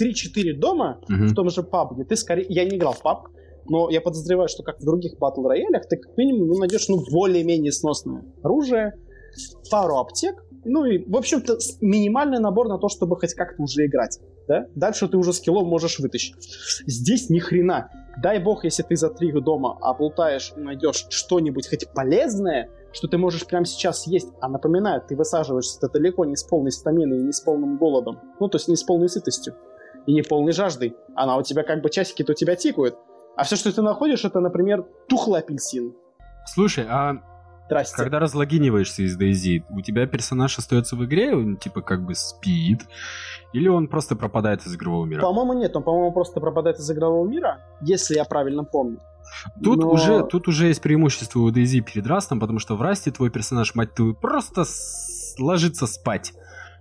3-4 0.00 0.54
дома 0.54 1.00
угу. 1.02 1.24
в 1.24 1.34
том 1.34 1.50
же 1.50 1.62
пабге, 1.62 2.04
ты 2.04 2.16
скорее... 2.16 2.46
Я 2.48 2.64
не 2.64 2.76
играл 2.76 2.92
в 2.92 3.02
пабг, 3.02 3.30
но 3.68 3.90
я 3.90 4.00
подозреваю, 4.00 4.48
что 4.48 4.62
как 4.62 4.80
в 4.80 4.84
других 4.84 5.18
батл 5.18 5.46
роялях, 5.46 5.86
ты 5.88 5.96
как 5.96 6.16
минимум 6.16 6.48
ну, 6.48 6.58
найдешь 6.58 6.88
ну, 6.88 7.04
более-менее 7.10 7.72
сносное 7.72 8.24
оружие, 8.42 8.94
пару 9.70 9.96
аптек, 9.96 10.42
ну 10.64 10.84
и, 10.84 11.04
в 11.04 11.16
общем-то, 11.16 11.58
минимальный 11.80 12.38
набор 12.38 12.68
на 12.68 12.78
то, 12.78 12.88
чтобы 12.88 13.16
хоть 13.16 13.34
как-то 13.34 13.62
уже 13.62 13.86
играть. 13.86 14.20
Да? 14.48 14.66
Дальше 14.74 15.08
ты 15.08 15.16
уже 15.16 15.32
скиллов 15.32 15.66
можешь 15.66 15.98
вытащить. 15.98 16.34
Здесь 16.86 17.30
ни 17.30 17.38
хрена. 17.38 17.88
Дай 18.18 18.38
бог, 18.38 18.64
если 18.64 18.82
ты 18.82 18.96
за 18.96 19.08
три 19.10 19.32
дома 19.32 19.78
облутаешь 19.80 20.52
найдешь 20.56 21.06
что-нибудь 21.08 21.68
хоть 21.68 21.88
полезное, 21.92 22.68
что 22.92 23.08
ты 23.08 23.16
можешь 23.16 23.46
прямо 23.46 23.64
сейчас 23.64 24.06
есть. 24.06 24.28
А 24.40 24.48
напоминаю, 24.48 25.02
ты 25.06 25.16
высаживаешься 25.16 25.80
ты 25.80 25.88
далеко 25.88 26.24
не 26.24 26.36
с 26.36 26.42
полной 26.42 26.72
стаминой 26.72 27.22
не 27.22 27.32
с 27.32 27.40
полным 27.40 27.78
голодом. 27.78 28.20
Ну, 28.38 28.48
то 28.48 28.56
есть 28.56 28.68
не 28.68 28.76
с 28.76 28.82
полной 28.82 29.08
сытостью. 29.08 29.54
И 30.06 30.12
не 30.12 30.22
полной 30.22 30.52
жаждой. 30.52 30.96
Она 31.14 31.36
у 31.36 31.42
тебя 31.42 31.62
как 31.62 31.80
бы 31.80 31.88
часики-то 31.88 32.32
у 32.32 32.34
тебя 32.34 32.56
тикают. 32.56 32.96
А 33.36 33.44
все, 33.44 33.56
что 33.56 33.72
ты 33.72 33.80
находишь, 33.80 34.24
это, 34.24 34.40
например, 34.40 34.84
тухлый 35.08 35.40
апельсин. 35.40 35.94
Слушай, 36.44 36.86
а 36.88 37.22
Здрасте. 37.66 37.96
Когда 37.96 38.18
разлогиниваешься 38.18 39.02
из 39.02 39.18
DayZ, 39.18 39.64
у 39.70 39.80
тебя 39.80 40.06
персонаж 40.06 40.58
остается 40.58 40.96
в 40.96 41.04
игре, 41.04 41.34
он 41.34 41.56
типа 41.56 41.80
как 41.80 42.04
бы 42.04 42.14
спит, 42.14 42.82
или 43.52 43.68
он 43.68 43.88
просто 43.88 44.16
пропадает 44.16 44.66
из 44.66 44.74
игрового 44.74 45.06
мира? 45.06 45.20
По-моему, 45.20 45.54
нет, 45.54 45.74
он, 45.76 45.82
по-моему, 45.82 46.12
просто 46.12 46.40
пропадает 46.40 46.78
из 46.78 46.90
игрового 46.90 47.26
мира, 47.26 47.60
если 47.80 48.14
я 48.16 48.24
правильно 48.24 48.64
помню. 48.64 48.98
Тут, 49.62 49.78
Но... 49.78 49.90
уже, 49.90 50.24
тут 50.24 50.48
уже 50.48 50.66
есть 50.66 50.82
преимущество 50.82 51.40
у 51.40 51.50
DayZ 51.50 51.80
перед 51.80 52.06
Растом, 52.06 52.40
потому 52.40 52.58
что 52.58 52.76
в 52.76 52.82
Расте 52.82 53.10
твой 53.10 53.30
персонаж, 53.30 53.74
мать 53.74 53.94
твою, 53.94 54.14
просто 54.14 54.64
ложится 55.38 55.86
спать. 55.86 56.32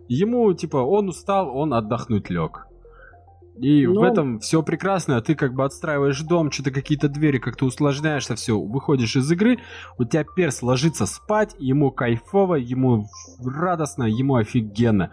Ему, 0.08 0.52
типа, 0.54 0.78
он 0.78 1.10
устал, 1.10 1.56
он 1.56 1.74
отдохнуть 1.74 2.30
лег. 2.30 2.68
И 3.62 3.86
ну... 3.86 4.00
в 4.00 4.04
этом 4.04 4.40
все 4.40 4.64
прекрасно, 4.64 5.22
ты 5.22 5.36
как 5.36 5.54
бы 5.54 5.64
отстраиваешь 5.64 6.20
дом, 6.22 6.52
что-то 6.52 6.72
какие-то 6.72 7.08
двери, 7.08 7.38
как-то 7.38 7.66
усложняешься, 7.66 8.36
все, 8.36 8.60
выходишь 8.60 9.16
из 9.16 9.32
игры, 9.32 9.60
у 10.00 10.04
тебя 10.04 10.24
перс 10.24 10.64
ложится 10.64 11.06
спать, 11.06 11.56
ему 11.60 11.92
кайфово, 11.92 12.56
ему 12.56 13.06
радостно, 13.40 14.04
ему 14.04 14.36
офигенно. 14.36 15.12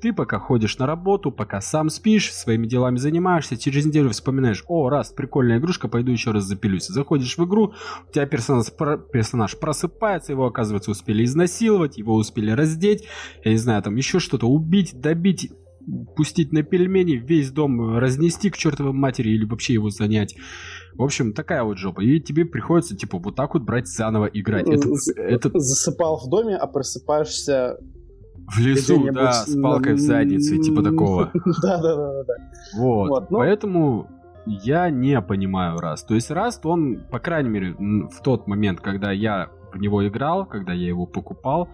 Ты 0.00 0.14
пока 0.14 0.38
ходишь 0.38 0.78
на 0.78 0.86
работу, 0.86 1.30
пока 1.30 1.60
сам 1.60 1.90
спишь, 1.90 2.32
своими 2.32 2.66
делами 2.66 2.96
занимаешься, 2.96 3.58
через 3.58 3.84
неделю 3.84 4.08
вспоминаешь, 4.10 4.64
о, 4.66 4.88
раз, 4.88 5.12
прикольная 5.12 5.58
игрушка, 5.58 5.88
пойду 5.88 6.10
еще 6.10 6.30
раз 6.30 6.44
запилюсь. 6.44 6.86
Заходишь 6.86 7.36
в 7.36 7.44
игру, 7.44 7.74
у 8.08 8.12
тебя 8.12 8.24
персонаж, 8.24 8.64
персонаж 9.12 9.58
просыпается, 9.58 10.32
его, 10.32 10.46
оказывается, 10.46 10.90
успели 10.90 11.22
изнасиловать, 11.24 11.98
его 11.98 12.14
успели 12.14 12.50
раздеть, 12.50 13.04
я 13.44 13.50
не 13.50 13.58
знаю, 13.58 13.82
там 13.82 13.96
еще 13.96 14.20
что-то, 14.20 14.46
убить, 14.46 14.98
добить, 14.98 15.52
пустить 16.16 16.52
на 16.52 16.62
пельмени, 16.62 17.14
весь 17.14 17.50
дом 17.50 17.98
разнести 17.98 18.50
к 18.50 18.56
чертовой 18.56 18.92
матери 18.92 19.30
или 19.30 19.44
вообще 19.44 19.74
его 19.74 19.90
занять. 19.90 20.36
В 20.94 21.02
общем, 21.02 21.32
такая 21.32 21.62
вот 21.62 21.78
жопа. 21.78 22.00
И 22.00 22.20
тебе 22.20 22.44
приходится, 22.44 22.96
типа, 22.96 23.18
вот 23.18 23.36
так 23.36 23.54
вот 23.54 23.62
брать 23.62 23.88
заново 23.88 24.26
играть. 24.26 24.68
Это, 24.68 24.88
это... 25.16 25.50
Засыпал 25.58 26.18
в 26.18 26.28
доме, 26.28 26.56
а 26.56 26.66
просыпаешься 26.66 27.78
в 28.54 28.58
лесу, 28.58 29.08
да, 29.12 29.32
с 29.32 29.56
палкой 29.60 29.94
в 29.94 29.98
задницу, 29.98 30.60
типа 30.62 30.82
такого. 30.82 31.30
Да, 31.62 31.80
да, 31.80 31.96
да, 31.96 32.24
да. 32.24 32.34
Вот. 32.76 33.30
Ну. 33.30 33.38
Поэтому 33.38 34.08
я 34.46 34.90
не 34.90 35.20
понимаю 35.20 35.78
Раст. 35.78 36.08
То 36.08 36.14
есть 36.14 36.30
Раст, 36.30 36.64
он, 36.66 37.04
по 37.10 37.18
крайней 37.18 37.50
мере, 37.50 37.74
в 37.74 38.22
тот 38.22 38.46
момент, 38.46 38.80
когда 38.80 39.12
я 39.12 39.50
в 39.72 39.78
него 39.78 40.06
играл, 40.06 40.46
когда 40.46 40.72
я 40.72 40.88
его 40.88 41.06
покупал, 41.06 41.68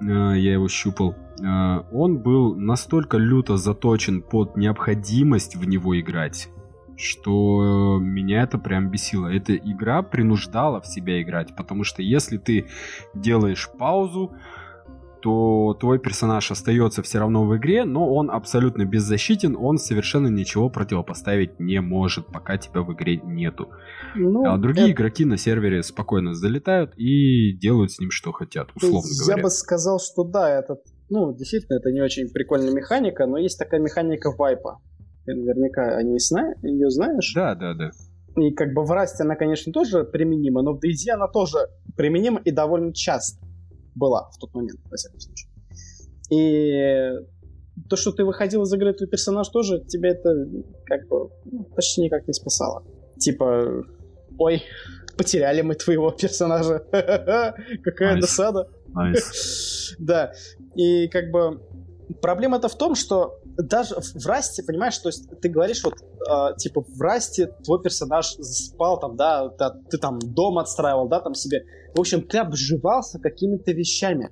я 0.00 0.52
его 0.52 0.68
щупал, 0.68 1.14
Э, 1.42 1.82
он 1.92 2.18
был 2.18 2.54
настолько 2.54 3.18
люто 3.18 3.56
заточен 3.56 4.22
под 4.22 4.56
необходимость 4.56 5.56
в 5.56 5.66
него 5.66 5.98
играть, 5.98 6.48
что 6.96 7.98
меня 8.00 8.42
это 8.42 8.58
прям 8.58 8.90
бесило. 8.90 9.28
Эта 9.28 9.54
игра 9.54 10.02
принуждала 10.02 10.80
в 10.80 10.86
себя 10.86 11.20
играть, 11.20 11.54
потому 11.54 11.84
что 11.84 12.02
если 12.02 12.38
ты 12.38 12.68
делаешь 13.14 13.68
паузу, 13.78 14.34
то 15.26 15.76
твой 15.80 15.98
персонаж 15.98 16.52
остается 16.52 17.02
все 17.02 17.18
равно 17.18 17.44
в 17.44 17.56
игре, 17.56 17.84
но 17.84 18.14
он 18.14 18.30
абсолютно 18.30 18.84
беззащитен, 18.84 19.56
он 19.58 19.76
совершенно 19.76 20.28
ничего 20.28 20.70
противопоставить 20.70 21.58
не 21.58 21.80
может, 21.80 22.28
пока 22.28 22.58
тебя 22.58 22.82
в 22.82 22.92
игре 22.92 23.16
нету. 23.16 23.70
Ну, 24.14 24.48
а 24.48 24.56
другие 24.56 24.86
это... 24.86 24.94
игроки 24.94 25.24
на 25.24 25.36
сервере 25.36 25.82
спокойно 25.82 26.32
залетают 26.32 26.92
и 26.96 27.58
делают 27.58 27.90
с 27.90 27.98
ним 27.98 28.12
что 28.12 28.30
хотят, 28.30 28.68
условно 28.76 29.08
Я 29.10 29.18
говоря. 29.18 29.36
Я 29.38 29.42
бы 29.42 29.50
сказал, 29.50 29.98
что 29.98 30.22
да, 30.22 30.48
это, 30.48 30.76
ну, 31.10 31.34
действительно, 31.34 31.78
это 31.78 31.90
не 31.90 32.02
очень 32.02 32.28
прикольная 32.32 32.72
механика, 32.72 33.26
но 33.26 33.36
есть 33.36 33.58
такая 33.58 33.80
механика 33.80 34.30
вайпа. 34.30 34.78
Ты 35.24 35.34
наверняка 35.34 35.96
о 35.96 36.02
ней 36.04 36.20
зна... 36.20 36.54
ее 36.62 36.88
знаешь? 36.88 37.32
Да, 37.34 37.56
да, 37.56 37.74
да. 37.74 37.90
И 38.36 38.52
как 38.52 38.72
бы 38.74 38.84
в 38.84 38.92
Расте 38.92 39.24
она, 39.24 39.34
конечно, 39.34 39.72
тоже 39.72 40.04
применима, 40.04 40.62
но 40.62 40.74
в 40.74 40.76
DayZ 40.76 41.14
она 41.14 41.26
тоже 41.26 41.58
применима 41.96 42.40
и 42.44 42.52
довольно 42.52 42.94
часто 42.94 43.45
была 43.96 44.30
в 44.30 44.38
тот 44.38 44.54
момент, 44.54 44.78
во 44.88 44.96
всяком 44.96 45.18
случае. 45.18 45.50
И 46.30 47.10
то, 47.88 47.96
что 47.96 48.12
ты 48.12 48.24
выходил 48.24 48.62
из 48.62 48.72
игры, 48.72 48.92
твой 48.94 49.08
персонаж 49.08 49.48
тоже, 49.48 49.80
тебе 49.84 50.10
это 50.10 50.30
как 50.84 51.08
бы 51.08 51.30
ну, 51.44 51.64
почти 51.74 52.02
никак 52.02 52.26
не 52.26 52.32
спасало. 52.32 52.84
Типа, 53.18 53.84
ой, 54.38 54.62
потеряли 55.16 55.62
мы 55.62 55.74
твоего 55.74 56.10
персонажа. 56.10 56.84
Какая 57.82 58.20
досада. 58.20 58.68
Да. 59.98 60.32
И 60.74 61.08
как 61.08 61.30
бы 61.30 61.60
проблема-то 62.14 62.68
в 62.68 62.76
том, 62.76 62.94
что 62.94 63.40
даже 63.44 63.96
в 63.96 64.26
Расте, 64.26 64.62
понимаешь, 64.62 64.98
то 64.98 65.08
есть 65.08 65.28
ты 65.40 65.48
говоришь 65.48 65.82
вот, 65.84 65.94
э, 65.94 66.56
типа, 66.56 66.82
в 66.82 67.00
Расте 67.00 67.48
твой 67.64 67.82
персонаж 67.82 68.26
спал 68.40 69.00
там, 69.00 69.16
да, 69.16 69.48
ты, 69.48 69.64
ты 69.90 69.98
там 69.98 70.18
дом 70.18 70.58
отстраивал, 70.58 71.08
да, 71.08 71.20
там 71.20 71.34
себе. 71.34 71.64
В 71.94 72.00
общем, 72.00 72.22
ты 72.22 72.38
обживался 72.38 73.18
какими-то 73.18 73.72
вещами, 73.72 74.30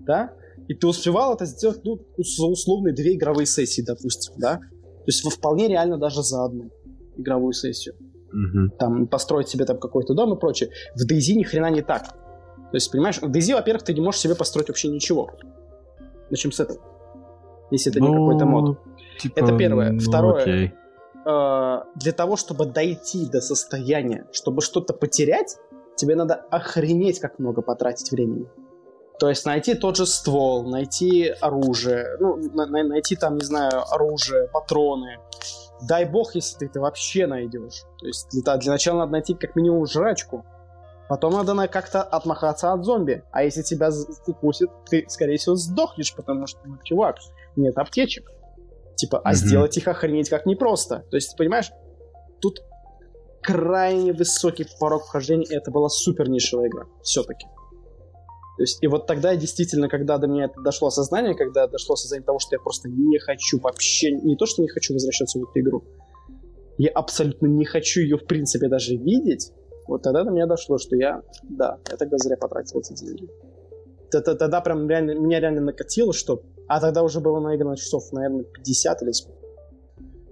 да, 0.00 0.32
и 0.68 0.74
ты 0.74 0.86
успевал 0.86 1.34
это 1.34 1.46
сделать, 1.46 1.80
ну, 1.84 1.98
за 2.18 2.46
условные 2.46 2.94
две 2.94 3.14
игровые 3.14 3.46
сессии, 3.46 3.82
допустим, 3.82 4.34
да. 4.36 4.56
То 4.56 5.04
есть 5.06 5.22
вполне 5.32 5.68
реально 5.68 5.98
даже 5.98 6.22
за 6.22 6.44
одну 6.44 6.70
игровую 7.16 7.52
сессию. 7.52 7.94
Угу. 8.28 8.76
Там 8.78 9.06
построить 9.06 9.48
себе 9.48 9.64
там 9.64 9.78
какой-то 9.78 10.12
дом 10.12 10.34
и 10.34 10.38
прочее. 10.38 10.70
В 10.94 11.10
DayZ 11.10 11.34
ни 11.34 11.44
хрена 11.44 11.70
не 11.70 11.80
так. 11.80 12.08
То 12.08 12.74
есть, 12.74 12.90
понимаешь, 12.92 13.18
в 13.18 13.24
DayZ, 13.24 13.54
во-первых, 13.54 13.84
ты 13.84 13.94
не 13.94 14.02
можешь 14.02 14.20
себе 14.20 14.34
построить 14.34 14.68
вообще 14.68 14.88
ничего. 14.88 15.30
Начнем 16.30 16.52
с 16.52 16.60
этого 16.60 16.78
если 17.70 17.92
это 17.92 18.00
ну, 18.00 18.08
не 18.08 18.14
какой-то 18.14 18.46
мод. 18.46 18.78
Типа, 19.18 19.38
это 19.40 19.56
первое. 19.56 19.90
Ну, 19.90 20.00
Второе. 20.00 20.42
Окей. 20.42 20.72
Э, 21.26 21.82
для 21.94 22.12
того, 22.12 22.36
чтобы 22.36 22.66
дойти 22.66 23.26
до 23.26 23.40
состояния, 23.40 24.26
чтобы 24.32 24.62
что-то 24.62 24.94
потерять, 24.94 25.58
тебе 25.96 26.14
надо 26.14 26.34
охренеть, 26.50 27.20
как 27.20 27.38
много 27.38 27.62
потратить 27.62 28.10
времени. 28.12 28.46
То 29.18 29.28
есть 29.28 29.44
найти 29.44 29.74
тот 29.74 29.96
же 29.96 30.06
ствол, 30.06 30.70
найти 30.70 31.26
оружие, 31.40 32.06
ну, 32.20 32.36
на, 32.36 32.66
на, 32.66 32.84
найти 32.84 33.16
там, 33.16 33.36
не 33.36 33.44
знаю, 33.44 33.82
оружие, 33.92 34.48
патроны. 34.48 35.18
Дай 35.88 36.04
бог, 36.04 36.34
если 36.34 36.58
ты 36.58 36.66
это 36.66 36.80
вообще 36.80 37.26
найдешь. 37.26 37.82
То 37.98 38.06
есть 38.06 38.28
для, 38.30 38.56
для 38.56 38.72
начала 38.72 38.98
надо 38.98 39.12
найти 39.12 39.34
как 39.34 39.56
минимум 39.56 39.86
жрачку. 39.86 40.44
Потом 41.08 41.32
надо 41.32 41.68
как-то 41.68 42.02
отмахаться 42.02 42.72
от 42.72 42.84
зомби. 42.84 43.24
А 43.32 43.42
если 43.42 43.62
тебя 43.62 43.90
укусит, 44.26 44.70
ты, 44.88 45.04
скорее 45.08 45.38
всего, 45.38 45.56
сдохнешь, 45.56 46.14
потому 46.14 46.46
что, 46.46 46.60
ну, 46.64 46.76
чувак, 46.84 47.16
нет 47.58 47.76
аптечек. 47.78 48.30
Типа, 48.96 49.20
а 49.20 49.30
mm-hmm. 49.30 49.34
сделать 49.34 49.76
их 49.76 49.88
охренеть 49.88 50.28
как 50.28 50.46
непросто. 50.46 51.04
То 51.10 51.16
есть, 51.16 51.36
понимаешь, 51.36 51.70
тут 52.40 52.62
крайне 53.42 54.12
высокий 54.12 54.66
порог 54.80 55.04
вхождения, 55.04 55.46
и 55.46 55.54
это 55.54 55.70
была 55.70 55.88
супер 55.88 56.28
нишевая 56.28 56.68
игра, 56.68 56.84
все-таки. 57.02 57.46
То 58.56 58.62
есть, 58.62 58.82
и 58.82 58.88
вот 58.88 59.06
тогда 59.06 59.36
действительно, 59.36 59.88
когда 59.88 60.18
до 60.18 60.26
меня 60.26 60.46
это 60.46 60.60
дошло 60.62 60.88
осознание, 60.88 61.36
когда 61.36 61.68
дошло 61.68 61.94
осознание 61.94 62.26
того, 62.26 62.40
что 62.40 62.56
я 62.56 62.58
просто 62.60 62.88
не 62.88 63.18
хочу 63.20 63.60
вообще, 63.60 64.10
не 64.10 64.34
то, 64.34 64.46
что 64.46 64.62
не 64.62 64.68
хочу 64.68 64.94
возвращаться 64.94 65.38
в 65.38 65.44
эту 65.44 65.60
игру, 65.60 65.84
я 66.76 66.90
абсолютно 66.90 67.46
не 67.46 67.64
хочу 67.64 68.00
ее 68.00 68.16
в 68.16 68.26
принципе 68.26 68.68
даже 68.68 68.96
видеть, 68.96 69.52
вот 69.86 70.02
тогда 70.02 70.24
до 70.24 70.30
меня 70.30 70.46
дошло, 70.46 70.76
что 70.78 70.96
я, 70.96 71.22
да, 71.44 71.78
я 71.88 71.96
тогда 71.96 72.18
зря 72.18 72.36
потратил 72.36 72.80
эти 72.80 72.94
деньги. 72.94 73.28
Тогда 74.10 74.60
прям 74.60 74.88
реально, 74.88 75.12
меня 75.18 75.40
реально 75.40 75.60
накатило, 75.60 76.12
что 76.12 76.42
а 76.68 76.80
тогда 76.80 77.02
уже 77.02 77.20
было 77.20 77.40
наиграно 77.40 77.76
часов, 77.76 78.12
наверное, 78.12 78.44
50 78.44 79.02
или 79.02 79.12
сколько. 79.12 79.40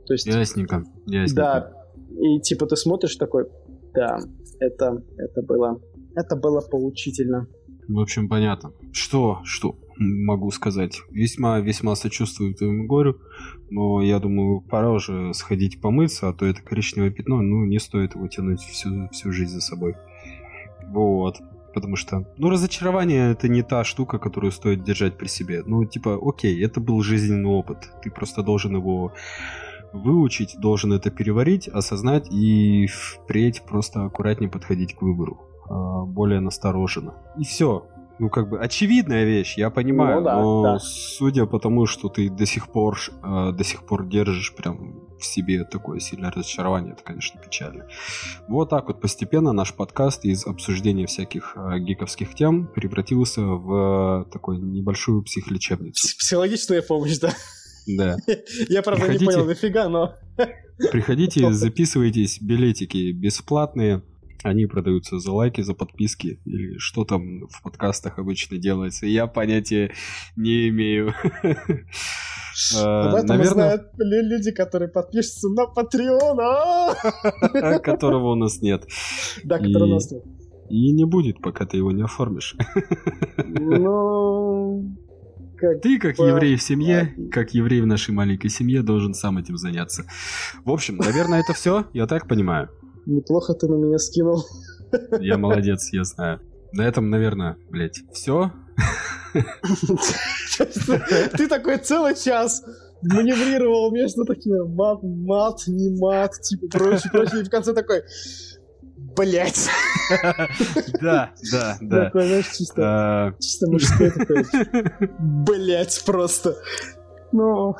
То 0.07 0.13
есть... 0.13 0.27
Ясненько, 0.27 0.85
ясненько. 1.07 1.35
Да, 1.35 1.73
и 2.11 2.41
типа 2.41 2.67
ты 2.67 2.77
смотришь 2.77 3.17
такой, 3.17 3.47
да, 3.95 4.19
это, 4.61 5.03
это 5.17 5.43
было, 5.43 5.81
это 6.15 6.37
было 6.37 6.61
поучительно. 6.61 7.49
В 7.89 7.99
общем, 7.99 8.29
понятно. 8.29 8.73
Что, 8.93 9.41
что 9.45 9.77
могу 9.97 10.51
сказать? 10.51 11.01
Весьма, 11.11 11.61
весьма 11.61 11.95
сочувствую 11.97 12.55
твоему 12.55 12.87
горю, 12.87 13.19
но 13.71 14.03
я 14.03 14.19
думаю, 14.19 14.61
пора 14.61 14.93
уже 14.93 15.33
сходить 15.35 15.81
помыться, 15.81 16.29
а 16.29 16.35
то 16.35 16.45
это 16.45 16.63
коричневое 16.63 17.11
пятно, 17.11 17.41
ну, 17.41 17.65
не 17.65 17.79
стоит 17.79 18.15
его 18.15 18.29
тянуть 18.29 18.61
всю, 18.61 19.09
всю 19.11 19.33
жизнь 19.33 19.55
за 19.55 19.61
собой. 19.61 19.95
Вот 20.89 21.37
потому 21.77 21.97
что, 21.97 22.25
ну, 22.39 22.49
разочарование 22.49 23.33
это 23.33 23.49
не 23.49 23.63
та 23.63 23.85
штука, 23.85 24.19
которую 24.19 24.51
стоит 24.51 24.83
держать 24.83 25.19
при 25.19 25.29
себе. 25.29 25.63
Ну, 25.67 25.85
типа, 25.85 26.19
окей, 26.23 26.65
это 26.65 26.81
был 26.81 27.03
жизненный 27.03 27.51
опыт, 27.51 27.91
ты 28.03 28.11
просто 28.11 28.43
должен 28.43 28.77
его 28.77 29.13
выучить, 29.93 30.57
должен 30.59 30.95
это 30.95 31.11
переварить, 31.11 31.69
осознать 31.69 32.33
и 32.33 32.87
впредь 32.87 33.63
просто 33.69 34.07
аккуратнее 34.07 34.51
подходить 34.51 34.95
к 34.95 35.03
выбору, 35.03 35.37
а, 35.69 36.05
более 36.07 36.41
настороженно. 36.41 37.13
И 37.39 37.45
все, 37.45 37.87
ну, 38.19 38.31
как 38.31 38.49
бы, 38.49 38.59
очевидная 38.59 39.25
вещь, 39.25 39.59
я 39.59 39.69
понимаю, 39.69 40.21
ну, 40.21 40.25
да, 40.25 40.41
но 40.41 40.63
да. 40.63 40.79
судя 40.79 41.45
по 41.45 41.59
тому, 41.59 41.85
что 41.85 42.09
ты 42.09 42.31
до 42.31 42.47
сих 42.47 42.69
пор, 42.69 42.97
э, 43.23 43.53
до 43.53 43.65
сих 43.65 43.85
пор 43.85 44.07
держишь 44.07 44.55
прям 44.55 45.06
в 45.19 45.25
себе 45.25 45.65
такое 45.65 46.01
сильное 46.01 46.31
разочарование, 46.31 46.93
это, 46.93 47.03
конечно, 47.03 47.41
печально. 47.41 47.87
Вот 48.49 48.71
так 48.71 48.89
вот 48.89 49.01
постепенно 49.01 49.53
наш 49.53 49.75
подкаст 49.75 50.25
из 50.25 50.47
обсуждения 50.47 51.07
всяких 51.07 51.57
э, 51.57 51.79
гиковских 51.79 52.35
тем 52.35 52.67
превратился 52.67 53.43
в 53.43 54.27
такую 54.33 54.59
небольшую 54.65 55.23
психолечебницу. 55.23 56.17
Психологичная 56.19 56.83
помощь, 56.83 57.19
да? 57.19 57.33
Да. 57.87 58.17
Я, 58.69 58.83
правда, 58.83 59.03
Приходите, 59.03 59.25
не 59.25 59.33
понял, 59.33 59.47
нафига, 59.47 59.89
но... 59.89 60.15
Приходите, 60.91 61.53
записывайтесь, 61.53 62.41
билетики 62.41 63.13
бесплатные, 63.13 64.03
они 64.43 64.67
продаются 64.67 65.19
за 65.19 65.33
лайки, 65.33 65.61
за 65.61 65.75
подписки 65.75 66.41
или 66.45 66.79
что 66.79 67.05
там 67.05 67.47
в 67.49 67.63
подкастах 67.63 68.19
обычно 68.19 68.59
делается. 68.59 69.07
Я 69.07 69.27
понятия 69.27 69.93
не 70.37 70.69
имею. 70.69 71.15
Об 72.75 73.15
этом 73.15 73.45
знают 73.45 73.91
люди, 73.99 74.51
которые 74.51 74.89
подпишутся 74.89 75.49
на 75.49 75.65
Patreon. 75.65 76.39
А! 76.41 77.79
Которого 77.81 78.33
у 78.33 78.35
нас 78.35 78.63
нет. 78.63 78.87
Да, 79.45 79.59
которого 79.59 79.91
у 79.91 79.95
нас 79.95 80.11
нет. 80.11 80.25
И 80.71 80.93
не 80.93 81.05
будет, 81.05 81.41
пока 81.41 81.67
ты 81.67 81.77
его 81.77 81.93
не 81.93 82.03
оформишь. 82.03 82.57
Ну... 83.37 84.97
Как 85.59 85.81
ты, 85.81 85.99
как 85.99 86.19
еврей 86.19 86.57
в 86.57 86.63
семье, 86.63 87.15
как 87.33 87.55
еврей 87.55 87.81
в 87.81 87.87
нашей 87.87 88.11
маленькой 88.11 88.51
семье, 88.51 88.83
должен 88.83 89.15
сам 89.15 89.39
этим 89.39 89.57
заняться. 89.57 90.05
В 90.65 90.71
общем, 90.71 90.99
наверное, 90.99 91.41
это 91.41 91.55
все, 91.55 91.87
я 91.95 92.07
так 92.07 92.29
понимаю. 92.29 92.69
Неплохо 93.07 93.55
ты 93.55 93.69
на 93.69 93.77
меня 93.77 93.99
скинул. 93.99 94.45
Я 95.21 95.39
молодец, 95.39 95.89
я 95.93 96.05
знаю. 96.05 96.41
На 96.73 96.83
этом, 96.83 97.09
наверное, 97.09 97.57
блядь, 97.71 98.03
все. 98.13 98.53
Ты 101.37 101.49
такой 101.49 101.79
целый 101.79 102.15
час 102.15 102.63
маневрировал 103.03 103.93
между 103.93 104.25
такими 104.25 104.59
мат, 104.75 105.01
мат, 105.03 105.63
не 105.67 105.99
мат, 106.01 106.33
типа 106.43 106.67
прочее, 106.71 107.11
прочее, 107.11 107.41
и 107.43 107.45
в 107.45 107.51
конце 107.51 107.73
такой, 107.73 108.03
блять. 109.17 109.69
Да, 111.01 111.33
да, 111.53 111.77
да. 111.81 112.05
Такой, 112.05 112.27
знаешь, 112.29 112.51
чисто, 112.57 112.83
а. 112.83 113.33
чисто 113.41 113.71
мужской 113.71 114.11
такой, 114.11 114.45
блять, 115.19 116.03
просто. 116.05 116.57
Ну, 117.33 117.75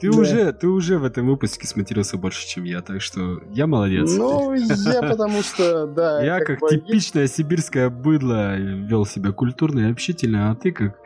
ты, 0.00 0.10
да. 0.10 0.18
уже, 0.18 0.52
ты 0.52 0.68
уже 0.68 0.98
в 0.98 1.04
этом 1.04 1.26
выпуске 1.26 1.66
сматерился 1.66 2.16
больше, 2.16 2.46
чем 2.46 2.64
я, 2.64 2.80
так 2.80 3.00
что 3.02 3.40
я 3.50 3.66
молодец. 3.66 4.14
Ну, 4.16 4.52
я 4.54 5.02
потому 5.02 5.42
что, 5.42 5.86
да. 5.86 6.22
Я 6.24 6.38
как, 6.40 6.60
как 6.60 6.70
типичное 6.70 7.26
сибирское 7.26 7.90
быдло 7.90 8.56
вел 8.56 9.04
себя 9.04 9.32
культурно 9.32 9.80
и 9.80 9.90
общительно, 9.90 10.50
а 10.50 10.54
ты 10.54 10.72
как... 10.72 10.98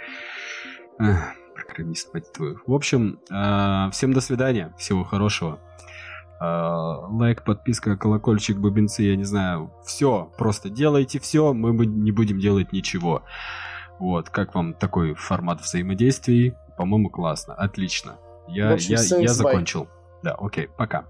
программист, 1.55 2.15
мать 2.15 2.33
твою. 2.33 2.61
В 2.67 2.73
общем, 2.73 3.19
а, 3.31 3.91
всем 3.91 4.13
до 4.13 4.21
свидания, 4.21 4.73
всего 4.79 5.05
хорошего. 5.05 5.59
А, 6.41 7.07
лайк, 7.09 7.45
подписка, 7.45 7.97
колокольчик, 7.97 8.59
бубенцы, 8.59 9.03
я 9.03 9.17
не 9.17 9.25
знаю. 9.25 9.73
Все, 9.85 10.31
просто 10.39 10.71
делайте 10.71 11.19
все, 11.19 11.53
мы 11.53 11.87
не 11.87 12.13
будем 12.13 12.39
делать 12.39 12.73
ничего. 12.73 13.23
Вот, 13.99 14.29
как 14.31 14.55
вам 14.55 14.75
такой 14.75 15.15
формат 15.15 15.61
взаимодействий? 15.61 16.55
По-моему, 16.77 17.09
классно, 17.09 17.55
отлично. 17.55 18.17
Я, 18.49 18.73
общем, 18.73 18.95
я, 18.95 19.19
я 19.19 19.29
закончил. 19.29 19.89
Да, 20.23 20.35
окей, 20.35 20.69
пока. 20.69 21.07